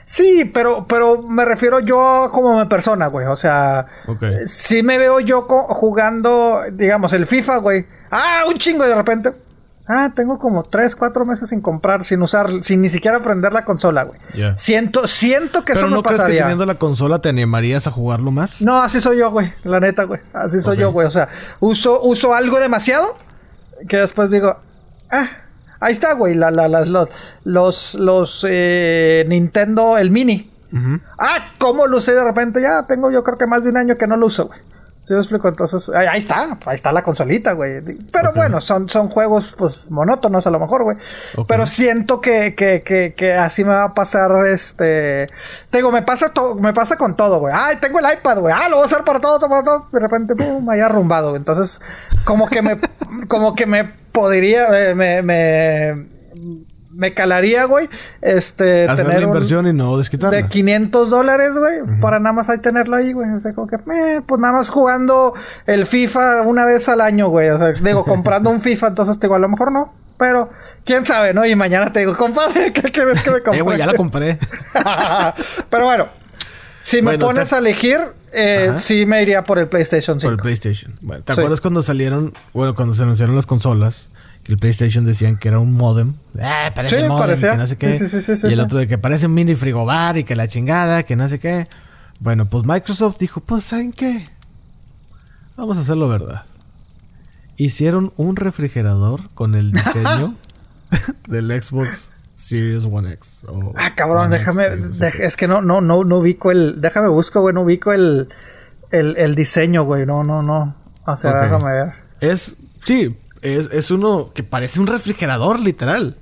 [0.05, 3.27] Sí, pero, pero me refiero yo como mi persona, güey.
[3.27, 4.23] O sea, Ok.
[4.45, 7.85] si me veo yo jugando, digamos, el FIFA, güey.
[8.11, 9.31] Ah, un chingo y de repente.
[9.89, 13.61] Ah, tengo como 3, 4 meses sin comprar, sin usar, sin ni siquiera prender la
[13.61, 14.19] consola, güey.
[14.35, 14.57] Ya.
[14.57, 17.91] Siento, siento que Pero eso no me crees que teniendo la consola te animarías a
[17.91, 18.61] jugarlo más?
[18.61, 19.53] No, así soy yo, güey.
[19.63, 20.19] La neta, güey.
[20.33, 21.07] Así soy yo, güey.
[21.07, 21.29] O sea,
[21.61, 23.15] uso, uso algo demasiado
[23.87, 24.57] que después digo,
[25.09, 25.27] ah,
[25.79, 26.33] ahí está, güey.
[26.35, 27.07] La, la, las- los,
[27.45, 30.51] los, los eh, Nintendo, el mini.
[31.17, 32.61] Ah, ¿cómo lo usé de repente?
[32.61, 34.59] Ya tengo yo creo que más de un año que no lo uso, güey.
[35.07, 35.47] ¿Sí me explico?
[35.47, 37.79] Entonces, ahí, ahí está, ahí está la consolita, güey.
[38.11, 40.97] Pero bueno, son, son juegos, pues, monótonos a lo mejor, güey.
[41.47, 45.27] Pero siento que, que, que, que así me va a pasar, este...
[45.69, 47.53] Te digo, me pasa, me pasa con todo, güey.
[47.55, 48.53] Ay, tengo el iPad, güey.
[48.53, 49.87] Ah, lo voy a usar para todo, para todo.
[49.93, 51.29] De repente, pum, ahí arrumbado.
[51.29, 51.39] güey.
[51.39, 51.81] Entonces,
[52.25, 52.77] como que me,
[53.29, 56.05] como que me podría, eh, me, me,
[56.97, 57.87] me calaría, güey,
[58.21, 58.85] este...
[58.89, 60.35] Hacer tener la un- inversión y no desquitarla.
[60.37, 63.29] de 500 dólares, güey, para nada más ahí tenerlo ahí, güey.
[63.31, 65.33] O sea, como que, eh, pues nada más jugando
[65.67, 67.49] el FIFA una vez al año, güey.
[67.49, 70.49] O sea, digo, comprando un FIFA, entonces te digo, a lo mejor no, pero
[70.85, 71.45] quién sabe, ¿no?
[71.45, 73.59] Y mañana te digo, compadre, ¿qué quieres que me compre?
[73.59, 74.39] Eh, güey, ya la compré.
[75.69, 76.07] pero bueno,
[76.79, 77.99] si me Bueno, pones te- a elegir,
[78.31, 80.27] eh, sí me iría por el PlayStation 5.
[80.27, 80.93] Por el PlayStation.
[81.01, 81.39] Bueno, ¿Te Sí.
[81.39, 84.09] acuerdas cuando salieron, bueno, cuando se anunciaron las consolas?
[84.47, 86.13] El PlayStation decían que era un modem.
[86.37, 87.51] Eh, parece Sí, modem, parecía.
[87.51, 87.97] que no sé qué.
[87.97, 91.03] Sí, sí, y el otro de que parece un mini frigobar y que la chingada,
[91.03, 91.67] que no sé qué.
[92.21, 94.23] Bueno, pues Microsoft dijo, pues, ¿saben qué?
[95.57, 96.43] Vamos a hacerlo verdad.
[97.57, 100.35] Hicieron un refrigerador con el diseño
[101.27, 103.45] del Xbox Series One X.
[103.47, 104.69] o Ah, cabrón, One déjame.
[104.69, 106.79] dej- es que no, no, no, no ubico el.
[106.81, 108.29] Déjame busco, güey, no ubico el,
[108.91, 110.05] el, el diseño, güey.
[110.05, 110.75] No, no, no.
[111.05, 111.93] O sea, déjame ver.
[112.21, 116.17] Es, sí, es, es uno que parece un refrigerador, literal.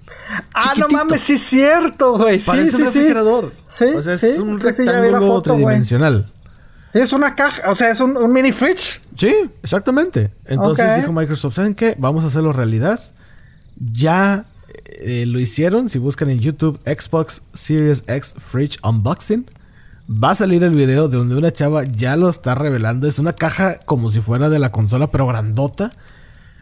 [0.54, 0.88] Ah, Chiquitito.
[0.88, 2.40] no mames, sí es cierto, güey.
[2.40, 3.54] Sí, Parece sí, un refrigerador.
[3.66, 6.32] Sí, O sea, es sí, un rectángulo foto, tridimensional.
[6.94, 9.02] Es una caja, o sea, es un, un mini fridge.
[9.18, 10.32] Sí, exactamente.
[10.46, 11.96] Entonces dijo Microsoft, ¿saben qué?
[11.98, 13.00] Vamos a hacerlo realidad.
[13.76, 14.46] Ya
[14.86, 15.90] eh, lo hicieron.
[15.90, 19.46] Si buscan en YouTube Xbox Series X Fridge Unboxing,
[20.10, 23.08] va a salir el video de donde una chava ya lo está revelando.
[23.08, 25.92] Es una caja como si fuera de la consola, pero grandota.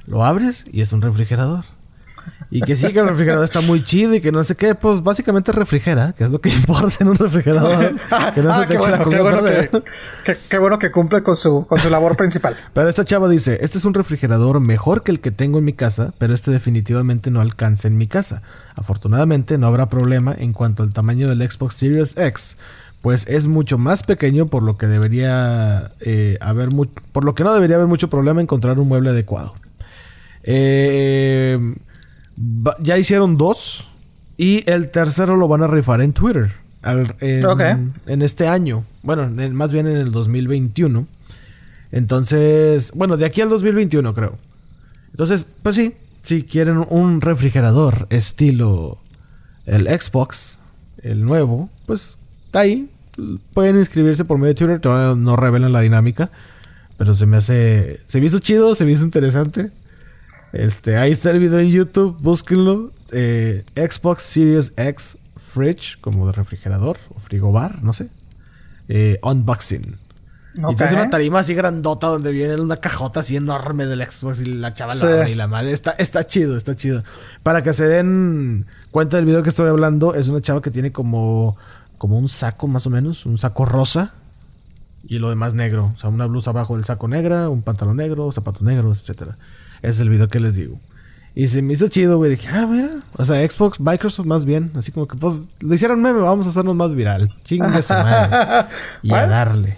[0.07, 1.65] Lo abres y es un refrigerador.
[2.49, 5.01] Y que sí, que el refrigerador está muy chido y que no sé qué, pues
[5.03, 7.95] básicamente refrigera, que es lo que importa en un refrigerador.
[8.34, 9.81] Que no Ah, se te qué eche la bueno, qué comida a bueno que,
[10.34, 12.55] que- qué bueno que cumple con su, con su labor principal.
[12.73, 15.73] Pero esta chava dice, este es un refrigerador mejor que el que tengo en mi
[15.73, 18.41] casa, pero este definitivamente no alcanza en mi casa.
[18.75, 22.57] Afortunadamente no habrá problema en cuanto al tamaño del Xbox Series X,
[23.01, 26.69] pues es mucho más pequeño por lo que debería eh, haber
[27.11, 29.55] por lo que no debería haber mucho problema encontrar un mueble adecuado.
[30.44, 31.57] Eh,
[32.80, 33.90] ya hicieron dos
[34.38, 36.52] y el tercero lo van a rifar en Twitter.
[36.82, 38.84] al- en, este año.
[39.03, 41.07] Bueno, en más bien en el 2021.
[41.91, 44.38] Entonces, bueno, de aquí al 2021 creo.
[45.11, 45.94] Entonces, pues sí,
[46.24, 48.98] si quieren un refrigerador estilo
[49.65, 50.57] el Xbox,
[51.03, 52.18] el nuevo, pues
[52.48, 52.90] está ahí.
[53.53, 56.32] Pueden inscribirse por medio de Twitter, todavía no revelan la dinámica.
[56.98, 58.02] Pero se me hace.
[58.07, 59.72] Se me hizo chido, se me hizo interesante.
[60.53, 62.91] Este, ahí está el video en YouTube, búsquenlo.
[63.11, 65.17] Eh, Xbox Series X
[65.51, 68.09] Fridge, como de refrigerador o frigobar, no sé.
[68.88, 69.97] Eh, unboxing.
[70.55, 74.45] Y es una tarima así grandota donde viene una cajota así enorme del Xbox y
[74.45, 75.71] la chava y la madre.
[75.71, 77.03] Está, está chido, está chido.
[77.41, 80.91] Para que se den cuenta del video que estoy hablando, es una chava que tiene
[80.91, 81.57] como,
[81.97, 84.13] como un saco más o menos, un saco rosa
[85.03, 85.89] y lo demás negro.
[85.91, 89.39] O sea, una blusa abajo del saco negra, un pantalón negro, zapatos negros, etcétera.
[89.84, 90.80] Es el video que les digo.
[91.35, 92.31] Y se me hizo chido, güey.
[92.31, 92.89] Dije, ah, mira.
[93.18, 94.72] O sea, Xbox, Microsoft más bien.
[94.76, 97.30] Así como que, pues, le hicieron meme, vamos a hacernos más viral.
[97.43, 98.68] Chingue su madre.
[99.03, 99.77] y a darle.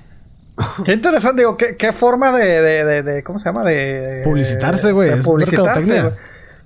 [0.85, 3.63] Qué interesante, digo, qué, qué forma de, de, de, ¿cómo se llama?
[3.63, 4.21] De...
[4.23, 5.09] Publicitarse, güey.
[5.09, 6.13] De publicitarse,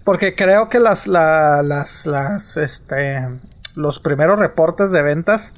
[0.03, 3.27] Porque creo que las, la, las, las, este,
[3.75, 5.53] los primeros reportes de ventas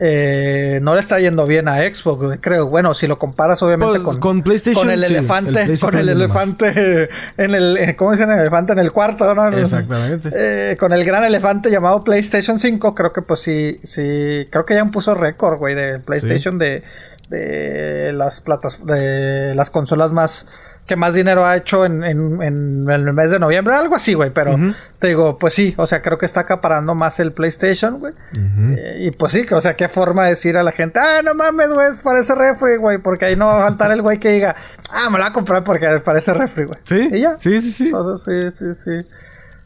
[0.00, 2.68] eh, no le está yendo bien a Xbox, creo.
[2.68, 7.54] Bueno, si lo comparas obviamente pues, con, PlayStation, con el elefante, con el elefante en
[7.54, 8.30] el, ¿cómo dicen?
[8.30, 9.48] El elefante en el cuarto, ¿no?
[9.48, 10.30] Exactamente.
[10.32, 14.74] Eh, con el gran elefante llamado PlayStation 5, creo que pues sí, sí, creo que
[14.74, 16.84] ya puso récord, güey, de PlayStation de,
[17.28, 20.46] de las platas, de las consolas más
[20.88, 24.30] que más dinero ha hecho en, en, en, el mes de noviembre, algo así, güey.
[24.30, 24.56] Pero
[24.98, 28.14] te digo, pues sí, o sea, creo que está acaparando más el PlayStation, güey.
[28.34, 31.34] Eh, y pues sí, o sea, qué forma de decir a la gente, ah, no
[31.34, 34.56] mames, güey, parece refri, güey, porque ahí no va a faltar el güey que diga,
[34.90, 36.78] ah, me lo voy a comprar porque parece refri, güey.
[36.84, 37.08] Sí.
[37.12, 37.36] ¿Y ya?
[37.38, 37.92] Sí, sí, sí.
[38.24, 39.08] sí, sí, sí.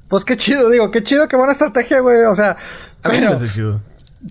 [0.08, 2.22] Pues qué chido, digo, qué chido, qué buena estrategia, güey.
[2.24, 2.56] O sea,
[3.02, 3.80] a mí me chido.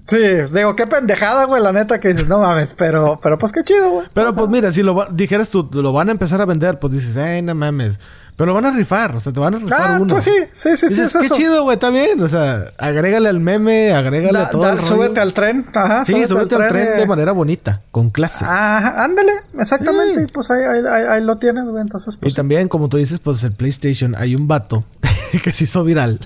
[0.07, 0.17] Sí,
[0.53, 3.89] digo, qué pendejada, güey, la neta que dices, no mames, pero, pero pues qué chido,
[3.91, 4.07] güey.
[4.13, 7.17] Pero pues mira, si lo dijeras tú, lo van a empezar a vender, pues dices,
[7.17, 7.99] eh, no mames.
[8.37, 10.13] Pero lo van a rifar, o sea, te van a rifar ah, uno.
[10.13, 11.01] Pues sí, sí, sí, sí.
[11.01, 12.21] Es qué chido, güey, está bien.
[12.23, 14.67] O sea, agrégale al meme, agrégale a todo.
[14.69, 16.05] el súbete al tren, ajá.
[16.05, 18.45] Sí, súbete, al, tren, de manera bonita, con clase.
[18.45, 20.23] Ajá, ándale, exactamente.
[20.23, 21.81] Y pues ahí, ahí, ahí, lo tienes, güey.
[21.81, 22.31] Entonces, pues.
[22.31, 24.85] Y también, como tú dices, pues el PlayStation, hay un vato
[25.43, 26.21] que se hizo viral.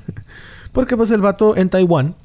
[0.71, 2.15] Porque pues el vato en Taiwán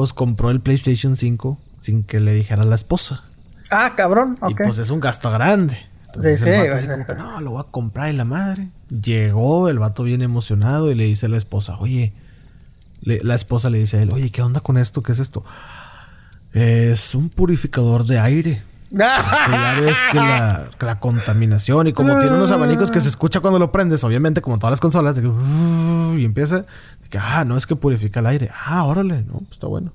[0.00, 3.22] pues compró el PlayStation 5 sin que le dijera a la esposa.
[3.70, 4.34] Ah, cabrón.
[4.48, 5.76] Y pues es un gasto grande.
[6.06, 8.68] Entonces el vato así como que, no, lo voy a comprar y la madre.
[8.88, 12.14] Llegó, el vato bien emocionado y le dice a la esposa, oye,
[13.02, 15.02] la esposa le dice a él, oye, ¿qué onda con esto?
[15.02, 15.44] ¿Qué es esto?
[16.54, 18.62] Es un purificador de aire.
[18.90, 23.68] ves que la, la, contaminación y como tiene unos abanicos que se escucha cuando lo
[23.68, 26.64] prendes, obviamente como todas las consolas, y empieza,
[27.10, 28.50] que, ah, no es que purifica el aire.
[28.66, 29.92] Ah, órale, no, pues está bueno.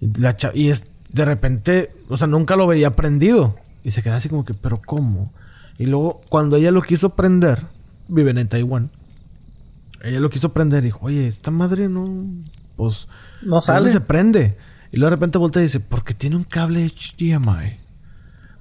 [0.00, 3.56] Y, es, de repente, o sea, nunca lo veía prendido.
[3.84, 5.32] Y se queda así como que, pero ¿cómo?
[5.78, 7.62] Y luego, cuando ella lo quiso prender,
[8.08, 8.90] viven en Taiwán.
[10.02, 12.04] Ella lo quiso prender y dijo, oye, esta madre no,
[12.76, 13.06] pues,
[13.42, 13.90] no sale.
[13.90, 14.56] se prende.
[14.92, 17.78] Y luego de repente voltea y dice, porque tiene un cable HDMI.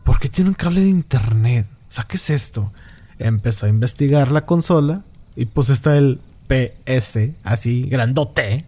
[0.03, 1.67] Porque tiene un cable de internet.
[1.89, 2.71] O sea, ¿qué es esto?
[3.17, 5.01] Empezó a investigar la consola
[5.35, 8.65] y pues está el PS, así, grandote.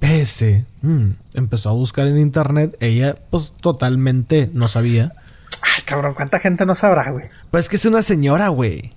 [0.00, 0.64] PS.
[0.82, 2.76] Mm, empezó a buscar en internet.
[2.80, 5.12] Ella, pues, totalmente no sabía.
[5.62, 7.26] Ay, cabrón, ¿cuánta gente no sabrá, güey?
[7.50, 8.92] Pues es que es una señora, güey.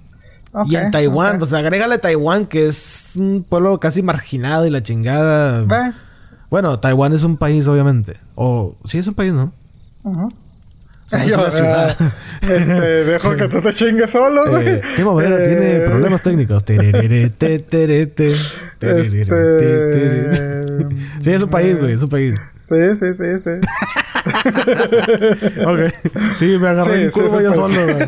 [0.66, 5.94] y en Taiwán, pues agrégale Taiwán, que es un pueblo casi marginado y la chingada.
[6.50, 8.18] Bueno, Taiwán es un país, obviamente.
[8.36, 9.52] O, sí, es un país, ¿no?
[10.04, 10.30] Ajá
[11.08, 11.96] ciudad.
[12.42, 14.82] este, dejo que tú te chingues solo, eh, güey.
[14.96, 16.64] ¿Qué movera tiene eh, problemas técnicos?
[16.68, 17.58] este...
[21.22, 22.34] sí, es un país, güey, es un país.
[22.68, 23.50] Sí, sí, sí, sí.
[25.66, 25.80] ok.
[26.38, 28.08] Sí, me agarré en curva yo solo, güey.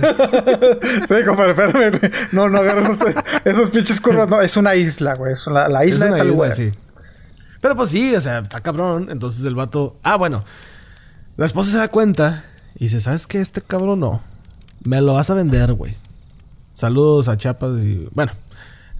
[1.08, 2.12] sí, compadre, espérame.
[2.34, 3.16] No, no agarras esos,
[3.46, 4.28] esos pinches curvas.
[4.28, 5.32] No, es una isla, güey.
[5.34, 6.72] Es la, la isla es una de sí.
[7.62, 9.08] Pero pues sí, o sea, está cabrón.
[9.10, 9.98] Entonces el vato...
[10.04, 10.44] Ah, bueno.
[11.38, 12.44] La esposa se da cuenta
[12.80, 13.42] y dice, ¿sabes qué?
[13.42, 14.22] Este cabrón no.
[14.86, 15.98] Me lo vas a vender, güey.
[16.76, 18.08] Saludos a Chapas y...
[18.14, 18.32] Bueno,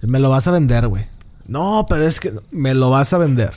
[0.02, 1.06] me lo vas a vender, güey.
[1.46, 3.54] No, pero es que me lo vas a vender.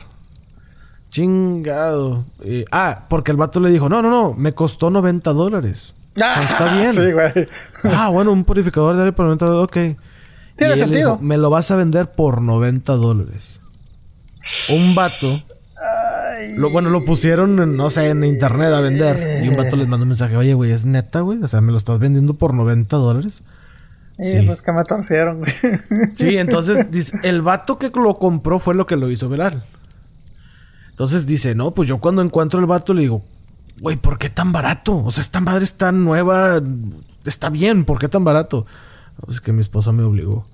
[1.10, 2.24] Chingado.
[2.72, 5.94] ah, porque el vato le dijo, no, no, no, me costó 90 dólares.
[6.20, 6.94] Ah, está bien.
[6.94, 7.46] Sí, güey.
[7.94, 10.06] ah, bueno, un purificador de aire por 90 dólares, ok.
[10.56, 11.18] Tiene sentido.
[11.20, 13.60] me lo vas a vender por 90 dólares.
[14.70, 15.44] Un vato
[16.56, 19.44] lo, bueno, lo pusieron, no sé, en internet a vender.
[19.44, 21.42] Y un vato les mandó un mensaje, oye, güey, ¿es neta, güey?
[21.42, 23.44] O sea, ¿me lo estás vendiendo por 90 dólares?
[24.20, 25.54] Sí, pues que me torcieron, güey.
[26.14, 29.64] Sí, entonces, dice, el vato que lo compró fue lo que lo hizo viral.
[30.92, 33.24] Entonces dice, no, pues yo cuando encuentro el vato le digo,
[33.82, 34.98] güey, ¿por qué tan barato?
[35.04, 36.62] O sea, esta madre está nueva,
[37.26, 38.66] está bien, ¿por qué tan barato?
[39.28, 40.46] Es que mi esposa me obligó.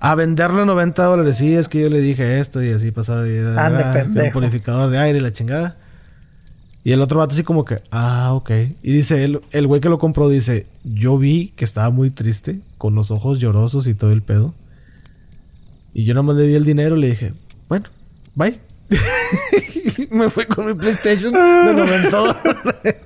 [0.00, 1.36] A venderlo a 90 dólares.
[1.36, 3.26] Sí, es que yo le dije esto y así pasaba.
[3.28, 5.76] Y, Ande, un purificador de aire y la chingada.
[6.84, 8.50] Y el otro vato así como que, ah, ok.
[8.82, 12.60] Y dice, el, el güey que lo compró dice, yo vi que estaba muy triste,
[12.78, 14.54] con los ojos llorosos y todo el pedo.
[15.92, 17.32] Y yo nomás le di el dinero y le dije,
[17.68, 17.86] bueno,
[18.34, 18.58] bye.
[20.10, 22.96] Me fui con mi PlayStation de 90 dólares.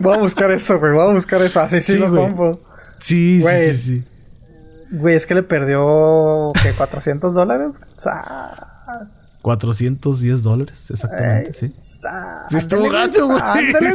[0.00, 0.92] Voy a buscar eso, güey.
[0.92, 1.60] Voy a buscar eso.
[1.60, 2.22] Así sí, Sí, lo güey.
[2.22, 2.60] compro.
[3.00, 3.74] Sí, Güey.
[3.74, 4.04] sí, sí, sí.
[4.90, 6.74] Güey, es que le perdió, ¿qué?
[6.74, 7.74] ¿400 dólares?
[7.96, 9.38] ¡Sas!
[9.42, 11.74] 410 dólares, exactamente, Ey, sí.
[11.78, 12.46] ¡Sas!
[12.50, 13.40] Sí, estuvo gacho, güey.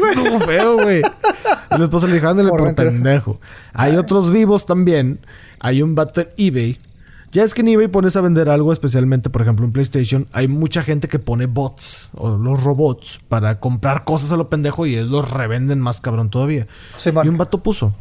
[0.10, 0.99] Estuvo feo, güey.
[1.02, 3.40] Y la esposa le dijo, ándale Por por pendejo.
[3.74, 5.20] Hay otros vivos también.
[5.60, 6.78] Hay un vato en eBay.
[7.32, 10.28] Ya es que en eBay pones a vender algo, especialmente, por ejemplo, en PlayStation.
[10.34, 14.86] Hay mucha gente que pone bots o los robots para comprar cosas a lo pendejo
[14.86, 16.68] y ellos los revenden más cabrón todavía.
[17.03, 17.94] Y un vato puso: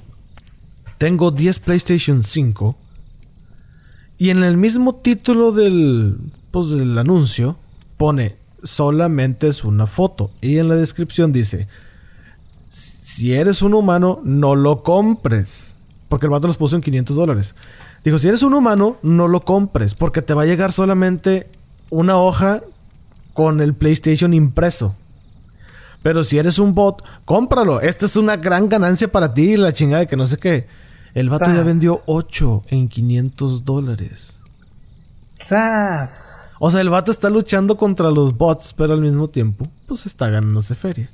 [0.98, 2.76] Tengo 10 PlayStation 5.
[4.22, 6.16] Y en el mismo título del,
[6.52, 7.56] pues, del anuncio
[7.96, 10.30] pone: Solamente es una foto.
[10.40, 11.66] Y en la descripción dice:
[12.70, 15.76] Si eres un humano, no lo compres.
[16.08, 17.56] Porque el vato los puso en 500 dólares.
[18.04, 19.94] Dijo: Si eres un humano, no lo compres.
[19.94, 21.48] Porque te va a llegar solamente
[21.90, 22.60] una hoja
[23.32, 24.94] con el PlayStation impreso.
[26.04, 27.80] Pero si eres un bot, cómpralo.
[27.80, 30.68] Esta es una gran ganancia para ti, la chingada de que no sé qué.
[31.14, 31.64] El vato ya Sas.
[31.66, 34.34] vendió 8 en 500 dólares.
[35.32, 36.48] ¡Sas!
[36.58, 40.28] O sea, el vato está luchando contra los bots, pero al mismo tiempo, pues está
[40.30, 41.10] ganándose feria.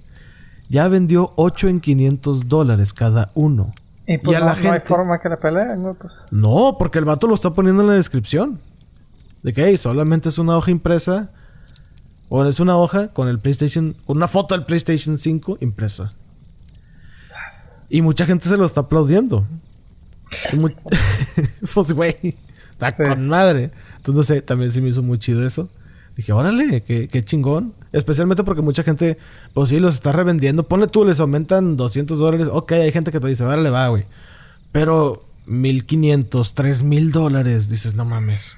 [0.68, 3.70] Ya vendió 8 en 500 dólares cada uno.
[4.06, 6.14] Y pues a no, la no hay gente- forma que le peleen, güey, pues.
[6.30, 8.60] No, porque el vato lo está poniendo en la descripción.
[9.42, 11.30] De que hey, solamente es una hoja impresa.
[12.28, 13.94] O es una hoja con el PlayStation.
[14.06, 16.10] Con una foto del PlayStation 5 impresa.
[17.88, 19.46] Y mucha gente se lo está aplaudiendo.
[20.52, 20.68] Y mu-
[21.74, 22.36] pues güey.
[22.70, 23.02] Está Sí.
[23.02, 23.70] con madre.
[23.96, 25.68] Entonces no sé, también se me hizo muy chido eso.
[26.16, 27.74] Dije, órale, qué, qué chingón.
[27.92, 29.18] Especialmente porque mucha gente,
[29.54, 30.64] pues sí, los está revendiendo.
[30.64, 32.48] Ponle tú, les aumentan 200 dólares.
[32.50, 34.04] Ok, hay gente que te dice, órale, va, güey.
[34.72, 37.68] Pero 1500, 3000 dólares.
[37.68, 38.56] Dices, no mames.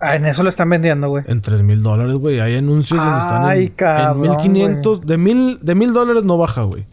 [0.00, 1.24] Ah, en eso lo están vendiendo, güey.
[1.28, 2.40] En 3000 dólares, güey.
[2.40, 5.00] Hay anuncios donde están Ay, en, cabrón, en 1500.
[5.06, 6.84] De 1000 de mil dólares no baja, güey.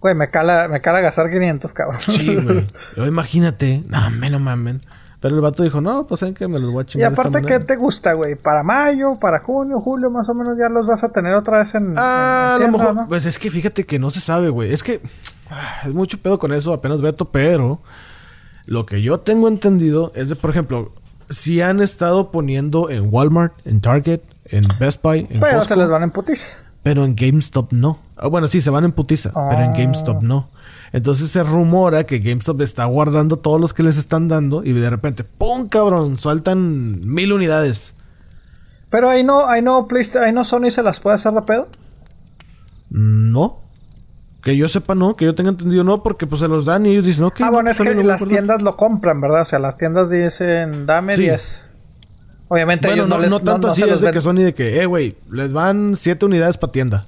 [0.00, 2.00] Güey, me cala, me cala gastar 500, cabrón.
[2.00, 2.66] Sí, güey.
[2.96, 3.82] Yo, imagínate.
[3.86, 4.80] No, me no mamen.
[5.20, 7.12] Pero el vato dijo, no, pues saben que me los voy a y chingar.
[7.12, 7.66] esta aparte, ¿qué manera".
[7.66, 8.36] te gusta, güey?
[8.36, 11.74] Para mayo, para junio, julio, más o menos ya los vas a tener otra vez
[11.74, 11.92] en.
[11.96, 13.02] Ah, a en lo tienda, mejor.
[13.02, 13.08] ¿no?
[13.08, 14.72] Pues es que fíjate que no se sabe, güey.
[14.72, 15.02] Es que
[15.50, 17.80] ah, es mucho pedo con eso, apenas Beto, pero
[18.64, 20.90] lo que yo tengo entendido es de, por ejemplo,
[21.28, 25.76] si han estado poniendo en Walmart, en Target, en Best Buy, en Pero Costco, se
[25.76, 26.56] les van en putis.
[26.82, 27.98] Pero en GameStop no.
[28.16, 29.74] Ah, bueno, sí, se van en putiza, pero en Ah.
[29.76, 30.48] GameStop no.
[30.92, 34.90] Entonces se rumora que GameStop está guardando todos los que les están dando y de
[34.90, 36.16] repente, ¡pum, cabrón!
[36.16, 37.94] Sueltan mil unidades.
[38.90, 39.86] Pero ahí no, ahí no,
[40.20, 41.68] ahí no Sony se las puede hacer de pedo.
[42.90, 43.58] No.
[44.42, 45.14] Que yo sepa, no.
[45.16, 46.02] Que yo tenga entendido, no.
[46.02, 48.26] Porque pues se los dan y ellos dicen, ah, no, bueno, es que las acuerdo".
[48.26, 49.42] tiendas lo compran, ¿verdad?
[49.42, 51.22] O sea, las tiendas dicen, dame Sí.
[51.22, 51.66] 10.
[52.52, 54.36] Obviamente Bueno, ellos no, no, les no tanto no así es de ven- que son
[54.38, 57.06] y de que, eh, güey, les van siete unidades para tienda.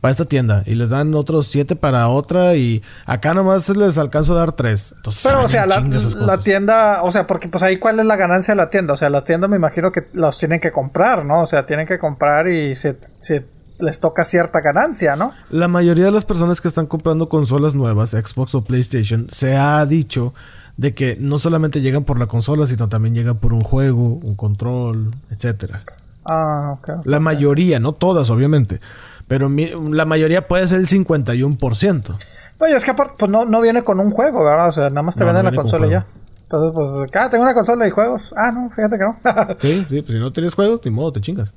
[0.00, 0.62] Para esta tienda.
[0.64, 2.54] Y les dan otros siete para otra.
[2.54, 4.94] Y acá nomás les alcanzo a dar tres.
[4.96, 8.52] Entonces, Pero, o sea, la, tienda, o sea, porque pues ahí cuál es la ganancia
[8.52, 8.94] de la tienda.
[8.94, 11.42] O sea, la tienda me imagino que los tienen que comprar, ¿no?
[11.42, 13.44] O sea, tienen que comprar y se, se
[13.80, 15.32] les toca cierta ganancia, ¿no?
[15.50, 19.84] La mayoría de las personas que están comprando consolas nuevas, Xbox o PlayStation, se ha
[19.84, 20.32] dicho
[20.76, 24.34] de que no solamente llegan por la consola, sino también llegan por un juego, un
[24.34, 25.82] control, etcétera.
[26.24, 27.06] Ah, ok.
[27.06, 28.80] La mayoría, no todas, obviamente.
[29.28, 32.14] Pero mi- la mayoría puede ser el 51%.
[32.58, 34.68] Oye, es que aparte, pues no, no viene con un juego, ¿verdad?
[34.68, 36.06] O sea, nada más te No, venden no la consola y ya.
[36.44, 38.32] Entonces, pues, ah, tengo una consola y juegos.
[38.36, 39.16] Ah, no, fíjate que no.
[39.60, 41.52] Sí, sí, pues si no tienes juegos, ni modo, te chingas.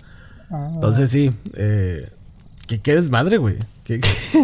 [0.52, 0.72] Ah.
[0.74, 2.10] Entonces sí, eh,
[2.68, 3.58] que qué desmadre, güey.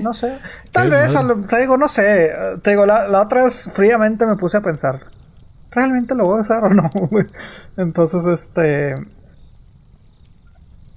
[0.04, 0.38] No sé.
[0.72, 2.32] Tal vez, lo- te digo, no sé.
[2.62, 5.02] Te digo, la, la otra vez fríamente me puse a pensar.
[5.72, 6.90] ¿Realmente lo voy a usar o no?
[7.78, 8.96] Entonces, este...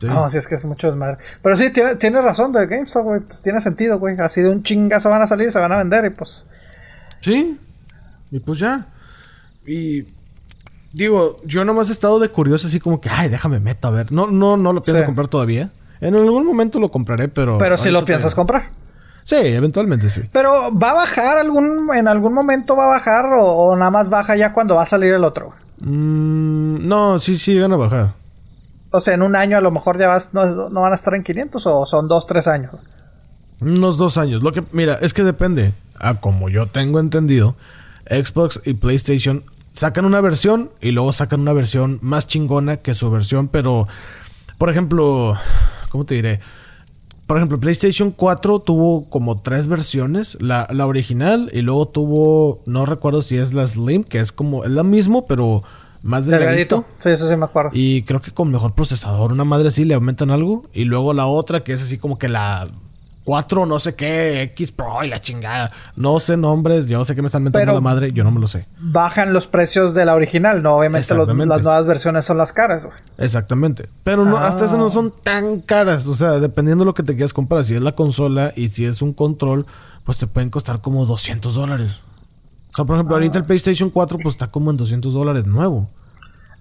[0.00, 0.06] Sí.
[0.06, 1.16] No, si es que es mucho desmadre.
[1.42, 3.20] Pero sí, tiene, tiene razón de GameStop, güey.
[3.20, 4.16] Pues tiene sentido, güey.
[4.20, 6.46] Así de un chingazo van a salir, se van a vender y pues...
[7.20, 7.58] Sí.
[8.30, 8.86] Y pues ya.
[9.66, 10.06] Y
[10.92, 14.12] digo, yo nomás he estado de curioso así como que, ay, déjame meto a ver.
[14.12, 15.06] No, no, no lo pienso Sí.
[15.06, 15.70] comprar todavía.
[16.00, 17.58] En algún momento lo compraré, pero.
[17.58, 18.70] Pero si lo piensas comprar.
[19.24, 20.22] Sí, eventualmente sí.
[20.32, 21.90] Pero ¿va a bajar algún...
[21.94, 24.86] En algún momento va a bajar o, o nada más baja ya cuando va a
[24.86, 25.52] salir el otro?
[25.82, 28.12] Mm, no, sí, sí, van a bajar.
[28.90, 31.14] O sea, en un año a lo mejor ya vas, no, no van a estar
[31.14, 32.72] en 500 o son 2, 3 años.
[33.60, 34.42] Unos dos años.
[34.42, 35.72] Lo que, mira, es que depende.
[35.98, 37.56] A como yo tengo entendido,
[38.08, 43.10] Xbox y PlayStation sacan una versión y luego sacan una versión más chingona que su
[43.10, 43.88] versión, pero
[44.58, 45.34] por ejemplo,
[45.98, 46.38] ¿cómo te diré?
[47.26, 50.38] Por ejemplo, PlayStation 4 tuvo como tres versiones.
[50.40, 54.64] La, la, original y luego tuvo, no recuerdo si es la Slim, que es como,
[54.64, 55.64] es lo mismo, pero
[56.02, 56.84] más delgadito.
[57.02, 57.70] Sí, eso sí me acuerdo.
[57.74, 60.66] Y creo que con mejor procesador, una madre así le aumentan algo.
[60.72, 62.64] Y luego la otra que es así como que la
[63.28, 65.70] 4 no sé qué, X Pro y la chingada.
[65.96, 68.46] No sé nombres, yo sé que me están metiendo la madre, yo no me lo
[68.46, 68.66] sé.
[68.80, 70.76] Bajan los precios de la original, ¿no?
[70.76, 72.96] Obviamente las nuevas versiones son las caras, güey.
[73.18, 73.90] Exactamente.
[74.02, 74.88] Pero no, hasta esas no ah.
[74.88, 76.06] son tan caras.
[76.06, 77.66] O sea, dependiendo de lo que te quieras comprar.
[77.66, 79.66] Si es la consola y si es un control,
[80.04, 82.00] pues te pueden costar como 200 dólares.
[82.72, 83.46] O sea, por ejemplo, ahorita el ah.
[83.46, 85.86] PlayStation 4 pues está como en 200 dólares nuevo.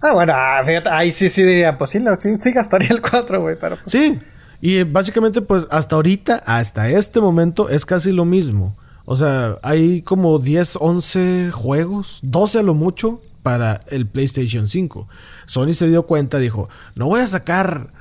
[0.01, 3.39] Ah, bueno, ah, fíjate, ahí sí, sí diría, pues sí, sí, sí gastaría el 4,
[3.39, 3.77] güey, pero...
[3.77, 3.89] Pues...
[3.89, 4.19] Sí,
[4.61, 8.75] y básicamente, pues hasta ahorita, hasta este momento, es casi lo mismo.
[9.05, 15.07] O sea, hay como 10, 11 juegos, 12 a lo mucho, para el PlayStation 5.
[15.45, 17.91] Sony se dio cuenta, dijo, no voy a sacar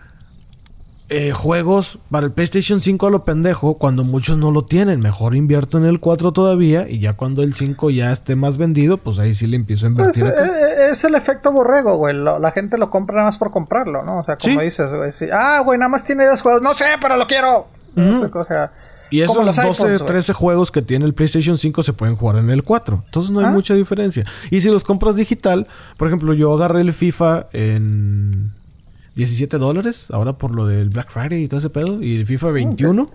[1.08, 5.00] eh, juegos para el PlayStation 5 a lo pendejo cuando muchos no lo tienen.
[5.00, 8.96] Mejor invierto en el 4 todavía y ya cuando el 5 ya esté más vendido,
[8.96, 10.24] pues ahí sí le empiezo a invertir.
[10.24, 12.14] Pues, eh, eh, es el efecto borrego, güey.
[12.14, 14.18] la gente lo compra nada más por comprarlo, ¿no?
[14.18, 15.10] O sea, como dices, güey.
[15.32, 16.60] Ah, güey, nada más tiene dos juegos.
[16.60, 17.68] No sé, pero lo quiero.
[17.96, 18.72] O sea,
[19.10, 22.64] y esos 12, 13 juegos que tiene el PlayStation 5 se pueden jugar en el
[22.64, 23.00] 4.
[23.04, 23.50] Entonces no hay ah.
[23.50, 24.24] mucha diferencia.
[24.50, 25.66] Y si los compras digital,
[25.96, 28.52] por ejemplo, yo agarré el FIFA en
[29.16, 32.02] 17 dólares ahora por lo del Black Friday y todo ese pedo.
[32.02, 33.10] Y el FIFA 21.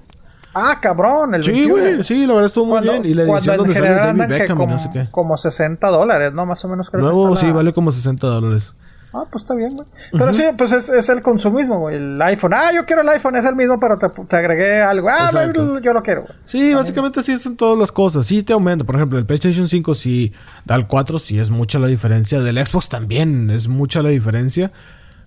[0.53, 3.05] Ah, cabrón, el Sí, güey, sí, la verdad estuvo muy bien.
[3.05, 5.07] Y la edición donde sale David Beckham como, y no sé qué.
[5.09, 6.45] Como 60 dólares, ¿no?
[6.45, 8.71] Más o menos creo Nuevo, sí, vale como 60 dólares.
[9.13, 9.87] Ah, pues está bien, güey.
[10.11, 11.97] Pero sí, pues es, es, el consumismo, güey.
[11.97, 12.53] El iPhone.
[12.53, 15.09] Ah, yo quiero el iPhone, es el mismo, pero te, te agregué algo.
[15.09, 16.33] Ah, yo lo quiero, güey.
[16.45, 18.25] Sí, básicamente así son todas las cosas.
[18.25, 18.85] Sí te aumenta.
[18.85, 20.33] Por ejemplo, el PlayStation 5 sí,
[20.65, 22.39] da el 4 sí es mucha la diferencia.
[22.39, 24.71] Del Xbox también es mucha la diferencia.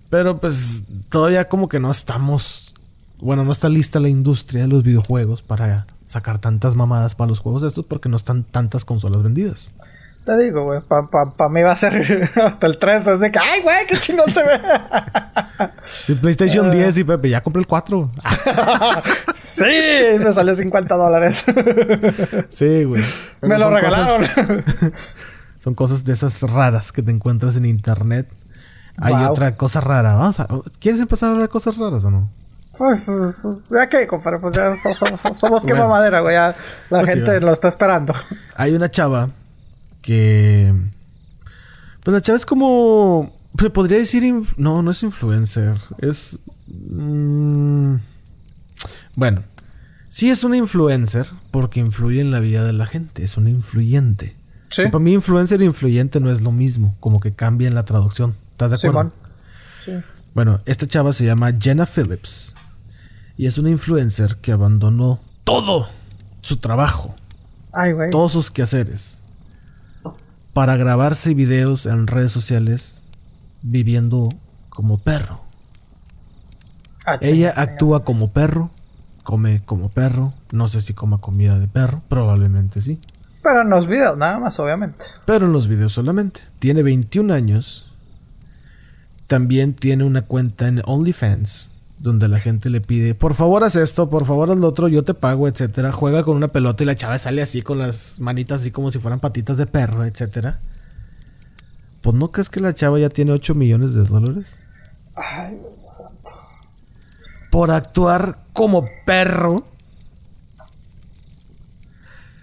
[0.09, 2.73] Pero pues todavía como que no estamos...
[3.19, 7.39] Bueno, no está lista la industria de los videojuegos para sacar tantas mamadas para los
[7.39, 9.71] juegos estos porque no están tantas consolas vendidas.
[10.25, 13.37] Te digo, güey, para pa, mí va a ser hasta el 3, es de que,
[13.37, 14.59] ¡ay, güey, qué chingón se ve!
[16.03, 18.09] sí, PlayStation 10 y Pepe, ya compré el 4.
[19.35, 19.63] sí,
[20.19, 21.45] me salió 50 dólares.
[22.49, 23.03] sí, güey.
[23.41, 24.27] Me lo regalaron.
[25.59, 28.27] son cosas de esas raras que te encuentras en internet
[28.97, 30.13] hay otra cosa rara.
[30.15, 30.47] Vamos a,
[30.79, 32.29] ¿Quieres empezar a hablar de cosas raras o no?
[32.77, 33.07] Pues,
[33.71, 36.35] ya que, compadre, pues ya somos, somos, quema madera, güey.
[36.35, 36.55] Ya
[36.89, 38.13] la pues gente lo está esperando.
[38.55, 39.29] Hay una chava
[40.01, 40.73] que.
[42.03, 43.33] Pues la chava es como.
[43.57, 44.23] Se podría decir.
[44.57, 45.77] No, no es influencer.
[45.99, 46.39] Es.
[46.67, 47.95] Mmm...
[49.15, 49.43] Bueno.
[50.09, 53.23] Sí es una influencer porque influye en la vida de la gente.
[53.23, 54.35] Es una influyente.
[54.69, 54.83] Sí.
[54.85, 56.95] para mí, influencer e influyente no es lo mismo.
[56.99, 58.35] Como que cambia en la traducción.
[58.55, 59.11] ¿Estás de acuerdo?
[59.83, 59.91] Sí,
[60.33, 62.55] Bueno, esta chava se llama Jenna Phillips.
[63.35, 65.89] Y es una influencer que abandonó todo
[66.41, 67.13] su trabajo.
[67.73, 68.11] Ay, güey.
[68.11, 69.19] Todos sus quehaceres.
[70.53, 73.01] Para grabarse videos en redes sociales
[73.61, 74.29] viviendo
[74.69, 75.41] como perro.
[77.05, 78.71] Ah, Ella actúa como perro,
[79.23, 82.99] come como perro, no sé si coma comida de perro, probablemente sí.
[83.43, 85.03] Pero en los videos nada más, obviamente.
[85.25, 86.39] Pero en los videos solamente.
[86.59, 87.84] Tiene 21 años
[89.27, 91.69] también tiene una cuenta en OnlyFans
[91.99, 95.03] donde la gente le pide, por favor haz esto, por favor haz lo otro, yo
[95.03, 95.91] te pago, etcétera.
[95.91, 98.99] Juega con una pelota y la chava sale así con las manitas así como si
[98.99, 100.59] fueran patitas de perro, etcétera.
[102.01, 104.55] Pues no crees que la chava ya tiene 8 millones de dólares?
[105.15, 106.29] Ay, Dios santo.
[107.49, 109.65] Por actuar como perro.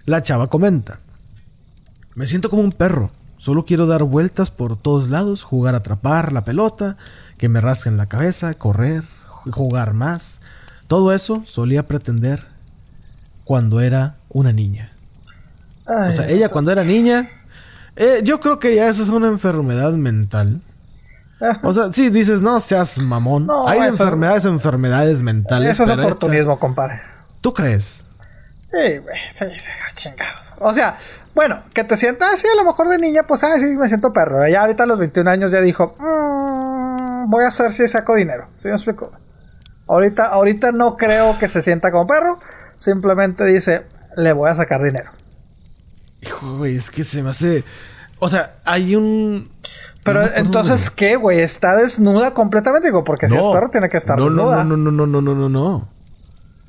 [0.05, 0.99] La chava comenta.
[2.15, 3.09] Me siento como un perro.
[3.43, 6.95] Solo quiero dar vueltas por todos lados, jugar a atrapar la pelota,
[7.37, 9.03] que me rasquen la cabeza, correr,
[9.51, 10.39] jugar más.
[10.87, 12.45] Todo eso solía pretender
[13.43, 14.93] cuando era una niña.
[15.85, 17.27] o sea, ella cuando era niña,
[17.97, 20.61] eh, yo creo que ya esa es una enfermedad mental.
[21.63, 23.49] O sea, sí, dices, no seas mamón.
[23.67, 25.71] Hay enfermedades, enfermedades mentales.
[25.71, 27.01] Eso es oportunismo, compadre.
[27.41, 28.05] ¿Tú crees?
[28.71, 30.53] Sí, güey, sí, sí, chingados.
[30.61, 30.97] O sea,
[31.35, 34.13] bueno, que te sientas así, a lo mejor de niña, pues, ah, sí, me siento
[34.13, 34.47] perro.
[34.47, 38.47] Ya ahorita a los 21 años ya dijo, mmm, voy a hacer si saco dinero.
[38.57, 39.11] ¿Sí me explico?
[39.87, 42.39] Ahorita, ahorita no creo que se sienta como perro.
[42.75, 43.83] Simplemente dice,
[44.15, 45.11] le voy a sacar dinero.
[46.21, 47.63] Hijo, güey, es que se me hace...
[48.19, 49.49] O sea, hay un...
[50.05, 51.39] Pero entonces, ¿qué, güey?
[51.39, 52.87] ¿Está desnuda completamente?
[52.87, 54.63] Digo, porque si es perro tiene que estar desnuda.
[54.63, 55.87] No, no, no, no, no, no, no, no.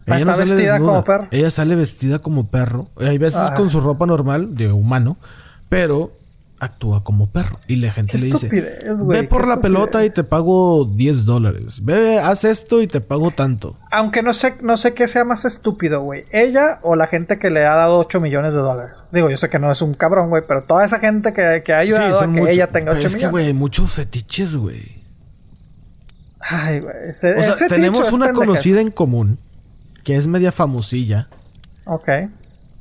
[0.07, 1.29] Ella está vestida como perro.
[1.31, 2.89] Ella sale vestida como perro.
[2.99, 5.17] Hay veces con su ropa normal, de humano.
[5.69, 6.13] Pero
[6.65, 7.59] actúa como perro.
[7.67, 9.59] Y la gente le dice, güey, ve por la estupidez".
[9.63, 11.85] pelota y te pago 10 dólares.
[11.85, 13.77] Ve, haz esto y te pago tanto.
[13.91, 16.25] Aunque no sé, no sé qué sea más estúpido, güey.
[16.31, 18.93] Ella o la gente que le ha dado 8 millones de dólares.
[19.13, 21.73] Digo, yo sé que no es un cabrón, güey, pero toda esa gente que, que
[21.73, 23.33] ha ayudado a que ella tenga Pero 8 es que, millones.
[23.33, 25.03] güey, muchos fetiches, güey.
[26.41, 27.11] Ay, güey.
[27.11, 29.39] O sea, tenemos una conocida en común
[30.05, 31.29] que es media famosilla
[31.87, 32.09] Ok.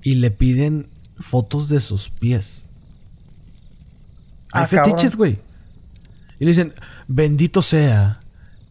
[0.02, 0.88] y le piden
[1.20, 2.68] fotos de sus pies.
[4.52, 5.40] Hay Ah, fetiches, güey.
[6.40, 6.74] Y le dicen,
[7.08, 8.20] bendito sea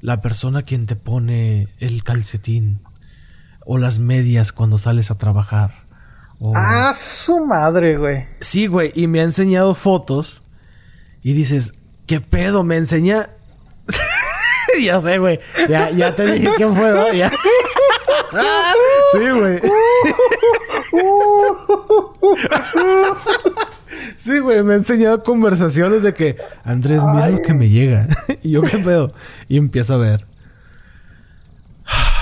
[0.01, 2.81] la persona quien te pone el calcetín
[3.65, 5.75] o las medias cuando sales a trabajar.
[6.39, 6.53] O...
[6.57, 8.27] Ah, su madre, güey.
[8.41, 10.43] Sí, güey, y me ha enseñado fotos
[11.23, 11.73] y dices,
[12.07, 12.65] ¿qué pedo?
[12.65, 13.29] Me enseña...
[14.85, 15.39] ya sé, güey.
[15.69, 17.13] Ya, ya te dije quién fue, ¿no?
[17.13, 17.31] Ya.
[19.13, 19.61] Sí, güey.
[24.17, 28.09] Sí, güey, me ha enseñado conversaciones de que, Andrés, mira lo que me llega.
[28.43, 29.13] y yo, ¿qué pedo?
[29.49, 30.27] Y empiezo a ver.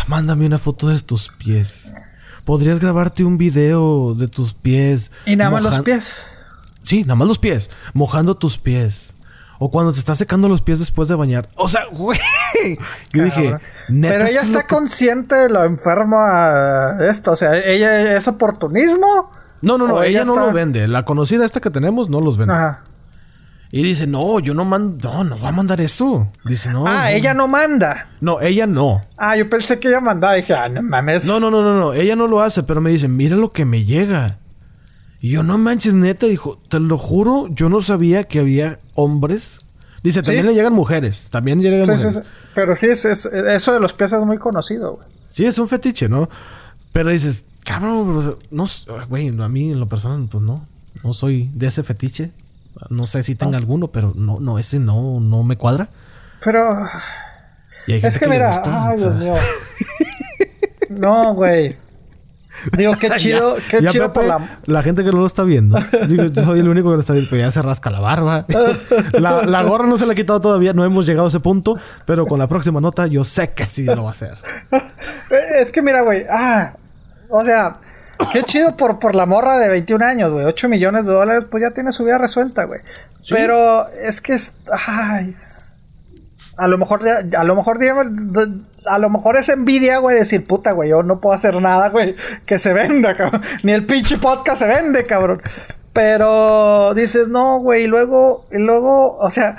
[0.07, 1.95] Mándame una foto de tus pies.
[2.45, 5.13] ¿Podrías grabarte un video de tus pies?
[5.27, 6.37] Y nada más los pies.
[6.83, 7.71] Sí, nada más los pies.
[7.93, 9.10] Mojando tus pies.
[9.63, 11.47] O cuando te estás secando los pies después de bañar.
[11.55, 12.19] O sea, güey.
[13.13, 13.55] Yo dije,
[13.91, 14.15] neta.
[14.15, 17.33] Pero ella está que- consciente de lo enferma esto.
[17.33, 19.31] O sea, ella es oportunismo.
[19.61, 20.89] No, no, no, ella, no está- lo vende.
[20.89, 22.55] La conocida esta que tenemos no los vende.
[22.55, 22.81] Ajá.
[23.73, 26.27] Y dice, no, yo no mando, no, no va a mandar eso.
[26.45, 26.87] Dice, no.
[26.89, 27.07] ah, no.
[27.09, 28.09] ella no manda.
[28.21, 29.01] No, ella no.
[29.17, 30.35] Ah, yo pensé que ella mandaba.
[30.35, 31.25] Dije, ah, no mames.
[31.25, 31.93] No, no, no, no, no.
[31.93, 34.39] Ella no lo hace, pero me dice, mira lo que me llega.
[35.21, 39.59] Y yo, no manches, neta, dijo, te lo juro, yo no sabía que había hombres.
[40.03, 40.49] Dice, también Sí.
[40.49, 41.29] le llegan mujeres.
[41.31, 42.25] También llegan Sí, mujeres.
[42.25, 42.31] sí.
[42.55, 45.07] Pero sí, es, es- eso de los pies es muy conocido, güey.
[45.29, 46.29] Sí, es un fetiche, ¿no?
[46.93, 50.67] Pero dices, cabrón, no, s- güey, a mí en lo personal, pues no.
[51.05, 52.31] No soy de ese fetiche.
[52.89, 55.89] No sé si tenga alguno, pero no, no, ese no, no me cuadra.
[56.43, 56.65] Pero
[57.87, 58.97] Y hay es que le mira, gusta, ay.
[58.97, 59.35] Dios mío.
[60.89, 61.77] No, güey.
[62.77, 64.59] Digo, qué chido, Ya- qué ya chido por la...
[64.67, 65.79] la gente que no lo está viendo.
[66.09, 68.47] Digo, yo soy el único que lo está viendo, pero ya se rasca la barba.
[69.13, 71.79] La, la gorra no se la ha quitado todavía, no hemos llegado a ese punto,
[72.07, 74.35] pero con la próxima nota yo sé que sí lo va a hacer.
[75.59, 76.25] Es que mira, güey.
[76.29, 76.73] Ah,
[77.29, 77.77] o sea,
[78.33, 80.45] qué chido por, por la morra de 21 años, güey.
[80.45, 82.81] 8 millones de dólares, pues ya tiene su vida resuelta, güey.
[83.23, 83.35] Sí.
[83.35, 84.57] Pero es que es.
[84.87, 85.70] Ay, es-
[86.57, 87.79] a lo mejor, a lo mejor,
[88.87, 92.17] a lo mejor es envidia, güey, decir, puta, güey, yo no puedo hacer nada, güey,
[92.47, 93.43] que se venda, cabrón.
[93.63, 95.43] Ni el pinche podcast se vende, cabrón.
[95.93, 99.57] Pero dices, no, güey, y luego, y luego, o sea,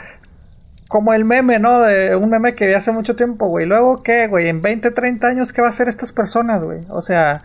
[0.88, 1.80] como el meme, ¿no?
[1.80, 3.65] De un meme que vi hace mucho tiempo, güey.
[3.65, 4.49] Luego, ¿qué, güey?
[4.49, 6.81] En 20, 30 años, ¿qué va a hacer estas personas, güey?
[6.89, 7.41] O sea,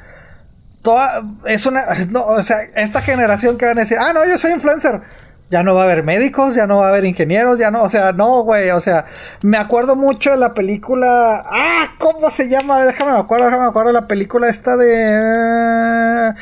[0.82, 4.36] toda, es una, no, o sea, esta generación que van a decir, ah, no, yo
[4.36, 5.00] soy influencer.
[5.48, 7.88] Ya no va a haber médicos, ya no va a haber ingenieros, ya no, o
[7.88, 9.04] sea, no, güey, o sea,
[9.42, 12.84] me acuerdo mucho de la película, ah, ¿cómo se llama?
[12.84, 16.32] Déjame me acuerdo, déjame me acuerdo de la película esta de...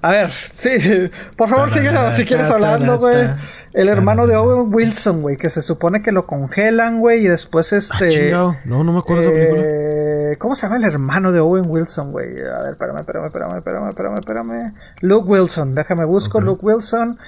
[0.00, 1.10] A ver, sí, sí.
[1.36, 3.28] por favor sigue si quieres hablando, güey.
[3.74, 7.74] El hermano de Owen Wilson, güey, que se supone que lo congelan, güey, y después
[7.74, 8.08] Ah, este...
[8.08, 8.56] chingado.
[8.64, 9.62] No, no me acuerdo de esa película.
[9.66, 12.38] Eh, ¿Cómo se llama el hermano de Owen Wilson, güey?
[12.40, 14.74] A ver, espérame, espérame, espérame, espérame, espérame, espérame.
[15.02, 16.40] Luke Wilson, déjame busco.
[16.40, 17.18] Luke Wilson.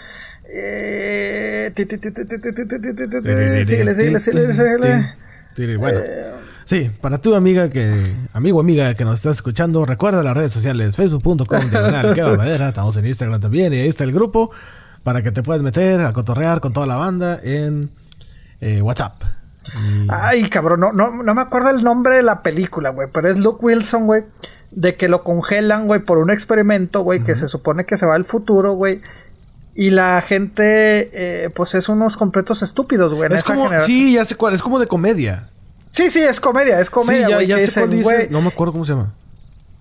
[3.65, 6.01] Síguele, síguele, síguele, Bueno.
[6.65, 8.05] Sí, para tu amiga que,
[8.35, 12.95] amigo, amiga que nos estás escuchando, recuerda las redes sociales, facebook.com, diagonal, qué barbadera, estamos
[12.99, 14.51] en Instagram también, y ahí está el grupo,
[15.03, 17.89] para que te puedas meter a cotorrear con toda la banda en
[18.83, 19.23] WhatsApp.
[20.09, 23.39] Ay, cabrón, no, no, no me acuerdo el nombre de la película, güey, pero es
[23.39, 24.25] Luke Wilson, güey,
[24.71, 28.15] de que lo congelan, güey, por un experimento, güey, que se supone que se va
[28.15, 29.01] al futuro, güey,
[29.81, 33.33] y la gente, eh, pues es unos completos estúpidos, güey.
[33.33, 33.87] es como, generación.
[33.97, 35.47] sí, ya sé cuál, es como de comedia.
[35.89, 37.47] Sí, sí, es comedia, es comedia, sí, ya, güey.
[37.47, 39.15] ya cuál dices, güey, no me acuerdo cómo se llama.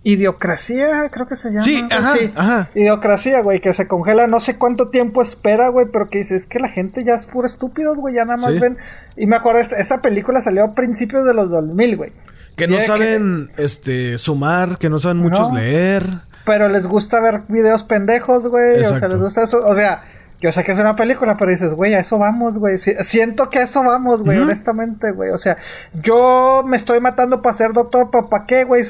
[0.04, 1.64] Idiocracia, creo que se llama.
[1.64, 2.70] Sí, ajá, ajá.
[2.76, 6.46] Idiocracia, güey, que se congela no sé cuánto tiempo espera, güey, pero que dice, es
[6.46, 8.60] que la gente ya es puro estúpido, güey, ya nada más Sí.
[8.60, 8.78] ven.
[9.16, 12.12] Y me acuerdo, esta, esta película salió a principios de los 2000, güey.
[12.56, 16.06] Que no saben este sumar, que no saben muchos leer.
[16.48, 18.82] Pero les gusta ver videos pendejos, güey.
[18.84, 19.60] O sea, les gusta eso.
[19.64, 20.02] O sea,
[20.40, 22.78] yo sé que es una película, pero dices, güey, a eso vamos, güey.
[22.78, 25.32] Si- siento que a eso vamos, güey, honestamente, güey.
[25.32, 25.58] O sea,
[26.02, 28.84] yo me estoy matando para ser doctor, ¿para qué, güey?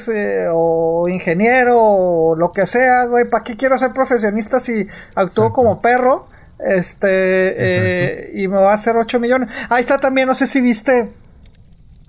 [0.52, 3.24] O ingeniero, o lo que sea, güey.
[3.28, 5.52] ¿Para qué quiero ser profesionista si actúo Exacto.
[5.52, 6.28] como perro?
[6.60, 9.48] Este, eh, y me va a hacer 8 millones.
[9.68, 11.08] Ahí está también, no sé si viste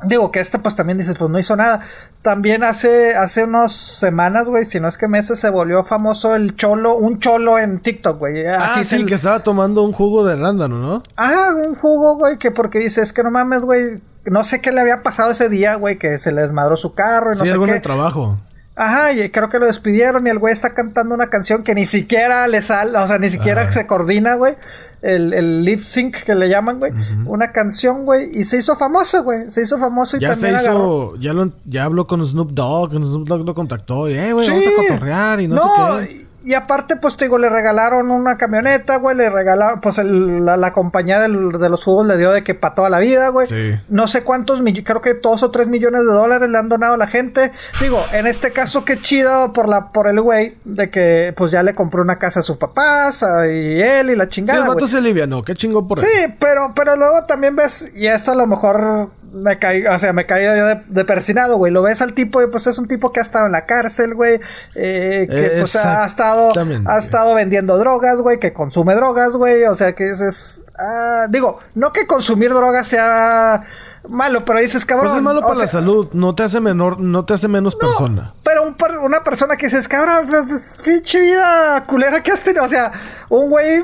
[0.04, 1.82] Digo que este pues también dices, pues no hizo nada.
[2.22, 6.56] También hace, hace unas semanas, güey, si no es que meses se volvió famoso el
[6.56, 8.46] cholo, un cholo en TikTok, güey.
[8.48, 11.04] Ah, Así sí, que estaba tomando un jugo de arándano, ¿no?
[11.18, 13.98] Ah, un jugo, güey, que porque dices que no mames, güey.
[14.26, 17.34] No sé qué le había pasado ese día, güey, que se le desmadró su carro
[17.34, 17.72] y no sí, sé algo qué.
[17.72, 18.38] en el trabajo.
[18.82, 21.86] Ajá, y creo que lo despidieron y el güey está cantando una canción que ni
[21.86, 23.72] siquiera le sale, o sea, ni siquiera Ajá.
[23.74, 24.56] se coordina, güey.
[25.02, 26.94] El, el lip sync que le llaman, güey.
[27.26, 28.32] Una canción, güey.
[28.34, 29.50] Y se hizo famoso, güey.
[29.50, 31.12] Se hizo famoso y Ya se agarró.
[31.14, 34.46] hizo, ya, lo, ya habló con Snoop Dogg, Snoop Dogg lo contactó y, eh, güey,
[34.46, 34.52] Sí.
[34.52, 35.58] vamos a cotorrear y no,
[36.02, 36.29] sé qué.
[36.44, 39.16] Y aparte, pues te digo, le regalaron una camioneta, güey.
[39.18, 42.56] Le regalaron, pues el- la, la compañía del- de los jugos le dio de que
[42.56, 43.46] para toda la vida, güey.
[43.48, 43.76] Sí.
[43.90, 46.94] No sé cuántos millones, creo que dos o tres millones de dólares le han donado
[46.94, 47.52] a la gente.
[47.82, 51.62] Digo, en este caso, qué chido por la por el güey de que pues ya
[51.62, 54.62] le compró una casa a sus papás a- y él y la Sí, chingada.
[54.62, 56.06] el vato se alivianó, qué chingón por él.
[56.06, 60.12] Sí, pero, pero luego también ves, y esto a lo mejor me caí, o sea,
[60.12, 61.72] me caí yo de, de persinado, güey.
[61.72, 64.16] Lo ves al tipo y pues es un tipo que ha estado en la cárcel,
[64.16, 64.40] güey.
[64.74, 66.39] eh, que pues ha estado,
[66.86, 69.64] Ha estado vendiendo drogas, güey, que consume drogas, güey.
[69.66, 70.62] O sea, que eso es...
[70.78, 73.64] ah, digo, no que consumir drogas sea
[74.08, 75.08] malo, pero dices, cabrón...
[75.08, 77.80] Pues es malo para la salud, no te hace menor, no te hace menos no,
[77.80, 78.34] persona.
[78.44, 82.64] Pero un per- una persona que dices, cabrón, pues, pinche vida culera que has tenido.
[82.66, 82.92] O sea,
[83.30, 83.84] un güey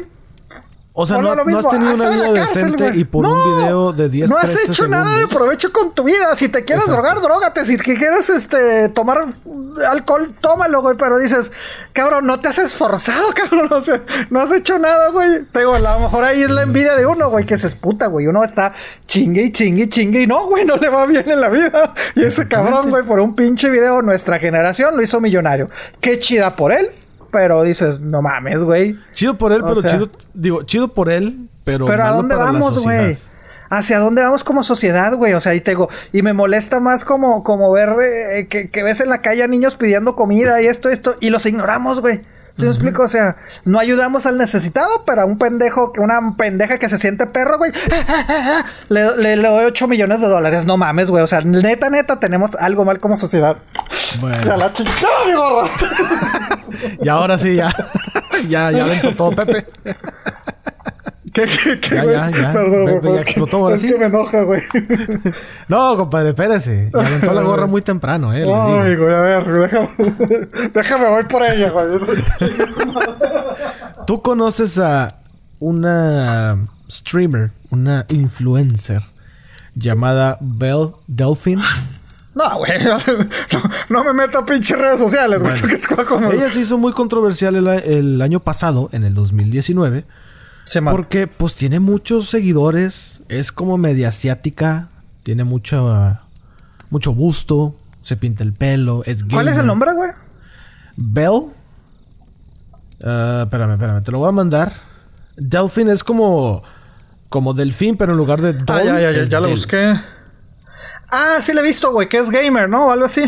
[0.98, 3.60] O sea, no, no has tenido hasta una vida cárcel, decente y por No, un
[3.60, 6.34] video de 10, No has 13 hecho nada de provecho con tu vida.
[6.38, 7.02] Si te quieres Exacto.
[7.02, 7.66] drogar, drogate.
[7.66, 9.26] Si que quieres este, tomar
[9.90, 10.96] alcohol, tómalo, güey.
[10.96, 11.52] Pero dices,
[11.92, 13.74] cabrón, no te has esforzado, cabrón.
[13.74, 15.44] O sea, no has hecho nada, güey.
[15.52, 18.08] Te digo, a lo mejor ahí es la envidia de uno, güey, que se esputa,
[18.08, 18.28] güey.
[18.28, 18.72] Uno está
[19.06, 21.94] chingue y chingue y chingue y no, güey, no le va bien en la vida.
[22.16, 25.68] Y ese cabrón, güey, por un pinche video, nuestra generación lo hizo millonario.
[26.00, 26.90] Qué chida por él.
[27.36, 28.98] Pero dices, no mames, güey.
[29.12, 32.34] Chido por él, O pero sea- chido, digo, chido por él, pero, Pero ¿a dónde
[32.34, 33.18] para vamos, güey?
[33.70, 35.34] ¿Hacia dónde vamos como sociedad, güey?
[35.34, 38.84] O sea, ahí te digo, y me molesta más como, como ver eh, que, que
[38.84, 42.22] ves en la calle a niños pidiendo comida y esto, esto, y los ignoramos, güey.
[42.54, 43.04] ¿Sí me explico?
[43.04, 43.36] O sea,
[43.66, 47.58] no ayudamos al necesitado, pero a un pendejo, que una pendeja que se siente perro,
[47.58, 47.74] güey,
[48.88, 50.64] le, le, le doy 8 millones de dólares.
[50.64, 51.22] No mames, güey.
[51.22, 53.58] O sea, neta, neta, tenemos algo mal como sociedad.
[54.22, 56.55] Bueno, la chingada, mi.
[57.02, 57.74] Y ahora sí, ya.
[58.50, 59.66] ya, ya aventó todo, Pepe.
[61.34, 62.16] ¿Qué, qué, qué, Ya, güey?
[62.16, 62.54] ya, ya.
[62.54, 63.90] Perdón, ve, ya explotó ahora es sí.
[63.92, 64.62] que me enoja, güey.
[65.68, 66.90] No, compadre, espérese.
[66.94, 68.44] Ya aventó la gorra muy temprano, eh.
[68.44, 69.90] Ay, güey, a ver, déjame,
[70.74, 72.00] déjame, voy por ella, güey.
[74.08, 75.18] Tú conoces a
[75.60, 76.58] una
[76.90, 79.02] streamer, una influencer
[79.76, 81.62] llamada Belle Delphine.
[82.36, 85.56] No, güey, no, no me meto a pinches redes sociales, güey.
[86.10, 86.32] Bueno.
[86.34, 90.04] Ella se hizo muy controversial el, año pasado, en el 2019,
[90.66, 90.94] Sí, man.
[90.94, 94.90] porque pues tiene muchos seguidores, es como media asiática,
[95.24, 96.24] tiene mucho, ah,
[96.90, 99.32] mucho busto, se pinta el pelo, es gay.
[99.32, 100.12] ¿Cuál es el nombre, güey?
[100.98, 101.48] Belle.
[103.04, 104.74] Ah, espérame, espérame, te lo voy a mandar.
[105.38, 106.64] Delphine es como.
[107.30, 110.00] Como delfín, pero en lugar de Ah, doll, ya, ya, ya, es ya lo busqué.
[111.10, 112.88] Ah, sí le he visto, güey, que es gamer, ¿no?
[112.88, 113.24] O algo así.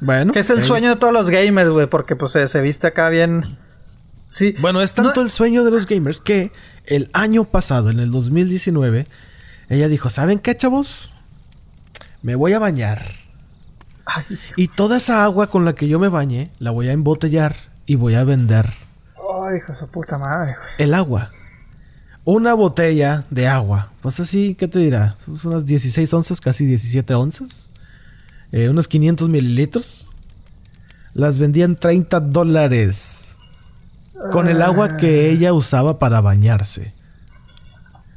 [0.00, 0.32] Bueno.
[0.32, 3.08] Que es el sueño de todos los gamers, güey, porque pues se, se viste acá
[3.08, 3.56] bien.
[4.26, 4.54] Sí.
[4.60, 6.50] Bueno, es tanto No- el sueño de los gamers que
[6.86, 9.04] el año pasado, en el 2019,
[9.68, 11.12] ella dijo: ¿Saben qué, chavos?
[12.22, 13.02] Me voy a bañar.
[14.06, 14.24] Ay,
[14.56, 17.94] Y toda esa agua con la que yo me bañé, la voy a embotellar y
[17.96, 18.66] voy a vender
[19.16, 20.68] ay, hijo de su puta madre, güey.
[20.78, 21.30] el agua.
[22.24, 23.90] Una botella de agua.
[24.00, 25.16] Pues así, ¿qué te dirá?
[25.26, 27.70] Pues unas 16 onzas, casi 17 onzas.
[28.52, 30.06] Eh, unos 500 mililitros.
[31.12, 33.36] Las vendían 30 dólares.
[34.32, 36.94] Con el agua que ella usaba para bañarse.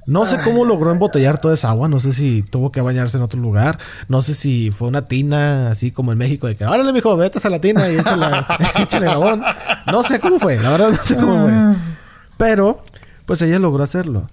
[0.07, 1.89] No sé cómo logró embotellar toda esa agua.
[1.89, 3.77] No sé si tuvo que bañarse en otro lugar.
[4.07, 7.45] No sé si fue una tina, así como en México, de que, órale, mijo, vete
[7.45, 8.25] a la tina y échale,
[8.79, 9.43] échale jabón.
[9.91, 11.53] No sé cómo fue, la verdad no sé cómo fue.
[12.37, 12.81] Pero,
[13.27, 14.25] pues ella logró hacerlo.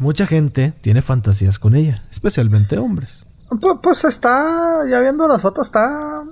[0.00, 3.24] Mucha gente tiene fantasías con ella, especialmente hombres.
[3.48, 6.22] Pues, pues está, ya viendo las fotos, está.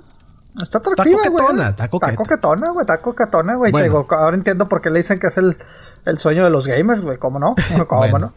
[0.61, 1.31] Está atractiva, güey.
[1.31, 2.81] coquetona, está coquetona, güey.
[2.81, 3.71] Está coquetona, güey.
[3.71, 4.05] Bueno.
[4.09, 5.57] ahora entiendo por qué le dicen que es el,
[6.05, 7.17] el sueño de los gamers, güey.
[7.17, 7.55] ¿Cómo no?
[7.87, 8.19] ¿Cómo Bueno.
[8.19, 8.33] no?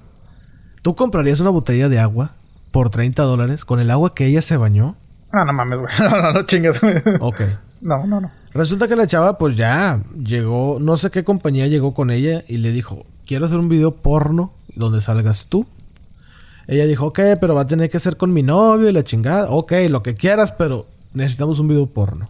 [0.82, 2.32] ¿Tú comprarías una botella de agua
[2.70, 4.97] por 30 dólares con el agua que ella se bañó?
[5.32, 5.92] Ah, no mames, güey.
[5.98, 7.02] No, no, no chingues, güey.
[7.20, 7.40] Ok.
[7.81, 8.31] No, no, no.
[8.52, 12.59] Resulta que la chava, pues ya llegó, no sé qué compañía llegó con ella y
[12.59, 15.66] le dijo: Quiero hacer un video porno donde salgas tú.
[16.66, 19.51] Ella dijo: Ok, pero va a tener que ser con mi novio y la chingada.
[19.51, 22.28] Ok, lo que quieras, pero necesitamos un video porno.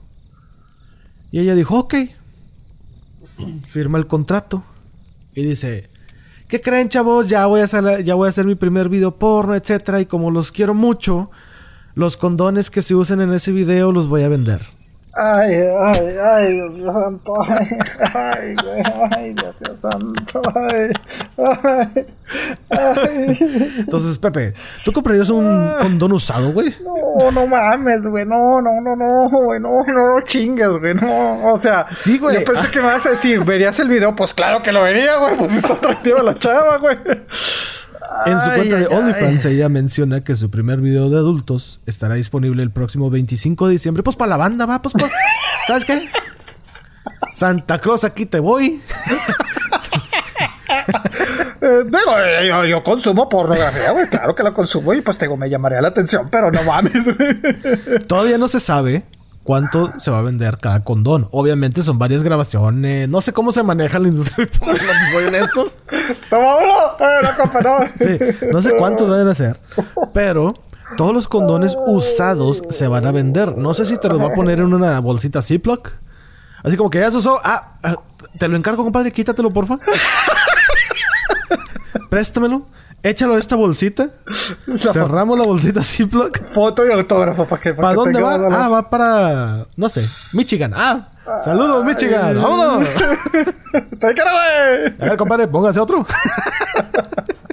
[1.31, 1.95] Y ella dijo: Ok.
[3.67, 4.63] Firma el contrato
[5.35, 5.89] y dice:
[6.49, 7.29] ¿qué creen, chavos?
[7.29, 10.01] Ya voy a hacer, ya voy a hacer mi primer video porno, etcétera.
[10.01, 11.31] Y como los quiero mucho,
[11.95, 14.80] los condones que se usen en ese video los voy a vender.
[15.13, 17.35] Ay, ay, ay, Dios mío santo.
[17.43, 17.69] Ay,
[18.15, 20.41] ay, ay, Dios mío santo.
[20.55, 20.91] Ay,
[21.37, 22.07] ay,
[22.71, 23.39] ay.
[23.79, 24.55] Entonces, Pepe,
[24.85, 25.45] ¿tú comprarías un
[25.81, 26.75] condón usado, güey?
[26.85, 28.25] No, no mames, güey.
[28.25, 29.59] No, no, no, no, güey.
[29.59, 30.95] No, no, no chingues, güey.
[30.95, 31.87] No, o sea.
[31.95, 32.39] Sí, güey.
[32.39, 34.15] Yo pensé que me vas a decir, ¿verías el video?
[34.15, 35.37] Pues claro que lo vería, güey.
[35.37, 36.97] Pues está atractiva la chava, güey.
[38.27, 42.15] En su Ay, cuenta de OnlyFans ella menciona que su primer video de adultos estará
[42.17, 44.03] disponible el próximo 25 de diciembre.
[44.03, 45.11] Pues para la banda, va, pues, pues,
[45.67, 46.09] ¿sabes qué?
[47.31, 48.81] Santa Claus, aquí te voy.
[51.63, 54.07] Eh, digo, eh, yo, yo consumo pornografía, güey.
[54.09, 57.05] Claro que la consumo y pues digo, me llamaría la atención, pero no mames.
[58.07, 59.05] Todavía no se sabe
[59.51, 61.27] cuánto se va a vender cada condón.
[61.33, 63.09] Obviamente son varias grabaciones.
[63.09, 65.67] No sé cómo se maneja la industria del porno, te soy honesto.
[66.31, 66.75] ¡Toma uno!
[67.01, 67.87] ¡Eh, no, no!
[67.99, 69.59] Sí, no sé cuántos deben hacer.
[70.15, 70.55] Pero
[70.97, 73.59] todos los condones usados se van a vender.
[73.59, 75.91] No sé si te los va a poner en una bolsita Ziploc.
[76.63, 77.41] Así como que ya se usó.
[77.43, 77.97] Ah, ah,
[78.39, 79.11] te lo encargo, compadre.
[79.11, 79.81] Quítatelo, porfa.
[82.09, 82.69] Préstamelo.
[83.03, 84.09] Échalo a esta bolsita.
[84.79, 86.39] Cerramos la bolsita Ziploc.
[86.53, 88.37] Foto y autógrafo para que ¿Para dónde va?
[88.37, 88.53] valor.
[88.53, 89.67] Ah, va para...
[89.77, 90.05] No sé.
[90.35, 90.73] Michigan.
[90.75, 91.09] Ah.
[91.45, 92.37] Saludos, Michigan.
[92.43, 92.89] Vámonos.
[93.73, 94.95] ¡Te quiero, güey!
[95.01, 96.05] A ver, compadre, póngase otro.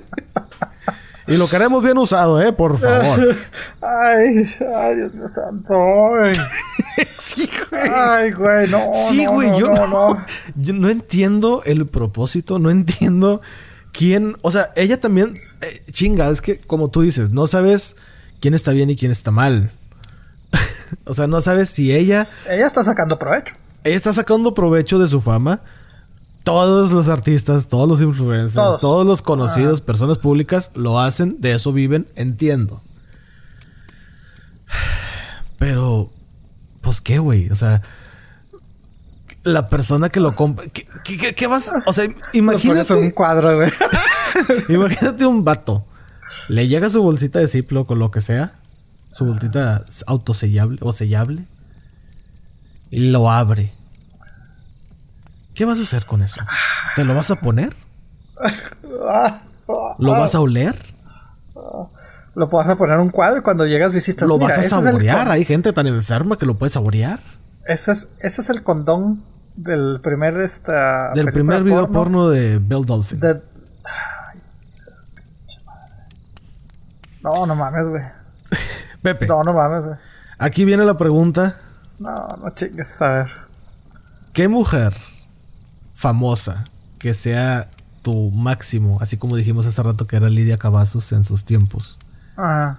[1.28, 2.52] y lo queremos bien usado, ¿eh?
[2.52, 3.36] Por favor.
[3.82, 5.76] Ay, ay, Dios mío santo.
[6.24, 6.34] Ay,
[7.18, 7.90] sí, güey.
[7.94, 8.92] Ay, güey, no.
[9.10, 10.26] Sí, no, güey, no, yo no, no, no.
[10.56, 13.42] Yo no entiendo el propósito, no entiendo
[13.98, 14.36] quién.
[14.44, 15.40] O sea, ella también.
[15.62, 17.96] eh, chinga, es que como tú dices, no sabes
[18.40, 19.72] quién está bien y quién está mal.
[21.06, 22.28] o sea, no sabes si ella.
[22.48, 23.56] Ella está sacando provecho.
[23.84, 25.62] Ella está sacando provecho de su fama.
[26.44, 29.06] Todos los artistas, todos los influencers, todos, Todos.
[29.08, 32.82] los conocidos, personas públicas, lo hacen, de eso viven, entiendo.
[35.58, 36.10] Pero,
[36.82, 37.82] pues qué, güey, o sea,
[39.48, 41.72] la persona que lo compra, ¿qué, qué- qué- vas?
[41.86, 43.72] O sea, imagínate, un cuadro, güey.
[44.70, 45.86] imagínate un vato,
[46.50, 48.54] le llega su bolsita de Ziploc o lo que sea,
[49.12, 51.44] su bolsita autosellable o sellable,
[52.92, 53.72] y lo abre.
[55.54, 56.40] ¿Qué vas a hacer con eso?
[56.96, 57.76] ¿Te lo vas a poner?
[59.98, 60.76] ¿Lo vas a oler?
[62.36, 64.30] Lo vas a poner un cuadro cuando llegas visitas.
[64.30, 65.32] ¿Lo mira, vas a el saborear?
[65.32, 67.20] Hay gente tan enferma que lo puede saborear.
[67.66, 69.24] Ese es, ese es el condón
[69.58, 73.20] del primer esta Del primer video porno, de Belle Dolphin.
[73.20, 73.42] de-
[73.84, 74.40] Ay.
[77.24, 78.04] No, no mames, güey.
[79.02, 79.98] Pepe, No, no mames, güey.
[80.38, 81.58] aquí viene la pregunta.
[82.00, 83.28] No, no chingues, a ver.
[84.34, 84.96] ¿Qué mujer
[85.96, 86.64] famosa
[87.00, 87.68] que sea
[88.04, 91.98] tu máximo, así como dijimos hace rato que era Lidia Cavazos en sus tiempos,
[92.38, 92.78] Ah,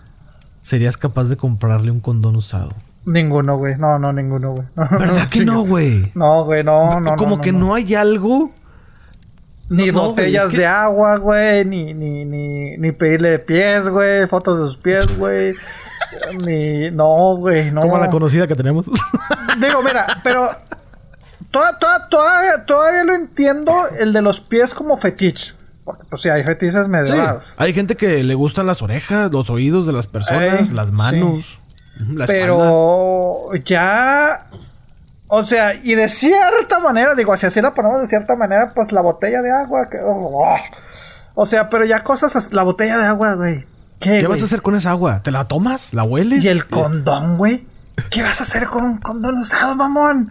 [0.62, 2.70] serías capaz de comprarle un condón usado?
[3.04, 3.76] Ninguno, güey.
[3.76, 4.66] No, no, ninguno, güey.
[4.98, 6.10] ¿Verdad que no, güey?
[6.14, 7.16] No, güey, no, no.
[7.16, 7.58] como no, que no.
[7.60, 8.50] no hay algo.
[9.70, 11.64] Ni No, no, güey, botellas es que- de agua, güey.
[11.64, 14.26] Ni, ni, ni, ni pedirle pies, güey.
[14.26, 15.54] Fotos de sus pies, güey.
[16.46, 16.90] ni.
[16.90, 17.70] No, güey.
[17.70, 17.82] No.
[17.82, 18.86] Como la conocida que tenemos.
[19.60, 20.50] Digo, mira, pero.
[21.50, 25.54] Toda, toda, toda- todavía lo entiendo el de los pies como fetiche.
[25.84, 27.20] Porque, pues sí, hay fetiches medio sí.
[27.56, 31.58] Hay gente que le gustan las orejas, los oídos de las personas, Ey, las manos,
[31.98, 32.26] la espalda.
[32.26, 34.46] Pero ya.
[35.28, 38.92] O sea, y de cierta manera, digo, si así la ponemos de cierta manera, pues
[38.92, 39.84] la botella de agua.
[39.90, 40.42] Que, oh,
[41.34, 42.34] o sea, pero ya cosas.
[42.36, 43.66] as- La botella de agua, güey.
[44.00, 45.22] ¿Qué, ¿Qué vas a hacer con esa agua?
[45.22, 45.92] ¿Te la tomas?
[45.92, 46.42] ¿La hueles?
[46.44, 47.66] Y el condón, güey.
[48.10, 50.30] ¿Qué vas a hacer con un condón usado, mamón?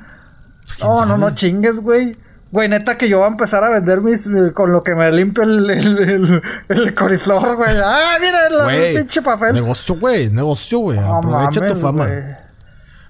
[0.82, 2.16] No, no, no chingues, güey.
[2.52, 4.28] Güey, neta que yo voy a empezar a vender mis...
[4.28, 7.76] mi- con lo que me limpio el, el, el, el coliflor, güey.
[7.84, 9.54] ¡Ah, mira el, Güey, pinche papel!
[9.54, 10.30] Negocio, güey.
[10.30, 11.00] Negocio, güey.
[11.00, 12.06] No Aprovecha tu fama.
[12.08, 12.24] güey.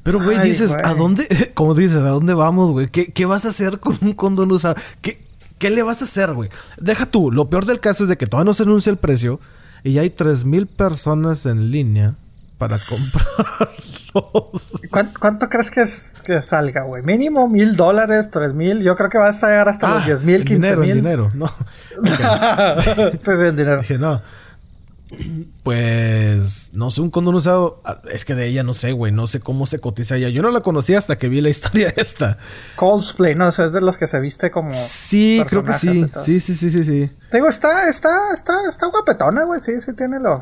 [0.03, 0.81] Pero, güey, Ay, dices, güey.
[0.83, 1.51] ¿a dónde?
[1.53, 2.87] Como dices, ¿a dónde vamos, güey?
[2.87, 4.75] ¿Qué, qué vas a hacer con un condón usado?
[5.01, 5.21] ¿Qué,
[5.59, 6.49] ¿Qué le vas a hacer, güey?
[6.79, 7.31] Deja tú.
[7.31, 9.39] Lo peor del caso es de que todavía no se anuncia el precio
[9.83, 12.15] y ya hay 3.000 personas en línea
[12.57, 13.77] para comprarlos.
[14.91, 17.03] ¿Cuán- ¿Cuánto crees que, es, que salga, güey?
[17.03, 18.81] Mínimo mil dólares, tres mil.
[18.81, 20.95] Yo creo que va a llegar hasta los Ah, diez mil, quince mil.
[20.95, 21.29] dinero.
[21.35, 21.45] No.
[23.13, 23.81] Este es el dinero.
[23.81, 24.21] Dije, no.
[25.63, 27.81] Pues, no sé, un condón usado.
[27.85, 29.11] ah, Es que de ella no sé, güey.
[29.11, 30.29] No sé cómo se cotiza ella.
[30.29, 32.37] Yo no la conocí hasta que vi la historia esta.
[32.75, 34.71] Cosplay, no, es de los que se viste como.
[34.73, 36.05] Sí, creo que sí.
[36.23, 37.11] Sí, sí, sí, sí, sí.
[37.31, 39.59] Te digo, está, está, está, está guapetona, güey.
[39.59, 40.41] Sí, sí tiene lo.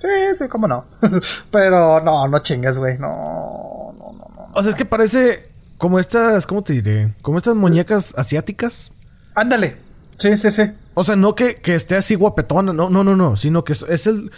[0.00, 0.08] Sí,
[0.38, 0.84] sí, cómo no.
[1.50, 2.98] Pero no, no chingues, güey.
[2.98, 4.50] No, no, no, no.
[4.54, 7.12] O sea, es que parece como estas, ¿cómo te diré?
[7.22, 8.92] Como estas muñecas asiáticas.
[9.34, 9.76] Ándale.
[10.16, 10.62] Sí, sí, sí.
[10.94, 13.82] O sea, no que, que esté así guapetona, no, no, no, no, sino que es,
[13.82, 14.30] es el...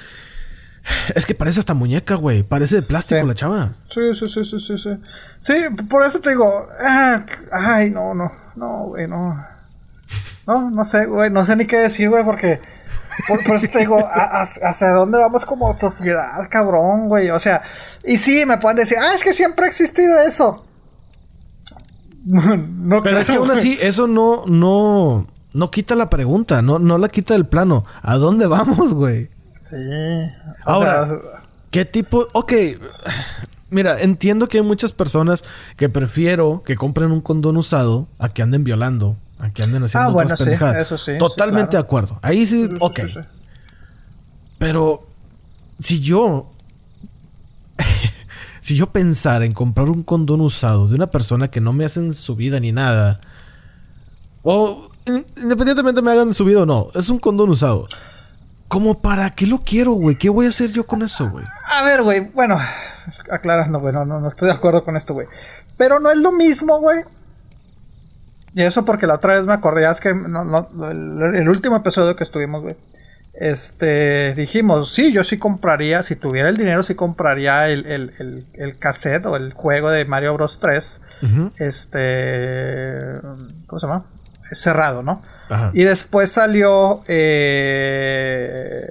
[1.14, 2.43] Es que parece hasta muñeca, güey.
[2.43, 3.26] Parece de plástico Sí.
[3.28, 3.72] la chava.
[3.90, 4.90] Sí, sí, sí, sí, sí, sí.
[5.40, 5.55] Sí,
[5.89, 9.30] por eso te digo, ah, ay, no, no, no, güey, no.
[10.47, 12.60] No, no sé, güey, no sé ni qué decir, güey, porque
[13.28, 17.30] por, por eso te digo, a- a- ¿hacia dónde vamos como sociedad, cabrón, güey?
[17.30, 17.62] O sea,
[18.05, 20.64] y sí, me pueden decir, ah, es que siempre ha existido eso.
[22.24, 26.98] no Pero es que aún así, eso no, no, no quita la pregunta, no, no
[26.98, 27.82] la quita del plano.
[28.02, 29.28] ¿A dónde vamos, güey?
[29.64, 29.76] Sí.
[30.64, 31.16] Ahora, sea,
[31.70, 32.26] ¿qué tipo?
[32.32, 32.52] Ok,
[33.70, 35.43] mira, entiendo que hay muchas personas
[35.76, 40.09] que prefiero que compren un condón usado a que anden violando, a que anden haciendo
[40.09, 40.78] Ah, otras bueno, sí, pendejadas.
[40.78, 41.82] eso sí, sí, Totalmente claro.
[41.82, 42.18] de acuerdo.
[42.22, 43.00] Ahí sí, ok.
[44.59, 45.02] Pero
[45.80, 46.46] si yo
[48.60, 52.14] si yo pensara en comprar un condón usado de una persona que no me hacen
[52.14, 53.20] su vida ni nada,
[54.42, 57.88] o in- independientemente me hagan su vida o no, es un condón usado.
[58.68, 60.16] ¿Cómo para qué lo quiero, güey?
[60.16, 61.44] ¿Qué voy a hacer yo con eso, güey?
[61.68, 62.59] A ver, güey, bueno,
[63.30, 65.26] aclarando, güey, no, no, no estoy de acuerdo con esto, güey.
[65.76, 67.00] Pero no es lo mismo, güey.
[68.54, 71.76] Y eso porque la otra vez me acordé, es que no, no, el, el último
[71.76, 72.76] episodio que estuvimos, güey.
[73.34, 78.44] Este, dijimos, sí, yo sí compraría, si tuviera el dinero, sí compraría el, el, el,
[78.52, 81.00] el cassette o el juego de Mario Bros 3.
[81.22, 81.50] Ujú.
[81.58, 82.98] Este,
[83.66, 84.04] ¿cómo se llama?
[84.52, 85.22] Cerrado, ¿no?
[85.48, 85.70] Ajá.
[85.72, 87.00] Y después salió.
[87.08, 88.86] Eh,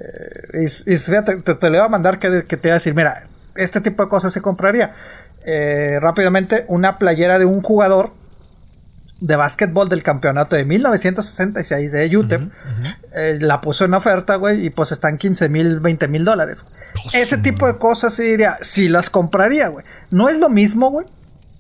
[0.54, 2.96] y, y fíjate, te, te le voy a mandar que, que te iba a decir:
[2.96, 4.96] Mira, este tipo de cosas se compraría.
[5.46, 8.12] Eh, rápidamente, una playera de un jugador
[9.22, 12.42] de básquetbol del campeonato de 1966 de UTEP.
[13.16, 16.64] eh, la puso en oferta, güey, y pues están 15 mil, 20 mil dólares.
[17.14, 19.86] Ese tipo de cosas sí diría, sí las compraría, güey.
[20.10, 21.06] No es lo mismo, güey.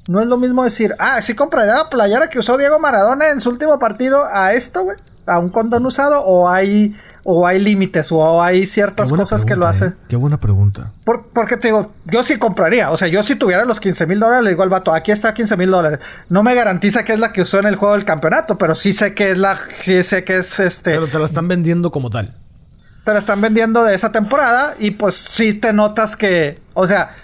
[0.09, 3.39] No es lo mismo decir, ah, sí compraría la playera que usó Diego Maradona en
[3.39, 4.97] su último partido a esto, güey.
[5.27, 9.67] A un condón usado, o hay, o hay límites, o hay ciertas cosas que lo
[9.67, 9.89] hacen.
[9.89, 9.93] ¿eh?
[10.09, 10.91] Qué buena pregunta.
[11.05, 12.89] Por- porque te digo, yo sí compraría.
[12.91, 15.33] O sea, yo si tuviera los 15 mil dólares, le digo al vato, aquí está
[15.33, 15.99] 15 mil dólares.
[16.29, 18.93] No me garantiza que es la que usó en el juego del campeonato, pero sí
[18.93, 20.91] sé que es la, sí sé que es este.
[20.91, 22.33] Pero te la están vendiendo como tal.
[23.05, 27.15] te la están vendiendo de esa temporada y pues sí te notas que, o sea,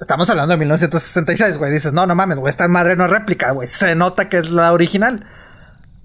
[0.00, 1.70] estamos hablando de 1966, güey.
[1.72, 3.68] Dices, no, no mames, güey, esta madre no es réplica, güey.
[3.68, 5.24] Se nota que es la original.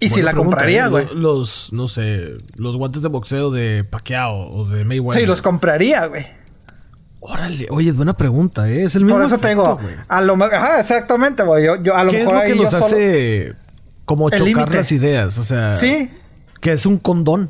[0.02, 0.90] Y si la pregunta, compraría, ¿eh?
[0.90, 1.06] güey.
[1.08, 5.22] Lo- Los, no sé, los guantes de boxeo de Pacquiao o de Mayweather.
[5.22, 6.26] Sí, los compraría, güey.
[7.22, 8.84] Órale, oye, es buena pregunta, ¿eh?
[8.84, 11.66] Es el mismo Por eso te efecto, digo, a lo mejor, ajá, exactamente, güey.
[11.66, 13.56] Yo, yo a lo ¿Qué es mejor lo que nos solo- hace
[14.06, 15.38] como chocar las ideas?
[15.38, 16.10] O sea, Sí,
[16.62, 17.50] que es un condón.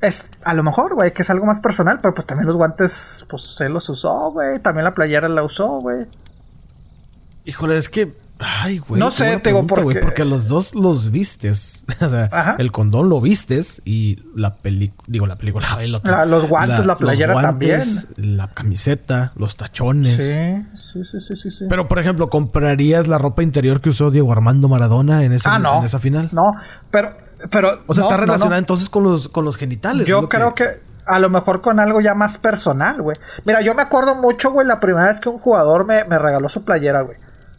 [0.00, 3.26] es a lo mejor, güey, que es algo más personal, pero pues también los guantes,
[3.28, 4.58] pues se los usó, güey.
[4.60, 6.06] También la playera la usó, güey.
[7.44, 8.14] Híjole, es que.
[8.40, 8.98] Ay, güey.
[9.00, 11.84] No sé, te digo, porque- porque los dos los vistes.
[12.00, 12.56] o sea, Ajá.
[12.58, 15.02] el condón lo vistes y la película.
[15.06, 15.66] Digo, la película.
[16.02, 20.16] La- los guantes, la playera guantes, La camiseta, los tachones.
[20.74, 21.66] Sí, sí, sí, sí, sí.
[21.68, 25.58] Pero, por ejemplo, ¿comprarías la ropa interior que usó Diego Armando Maradona en, ese, ah,
[25.58, 25.78] no.
[25.78, 26.28] en esa final?
[26.32, 26.52] No,
[26.90, 27.16] pero,
[27.50, 27.82] pero.
[27.86, 28.24] O sea, no, está no.
[28.24, 30.02] relacionada entonces con los, con los genitales.
[30.02, 30.66] es Yo creo que...
[31.06, 33.16] a lo mejor con algo ya más personal, güey.
[33.44, 36.48] Mira, yo me acuerdo mucho, güey, la primera vez que un jugador me, me regaló
[36.48, 37.16] su playera, güey.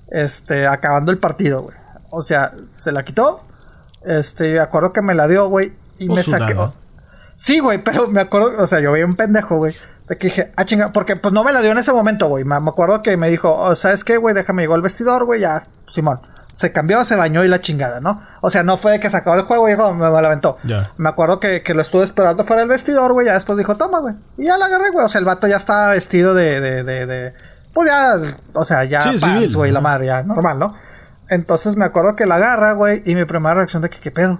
[0.10, 1.76] Este, acabando el partido, güey.
[2.11, 3.41] O sea, se la quitó.
[4.06, 5.73] Este, me acuerdo que me la dio, güey.
[5.98, 6.53] Y me saqué.
[7.36, 9.76] Sí, güey, pero me acuerdo, o sea, yo veía un pendejo, güey.
[10.07, 12.44] De que dije, ah, chinga, porque pues no me la dio en ese momento, güey.
[12.44, 14.36] Me, me acuerdo que me dijo, oh, ¿sabes qué, güey?
[14.36, 16.19] Déjame llegar al vestidor, güey, ya, Simón.
[16.53, 18.22] Se cambió, se bañó y la chingada, ¿no?
[18.40, 20.27] O sea, no fue de que se acabó el juego y dijo, me, me la
[20.27, 20.57] aventó.
[20.64, 20.84] Ya.
[20.95, 23.26] Me acuerdo que, que lo estuve esperando fuera del vestidor, güey.
[23.26, 24.15] Ya después dijo, toma, güey.
[24.38, 25.06] Y ya la agarré, güey.
[25.06, 26.61] O sea, el vato ya estaba vestido de.
[26.61, 27.34] de, de, de-
[27.76, 28.15] pues ya,
[28.53, 30.73] o sea, ya Sí, pants, civil, güey, la madre, ya, normal, ¿no?
[31.30, 33.03] Entonces me acuerdo que la agarra, güey.
[33.06, 34.39] Y mi primera reacción de que, ¿qué pedo?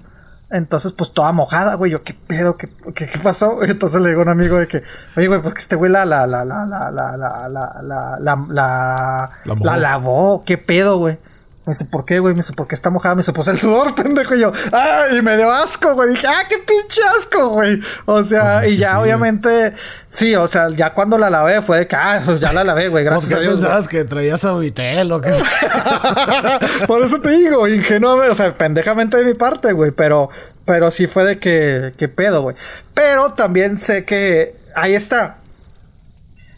[0.52, 1.91] Entonces, pues toda mojada, güey.
[1.91, 2.56] Yo, ¿qué pedo?
[2.56, 3.62] ¿Qué, qué, qué pasó?
[3.64, 4.84] Entonces le digo a un amigo de que,
[5.18, 9.32] oye, güey, porque este güey la, la, la, la, la, la, la, la, la, la,
[9.44, 10.44] la, la lavó.
[10.45, 11.20] ¿Qué pedo, güey?
[11.66, 12.36] Me dice, ¿por qué, güey?
[12.36, 13.16] Me dice, ¿por qué está mojada?
[13.16, 14.36] Me dice, pues el sudor, pendejo.
[14.36, 15.06] Y yo, ¡ah!
[15.12, 16.12] Y me dio asco, güey.
[16.12, 17.82] Dije, ¡ah, qué pinche asco, güey!
[18.06, 19.74] O sea, Pues es y ya sí, obviamente,
[20.10, 22.90] sí, o sea, ya cuando la lavé fue de que, ah, pues ya la lavé,
[22.90, 23.04] güey.
[23.04, 23.54] ¿Cómo Gracias que a Dios.
[23.54, 23.64] güey.
[23.64, 25.34] pensabas que traías a Vitel o qué?
[26.88, 30.30] Por eso te digo, ingenuamente, o sea, pendejamente de mi parte, güey, pero,
[30.66, 32.56] pero sí fue de que, que pedo, güey.
[32.94, 35.38] Pero también sé que, ahí está.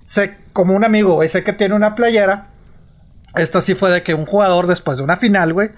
[0.03, 2.47] Sé, como un amigo, güey, sé que tiene una playera.
[3.37, 5.69] Esto sí fue de que un jugador después de una final, güey,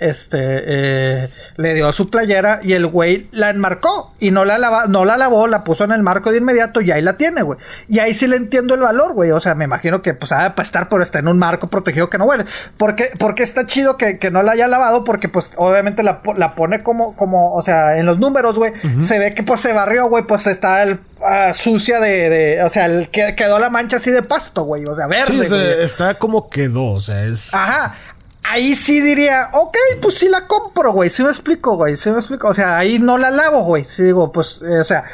[0.00, 4.86] este, eh, le dio su playera y el güey la enmarcó y no la, lava,
[4.86, 7.58] no la lavó, la puso en el marco de inmediato y ahí la tiene, güey.
[7.88, 9.30] Y ahí sí le entiendo el valor, güey.
[9.30, 12.08] O sea, me imagino que pues ha para estar por estar en un marco protegido
[12.08, 12.46] que no huele.
[12.78, 16.54] Porque, porque está chido que, que no la haya lavado porque pues obviamente la, la
[16.54, 20.08] pone como, como, o sea, en los números, güey, se ve que pues se barrió,
[20.08, 23.98] güey, pues está el uh, sucia de, de, o sea, el, que quedó la mancha
[23.98, 25.26] así de pasto, güey, o sea, verde.
[25.30, 27.52] Sí, o sea, está como quedó, o sea, es...
[27.54, 27.94] Ajá
[28.50, 31.08] ahí sí diría, ok, pues sí la compro, güey.
[31.08, 31.96] Sí me explico, güey.
[31.96, 32.48] Sí me explico.
[32.48, 33.84] O sea, ahí no la lavo, güey.
[33.84, 35.04] Sí digo, pues, eh, o sea,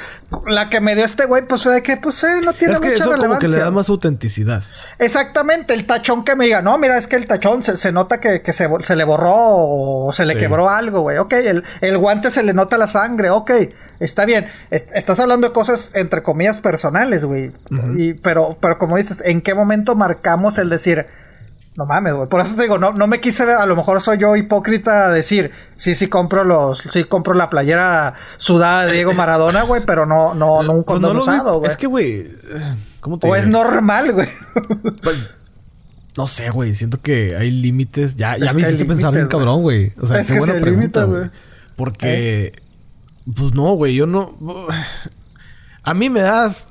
[0.46, 2.80] la que me dio este güey, pues fue de que, pues, eh, no tiene es
[2.80, 3.28] que mucha eso relevancia.
[3.28, 4.62] como que le da más autenticidad.
[4.98, 5.74] Exactamente.
[5.74, 8.68] El tachón que me diga, no, mira, es que el tachón se, nota que, se,
[8.82, 11.18] se, le borró o se le quebró algo, güey.
[11.18, 13.50] Ok, el, el, guante se le nota la sangre, ok.
[14.00, 14.50] Está bien.
[14.70, 17.52] estás hablando de cosas, entre comillas, personales, güey.
[18.22, 21.06] pero, pero como dices, ¿en qué momento marcamos el decir
[21.76, 22.28] no mames, güey.
[22.28, 25.10] Por eso te digo, no, no me quise ver, a lo mejor soy yo hipócrita
[25.10, 30.06] decir, sí, sí compro los, sí compro la playera sudada de Diego Maradona, güey, pero
[30.06, 31.70] no, no, no un pues condón usado, güey.
[31.70, 32.26] Es que, güey,
[33.00, 34.28] ¿cómo te O es normal, güey.
[35.02, 35.34] Pues,
[36.16, 36.74] no sé, güey.
[36.74, 38.16] Siento que hay límites.
[38.16, 39.92] Ya, ya me hiciste pensar bien cabrón, güey.
[40.00, 41.30] O sea, es qué que buena pregunta, güey.
[41.76, 42.52] Porque,
[43.36, 44.34] pues no, güey, yo no.
[45.82, 46.66] A mí me das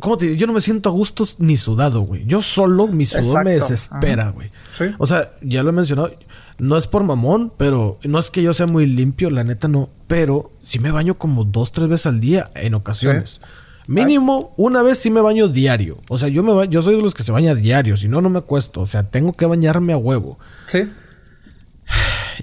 [0.00, 0.36] ¿Cómo te digo?
[0.36, 2.24] Yo no me siento a gusto ni sudado, güey.
[2.26, 4.50] Yo solo, mi sudor me desespera, güey.
[4.98, 6.12] O sea, ya lo he mencionado.
[6.58, 9.88] No es por mamón, pero no es que yo sea muy limpio, la neta no.
[10.06, 13.40] Pero sí me baño como dos, tres veces al día en ocasiones.
[13.86, 15.98] Mínimo, una vez sí me baño diario.
[16.08, 18.30] O sea, yo me yo soy de los que se baña diario, si no, no
[18.30, 18.80] me acuesto.
[18.82, 20.38] O sea, tengo que bañarme a huevo.
[20.66, 20.88] Sí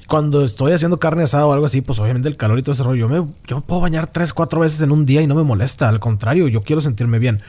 [0.07, 2.83] cuando estoy haciendo carne asada o algo así, pues obviamente el calor y todo ese
[2.83, 5.43] rollo, yo me, yo puedo bañar tres, cuatro veces en un día y no me
[5.43, 5.89] molesta.
[5.89, 7.41] Al contrario, yo quiero sentirme bien.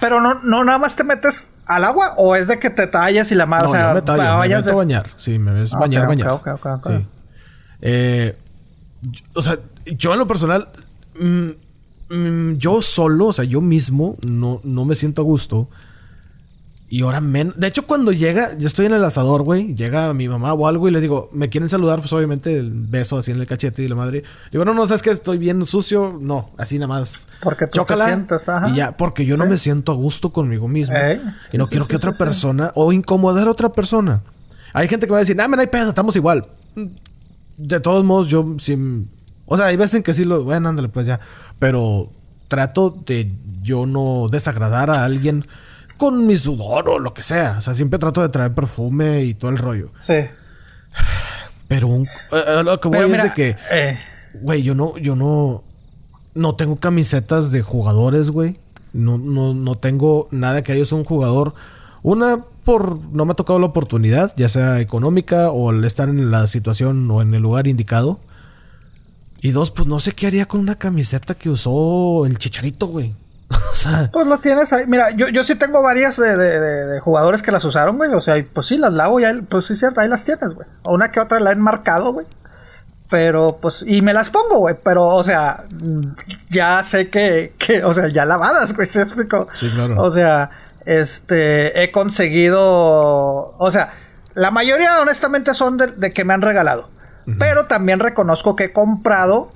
[0.00, 3.32] Pero no, no nada más te metes al agua o es de que te tallas
[3.32, 3.64] y la madre.
[3.64, 5.10] No, o me tallo, me meto a bañar.
[5.16, 6.40] Sí, me ves ah, bañar, bañar.
[6.86, 7.06] sí.
[7.82, 8.38] eh,
[9.34, 10.68] o sea, yo en lo personal,
[11.18, 15.68] mm, mm, yo solo, o sea, yo mismo no, no me siento a gusto
[16.94, 17.56] y ahora menos.
[17.58, 19.74] De hecho, cuando llega, yo estoy en el asador, güey.
[19.74, 21.98] Llega mi mamá o algo y le digo, ¿me quieren saludar?
[21.98, 24.22] Pues obviamente el beso así en el cachete y la madre.
[24.52, 26.16] Digo, no, no, sabes que estoy bien sucio.
[26.22, 27.26] No, así nada más.
[27.42, 28.68] Porque tú te sientes, ajá.
[28.68, 30.94] Y ya, porque yo no me siento a gusto conmigo mismo.
[31.52, 34.22] y no quiero que otra persona, o incomodar a otra persona.
[34.72, 36.46] Hay gente que va a decir, ah, no hay pedo, estamos igual.
[37.56, 38.78] De todos modos, yo sí.
[39.46, 40.44] O sea, hay veces en que sí lo.
[40.44, 41.18] Bueno, ándale, pues ya.
[41.58, 42.08] Pero
[42.46, 45.44] trato de yo no desagradar a alguien
[46.04, 47.56] con mi sudor o lo que sea.
[47.58, 49.88] O sea, siempre trato de traer perfume y todo el rollo.
[49.94, 50.16] Sí.
[51.66, 53.98] Pero un, eh, eh, lo que voy a es de que, eh.
[54.34, 55.64] güey, yo no, yo no,
[56.34, 58.58] no tengo camisetas de jugadores, güey.
[58.92, 61.54] No, no, no tengo nada que ellos un jugador.
[62.02, 66.30] Una, por no me ha tocado la oportunidad, ya sea económica o al estar en
[66.30, 68.20] la situación o en el lugar indicado.
[69.40, 73.14] Y dos, pues no sé qué haría con una camiseta que usó el chicharito, güey.
[74.12, 74.84] Pues lo tienes ahí.
[74.86, 78.12] Mira, yo, yo sí tengo varias de, jugadores que las usaron, güey.
[78.14, 80.66] O sea, pues sí, las lavo y pues sí, cierto, ahí las tienes, güey.
[80.86, 82.26] Una que otra la han marcado, güey.
[83.10, 84.76] Pero, pues, y me las pongo, güey.
[84.82, 85.64] Pero, o sea,
[86.50, 88.86] ya sé que, que o sea, ya lavadas, güey.
[88.86, 89.48] ¿Se explico?
[89.54, 90.00] Sí, claro.
[90.02, 90.50] O sea,
[90.84, 92.60] este, he conseguido,
[93.58, 93.92] o sea,
[94.34, 96.88] la mayoría honestamente son de, que me han regalado.
[97.38, 99.48] Pero también reconozco que he comprado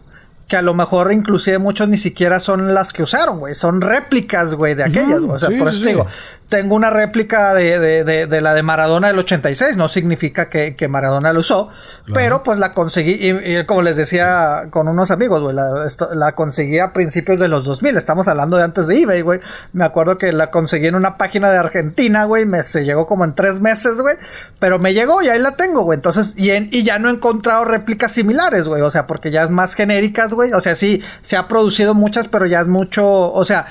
[0.49, 3.55] que a lo mejor inclusive muchos ni siquiera son las que usaron, güey.
[3.55, 5.23] Son réplicas, güey, de aquellas.
[5.23, 6.07] o sea, por eso digo,
[6.49, 9.77] tengo una réplica de, de, de, la de Maradona del 86.
[9.77, 11.69] No significa que, que Maradona la usó,
[12.15, 13.19] pero pues la conseguí.
[13.21, 17.65] Y, como les decía con unos amigos, güey, la, la, conseguí a principios de los
[17.65, 17.99] 2000.
[17.99, 19.41] Estamos hablando de antes de eBay, güey.
[19.75, 22.47] Me acuerdo que la conseguí en una página de Argentina, güey.
[22.47, 24.17] Me se llegó como en tres meses, güey.
[24.59, 25.97] Pero me llegó y ahí la tengo, güey.
[25.97, 28.81] Entonces, y, y ya no he encontrado réplicas similares, güey.
[28.81, 30.53] O sea, porque ya es más genéricas, güey.
[30.53, 33.05] O sea, sí, se ha producido muchas, pero ya es mucho.
[33.07, 33.67] O sea,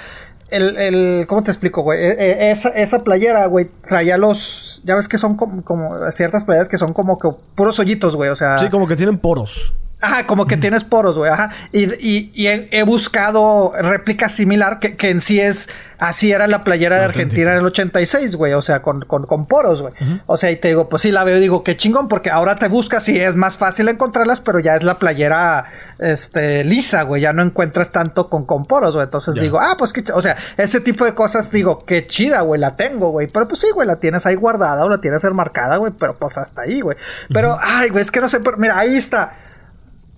[0.49, 1.99] el, el ¿cómo te explico, güey?
[1.99, 6.43] E, e, esa, esa playera, güey, traía los, ya ves que son como, como ciertas
[6.43, 8.57] playeras que son como que puros hoyitos, güey, o sea.
[8.57, 9.73] Sí, como que tienen poros.
[9.99, 11.31] Ajá, como que tienes poros, güey.
[11.31, 11.49] Ajá.
[11.71, 15.69] Y, y, y he, buscado réplica similar que, que, en sí es.
[15.97, 18.53] Así era la playera de Argentina en el 86, güey.
[18.53, 19.95] O sea, con, con, con poros, güey.
[20.27, 22.57] O sea, y te digo, pues sí la veo y digo, qué chingón, porque ahora
[22.57, 25.65] te buscas y es más fácil encontrarlas, pero ya es la playera
[25.97, 27.23] este, lisa, güey.
[27.23, 29.05] Ya no encuentras tanto con, con poros, güey.
[29.05, 30.03] Entonces digo, ah, pues qué.
[30.13, 33.25] O sea, ese tipo de cosas, digo, qué chida, güey, la tengo, güey.
[33.25, 35.91] Pero pues sí, güey, la tienes ahí guardada o la tienes enmarcada, güey.
[35.97, 36.97] Pero pues hasta ahí, güey.
[37.33, 39.33] Pero, ay, güey, es que no sé, pero mira, ahí está.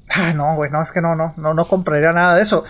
[0.10, 2.64] Ah, no, güey, no, es que no, no, no, no compraría nada de eso.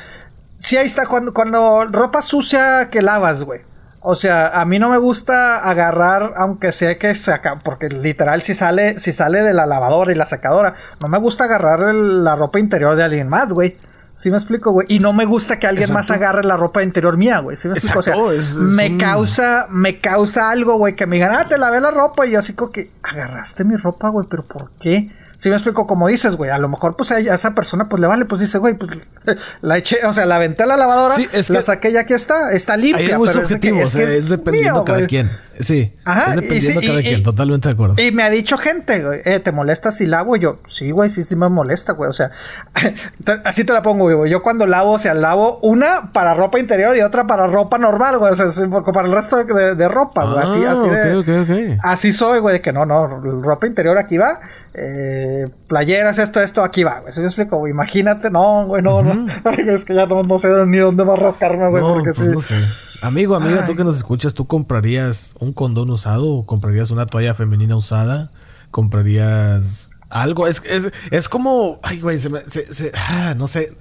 [0.57, 3.61] Sí, ahí está, cuando, cuando ropa sucia que lavas, güey.
[4.02, 8.53] O sea, a mí no me gusta agarrar, aunque sea que saca, porque literal si
[8.53, 12.60] sale, si sale de la lavadora y la secadora, no me gusta agarrar la ropa
[12.60, 13.78] interior de alguien más, güey.
[14.14, 14.86] ¿Sí me explico, güey?
[14.90, 17.56] Y no me gusta que alguien más agarre la ropa interior mía, güey.
[17.56, 17.99] ¿Sí me explico?
[17.99, 18.16] o sea,
[18.57, 22.26] me causa, me causa algo, güey, que me digan, ah, te lavé la ropa.
[22.26, 25.10] Y yo así como que, agarraste mi ropa, güey, pero ¿por qué?
[25.40, 28.07] Si me explico, como dices, güey, a lo mejor pues a esa persona pues le
[28.07, 28.91] vale, pues dice, güey, pues
[29.61, 32.14] la eché, o sea, la aventé a la lavadora, sí, es la saqué ya aquí
[32.14, 33.06] está, está limpia.
[33.06, 35.32] es pero subjetivo, es, o sea, es, dependiendo cada quien.
[35.60, 38.02] Sí, Ajá, es dependiendo cada quien, totalmente de acuerdo.
[38.02, 40.36] Y me ha dicho gente, güey, eh, ¿te molesta si lavo?
[40.38, 42.31] Y yo, sí, güey, sí, sí me molesta, güey, o sea,
[43.44, 46.95] así te la pongo, güey, yo cuando lavo, o sea, lavo una para ropa interior
[46.95, 48.48] y otra para ropa normal, güey, o sea,
[48.94, 51.77] para el resto de, ropa, güey, así, así ah, de, okay, okay.
[51.84, 54.40] Así soy, güey, de que no, no, ropa interior aquí va,
[54.73, 57.14] eh playeras, esto, esto, aquí va, güey.
[57.14, 59.27] ¿Se me explico, Imagínate, no, güey, no, no.
[59.68, 62.41] es que ya no, no, sé ni dónde va a rascarme, güey, porque pues No
[62.41, 62.56] sé.
[63.01, 67.34] Amigo, amiga, tú que nos escuchas, ¿tú comprarías un condón usado o comprarías una toalla
[67.34, 68.31] femenina usada?
[68.71, 70.47] ¿Comprarías algo?
[70.47, 73.76] Es, es, es como, ay, güey, se me, se, ah, no sé,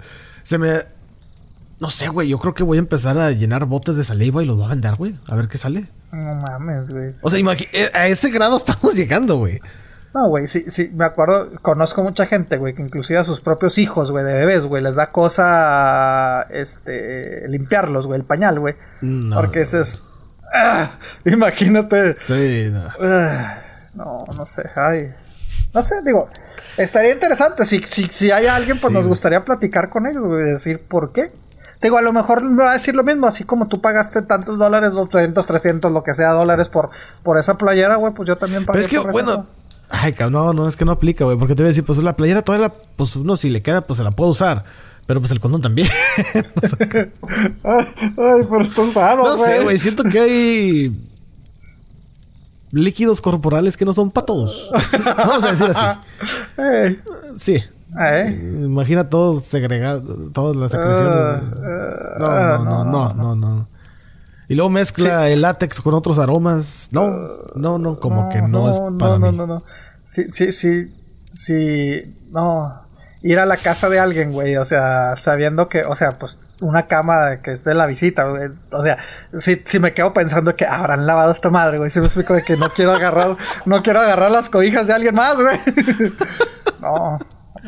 [0.45, 0.83] se me,
[1.81, 4.47] no sé, güey, yo creo que voy a empezar a llenar botes de saliva y
[4.47, 5.87] los voy a vender, güey, a ver qué sale.
[6.13, 7.11] No mames, güey.
[7.23, 7.41] O sea,
[7.73, 9.61] eh, a ese grado estamos llegando, güey.
[10.15, 13.77] No, güey, sí, sí, me acuerdo, conozco mucha gente, güey, que inclusive a sus propios
[13.77, 18.75] hijos, güey, de bebés, güey, les da cosa, este, limpiarlos, güey, el pañal, güey.
[19.03, 20.03] No, Porque ese es...
[20.53, 20.93] ¡ah!
[21.27, 22.17] imagínate.
[22.25, 22.89] Sí, no.
[23.03, 23.59] Ah,
[23.95, 25.15] no, no sé, ay.
[25.75, 26.29] No sé, digo,
[26.79, 27.67] estaría interesante.
[27.67, 31.31] Si, si, si hay alguien, pues nos gustaría platicar con ellos, güey, decir por qué.
[31.81, 34.59] Digo, a lo mejor me va a decir lo mismo, así como tú pagaste tantos
[34.59, 36.91] dólares, 200, 300, lo que sea, dólares por,
[37.23, 38.81] por esa playera, güey, pues yo también pagué.
[38.81, 39.45] Pero es que, bueno,
[39.91, 41.39] Ay, no, no, es que no aplica, güey.
[41.39, 43.81] Porque te voy a decir, pues la playera toda la, pues uno si le queda,
[43.83, 44.65] pues se la puede usar.
[45.07, 45.89] Pero pues el condón también.
[46.27, 47.13] ay,
[48.15, 49.79] pero está usado, No sé, güey.
[49.79, 50.93] Siento que hay
[52.71, 54.71] líquidos corporales que no son para todos.
[55.17, 56.99] Vamos a decir así.
[57.39, 57.65] Sí.
[58.65, 61.41] Imagina todo segregado, todas las secreciones.
[62.21, 63.69] Ah, no, no, no, no, no,
[64.49, 66.89] Y luego mezcla el látex con otros aromas.
[66.91, 67.11] No,
[67.55, 69.25] no, no, como que no, es para mí.
[69.25, 69.63] No, no, no
[70.09, 70.91] sí, sí, sí,
[71.33, 72.83] sí, no,
[73.23, 76.87] ir a la casa de alguien, güey, o sea, sabiendo que, o sea, pues una
[76.87, 78.99] cama que es de la visita, güey, o sea,
[79.39, 82.43] si, si me quedo pensando que habrán lavado esta madre, güey, si me explico de
[82.43, 85.61] que no quiero agarrar, no quiero agarrar las cobijas de alguien más, güey.
[86.81, 87.19] no.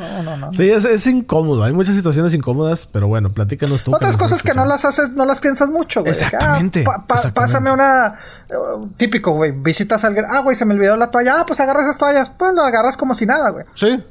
[0.01, 0.53] No, no, no.
[0.55, 1.63] Sí, es, incómodo.
[1.63, 3.95] Hay muchas situaciones incómodas, pero bueno, platícanos tú.
[3.95, 6.13] Otras cosas que no las haces, no las piensas mucho, güey.
[6.13, 7.05] Exactamente, ah,
[7.35, 8.15] Pásame una.
[8.51, 9.53] Uh, típico, güey.
[9.53, 10.25] Visitas a alguien.
[10.29, 11.41] Ah, güey, se me olvidó la toalla.
[11.41, 12.31] Ah, pues agarras esas toallas.
[12.31, 13.67] Pues lo agarras como si nada, güey.
[13.75, 14.03] Sí.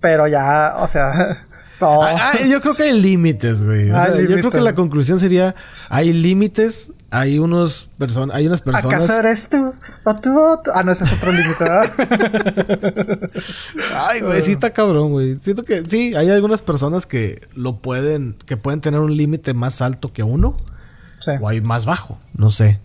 [0.00, 1.44] Pero ya, o sea.
[1.80, 3.88] Ah, ah, yo creo que hay límites, güey.
[3.88, 5.54] yo creo que la conclusión sería:
[5.88, 9.04] hay límites, hay unos person hay unas personas.
[9.04, 9.74] ¿Acaso eres tú?
[10.04, 10.38] ¿O tú?
[10.74, 11.64] Ah, no, ese es otro límite,
[13.94, 15.36] Ay, güey, sí está cabrón, güey.
[15.36, 19.80] Siento que sí, hay algunas personas que lo pueden, que pueden tener un límite más
[19.82, 20.56] alto que uno.
[21.20, 21.32] Sí.
[21.40, 22.80] O hay más bajo, no sé.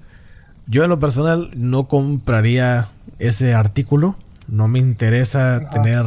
[0.67, 4.15] Yo en lo personal no compraría ese artículo.
[4.47, 6.05] No me interesa tener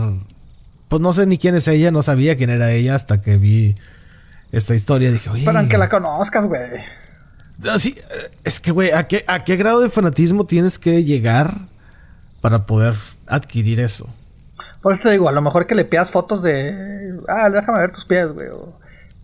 [0.93, 3.75] pues no sé ni quién es ella, no sabía quién era ella hasta que vi
[4.51, 5.11] esta historia.
[5.11, 5.47] Dije, oye.
[5.47, 6.83] Pero aunque la conozcas, güey.
[7.79, 11.55] Sí, eh, es que, güey, ¿a qué, ¿a qué grado de fanatismo tienes que llegar
[12.43, 12.97] para poder
[13.27, 14.07] adquirir eso?
[14.83, 17.19] Por eso te digo, a lo mejor que le pidas fotos de.
[17.27, 18.51] Ah, déjame ver tus pies, güey.
[18.51, 18.77] O,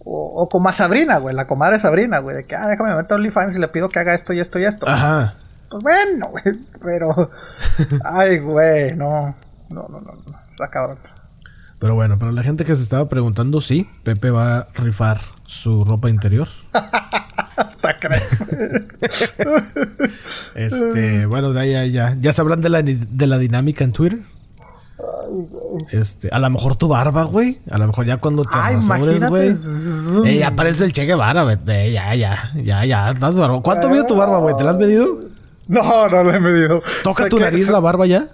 [0.06, 3.54] o, como a Sabrina, güey, la comadre Sabrina, güey, de que, ah, déjame ver OnlyFans
[3.56, 4.88] y le pido que haga esto y esto y esto.
[4.88, 5.34] Ajá.
[5.68, 7.30] Pues bueno, güey, pero.
[8.06, 9.34] Ay, güey, no.
[9.68, 10.40] No, no, no, no.
[10.50, 10.96] Está cabrón.
[11.78, 15.84] Pero bueno, para la gente que se estaba preguntando, sí, Pepe va a rifar su
[15.84, 16.48] ropa interior.
[20.54, 24.20] este, bueno, ya, ya, ya sabrán de la, de la dinámica en Twitter.
[25.92, 27.60] Este, a lo mejor tu barba, güey.
[27.70, 29.54] A lo mejor ya cuando te rasures, güey.
[30.24, 31.58] Eh, ya aparece el Che Guevara, güey.
[31.66, 33.14] Eh, ya, ya, ya, ya.
[33.62, 34.56] ¿Cuánto mide tu barba, güey?
[34.56, 35.06] ¿Te la has medido?
[35.68, 36.82] No, no la he medido.
[37.04, 38.28] ¿Toca tu nariz la barba ya?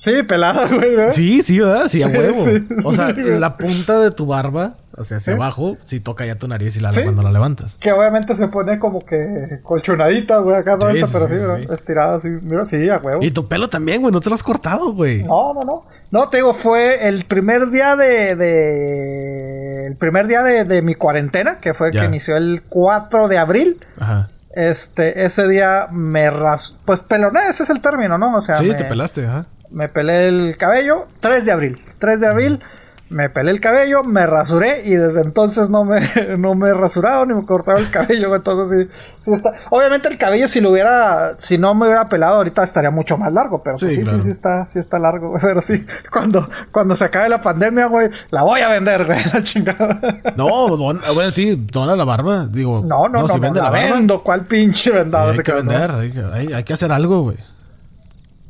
[0.00, 1.88] Sí, pelada, güey, Sí, sí, ¿verdad?
[1.88, 2.44] Sí, a huevo.
[2.84, 6.46] O sea, la punta de tu barba, o sea, hacia abajo, sí toca ya tu
[6.46, 7.76] nariz y la cuando la levantas.
[7.76, 11.74] Que obviamente se pone como que colchonadita, güey, acá, pero sí, ¿verdad?
[11.74, 12.28] estirada así.
[12.28, 13.22] Mira, sí, a huevo.
[13.22, 15.24] Y tu pelo también, güey, no te lo has cortado, güey.
[15.24, 15.84] No, no, no.
[16.10, 18.36] No, te digo, fue el primer día de.
[18.36, 19.86] de...
[19.88, 23.80] El primer día de, de mi cuarentena, que fue que inició el 4 de abril.
[23.98, 24.28] Ajá.
[24.54, 26.76] Este, ese día me ras...
[26.84, 28.36] Pues peloné, ese es el término, ¿no?
[28.36, 31.82] O sea, sí, te pelaste, ajá me pelé el cabello 3 de abril.
[31.98, 32.62] 3 de abril
[33.10, 36.00] me pelé el cabello, me rasuré y desde entonces no me,
[36.38, 38.34] no me he rasurado ni me he cortado el cabello.
[38.34, 39.54] Entonces sí, sí está.
[39.70, 43.32] Obviamente el cabello si lo hubiera, si no me hubiera pelado ahorita estaría mucho más
[43.32, 45.40] largo, pero pues sí, sí, sí, está, sí está largo, güey.
[45.40, 49.42] Pero sí, cuando, cuando se acabe la pandemia, güey, la voy a vender, güey, la
[49.42, 50.00] chingada.
[50.36, 52.84] No, don, bueno, sí, dona la barba, digo.
[52.86, 55.30] No, no, no, si vende la, vendo, ¿cuál pinche vendado?
[55.30, 57.38] hay que vender, hay, hay, que hacer algo, güey.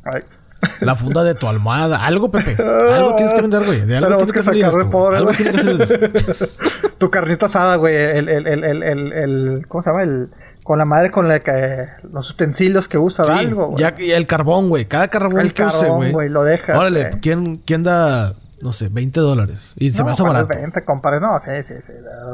[0.03, 0.21] Ay.
[0.81, 2.05] La funda de tu almohada.
[2.05, 2.57] Algo, Pepe.
[2.61, 3.81] Algo tienes que vender, güey.
[3.81, 6.49] De algo tienes que, sacar de pobre, Algo tienes que hacer.
[6.97, 7.95] tu carnita asada, güey.
[7.95, 10.03] El, el, el, el, el, ¿Cómo se llama?
[10.03, 10.29] El...
[10.63, 11.87] Con la madre con la que...
[12.13, 13.81] Los utensilios que usa sí, algo, güey.
[13.81, 14.85] Ya, y el carbón, güey.
[14.85, 16.29] Cada carbón el que carbón, güey.
[16.29, 16.77] Lo deja.
[16.77, 19.73] Órale, ¿quién, ¿quién da no sé, 20 dólares.
[19.75, 20.47] Y se me hace barato.
[20.47, 21.19] 20, compadre.
[21.19, 21.93] No, sí, sí, sí.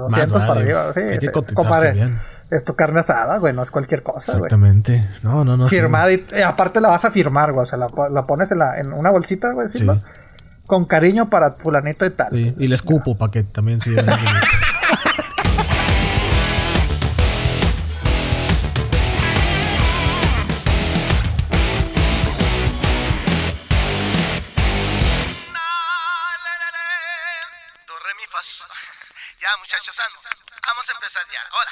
[0.10, 0.94] 200 para arriba.
[0.94, 1.94] Sí, Hay que sí, compadre.
[1.94, 2.20] Bien.
[2.50, 3.54] Es tu carne asada, güey.
[3.54, 4.46] No es cualquier cosa, güey.
[4.46, 5.02] Exactamente.
[5.24, 5.68] No, no, no.
[5.68, 6.26] Firmada y...
[6.32, 7.64] Eh, aparte la vas a firmar, güey.
[7.64, 9.68] O sea, la, la pones en, la, en una bolsita, güey.
[9.68, 9.86] ¿sí?
[10.66, 12.30] Con cariño para fulanito y tal.
[12.32, 12.54] Sí.
[12.58, 14.04] Y le escupo para que también siga...
[29.58, 29.96] muchachos,
[30.66, 31.42] vamos a empezar ya.
[31.52, 31.72] Ahora,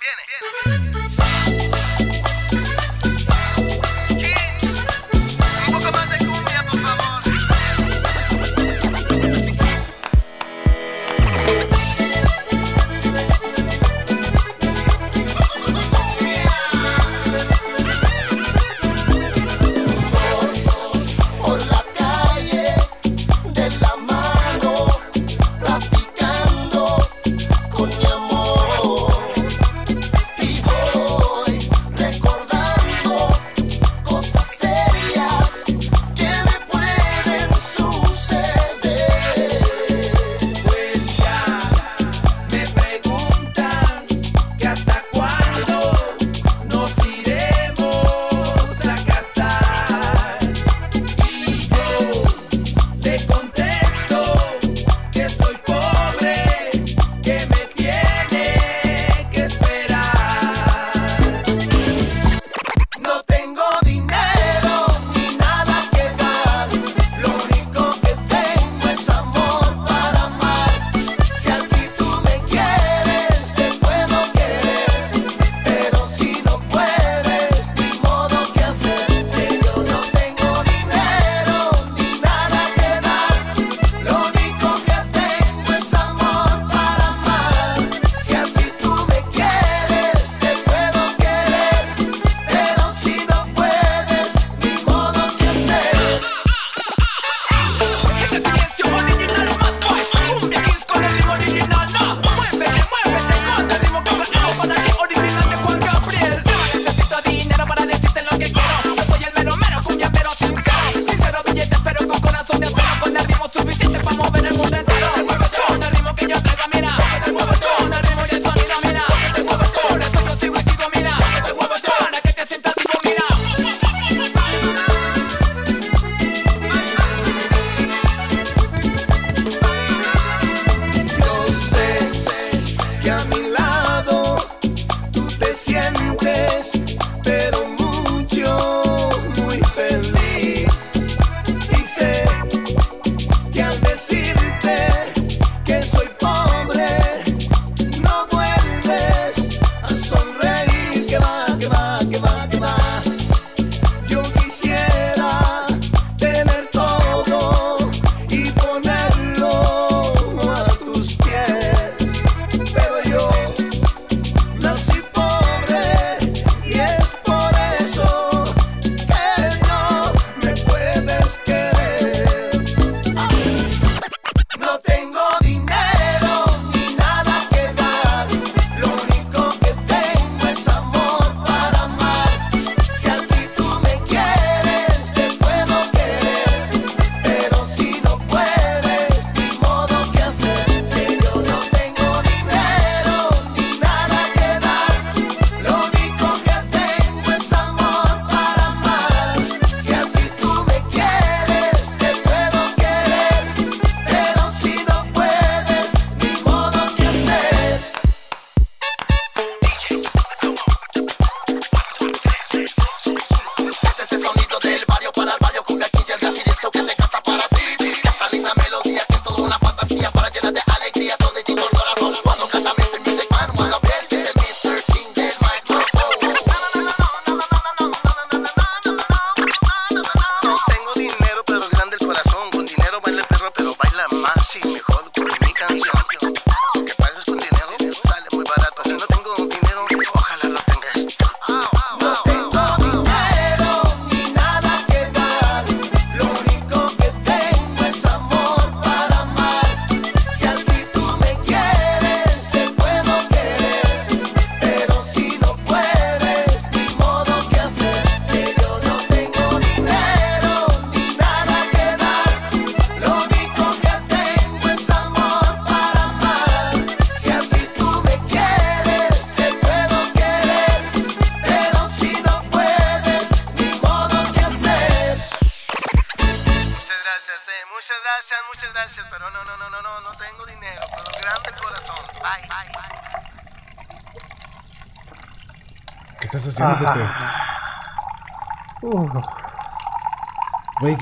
[0.00, 0.22] viene,
[0.64, 1.67] viene.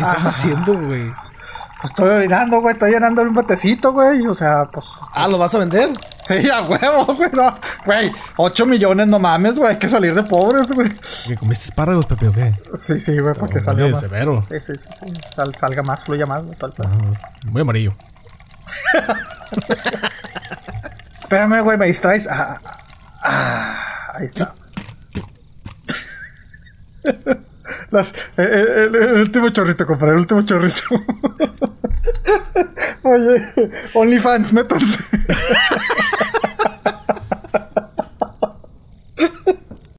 [0.08, 1.12] Estás haciendo, güey?
[1.80, 2.72] pues estoy orinando, güey.
[2.72, 4.26] Estoy llenando un botecito, güey.
[4.26, 4.86] O sea, pues.
[5.12, 5.90] Ah, ¿lo vas a vender?
[6.26, 7.30] Sí, a huevo, güey.
[7.32, 7.52] No.
[7.84, 9.72] Güey, 8 millones, no mames, güey.
[9.74, 10.90] Hay que salir de pobres, güey.
[11.26, 12.54] ¿Que comiste espárragos, Pepe, o qué?
[12.78, 14.00] Sí, sí, güey, para que No, salga vale, más.
[14.00, 14.42] severo.
[14.50, 14.88] Sí, sí, sí.
[15.04, 15.12] sí.
[15.36, 16.56] Sal- salga más, fluya más, güey.
[16.58, 16.86] tal, tal.
[16.90, 17.18] Ah,
[17.50, 17.94] Muy amarillo.
[21.20, 22.26] Espérame, güey, me distraes.
[22.30, 22.60] Ah,
[24.14, 24.54] ahí está.
[27.90, 30.82] Las, eh, eh, el, el último chorrito, compré el último chorrito.
[33.02, 33.42] Oye,
[33.94, 34.98] OnlyFans, métanse.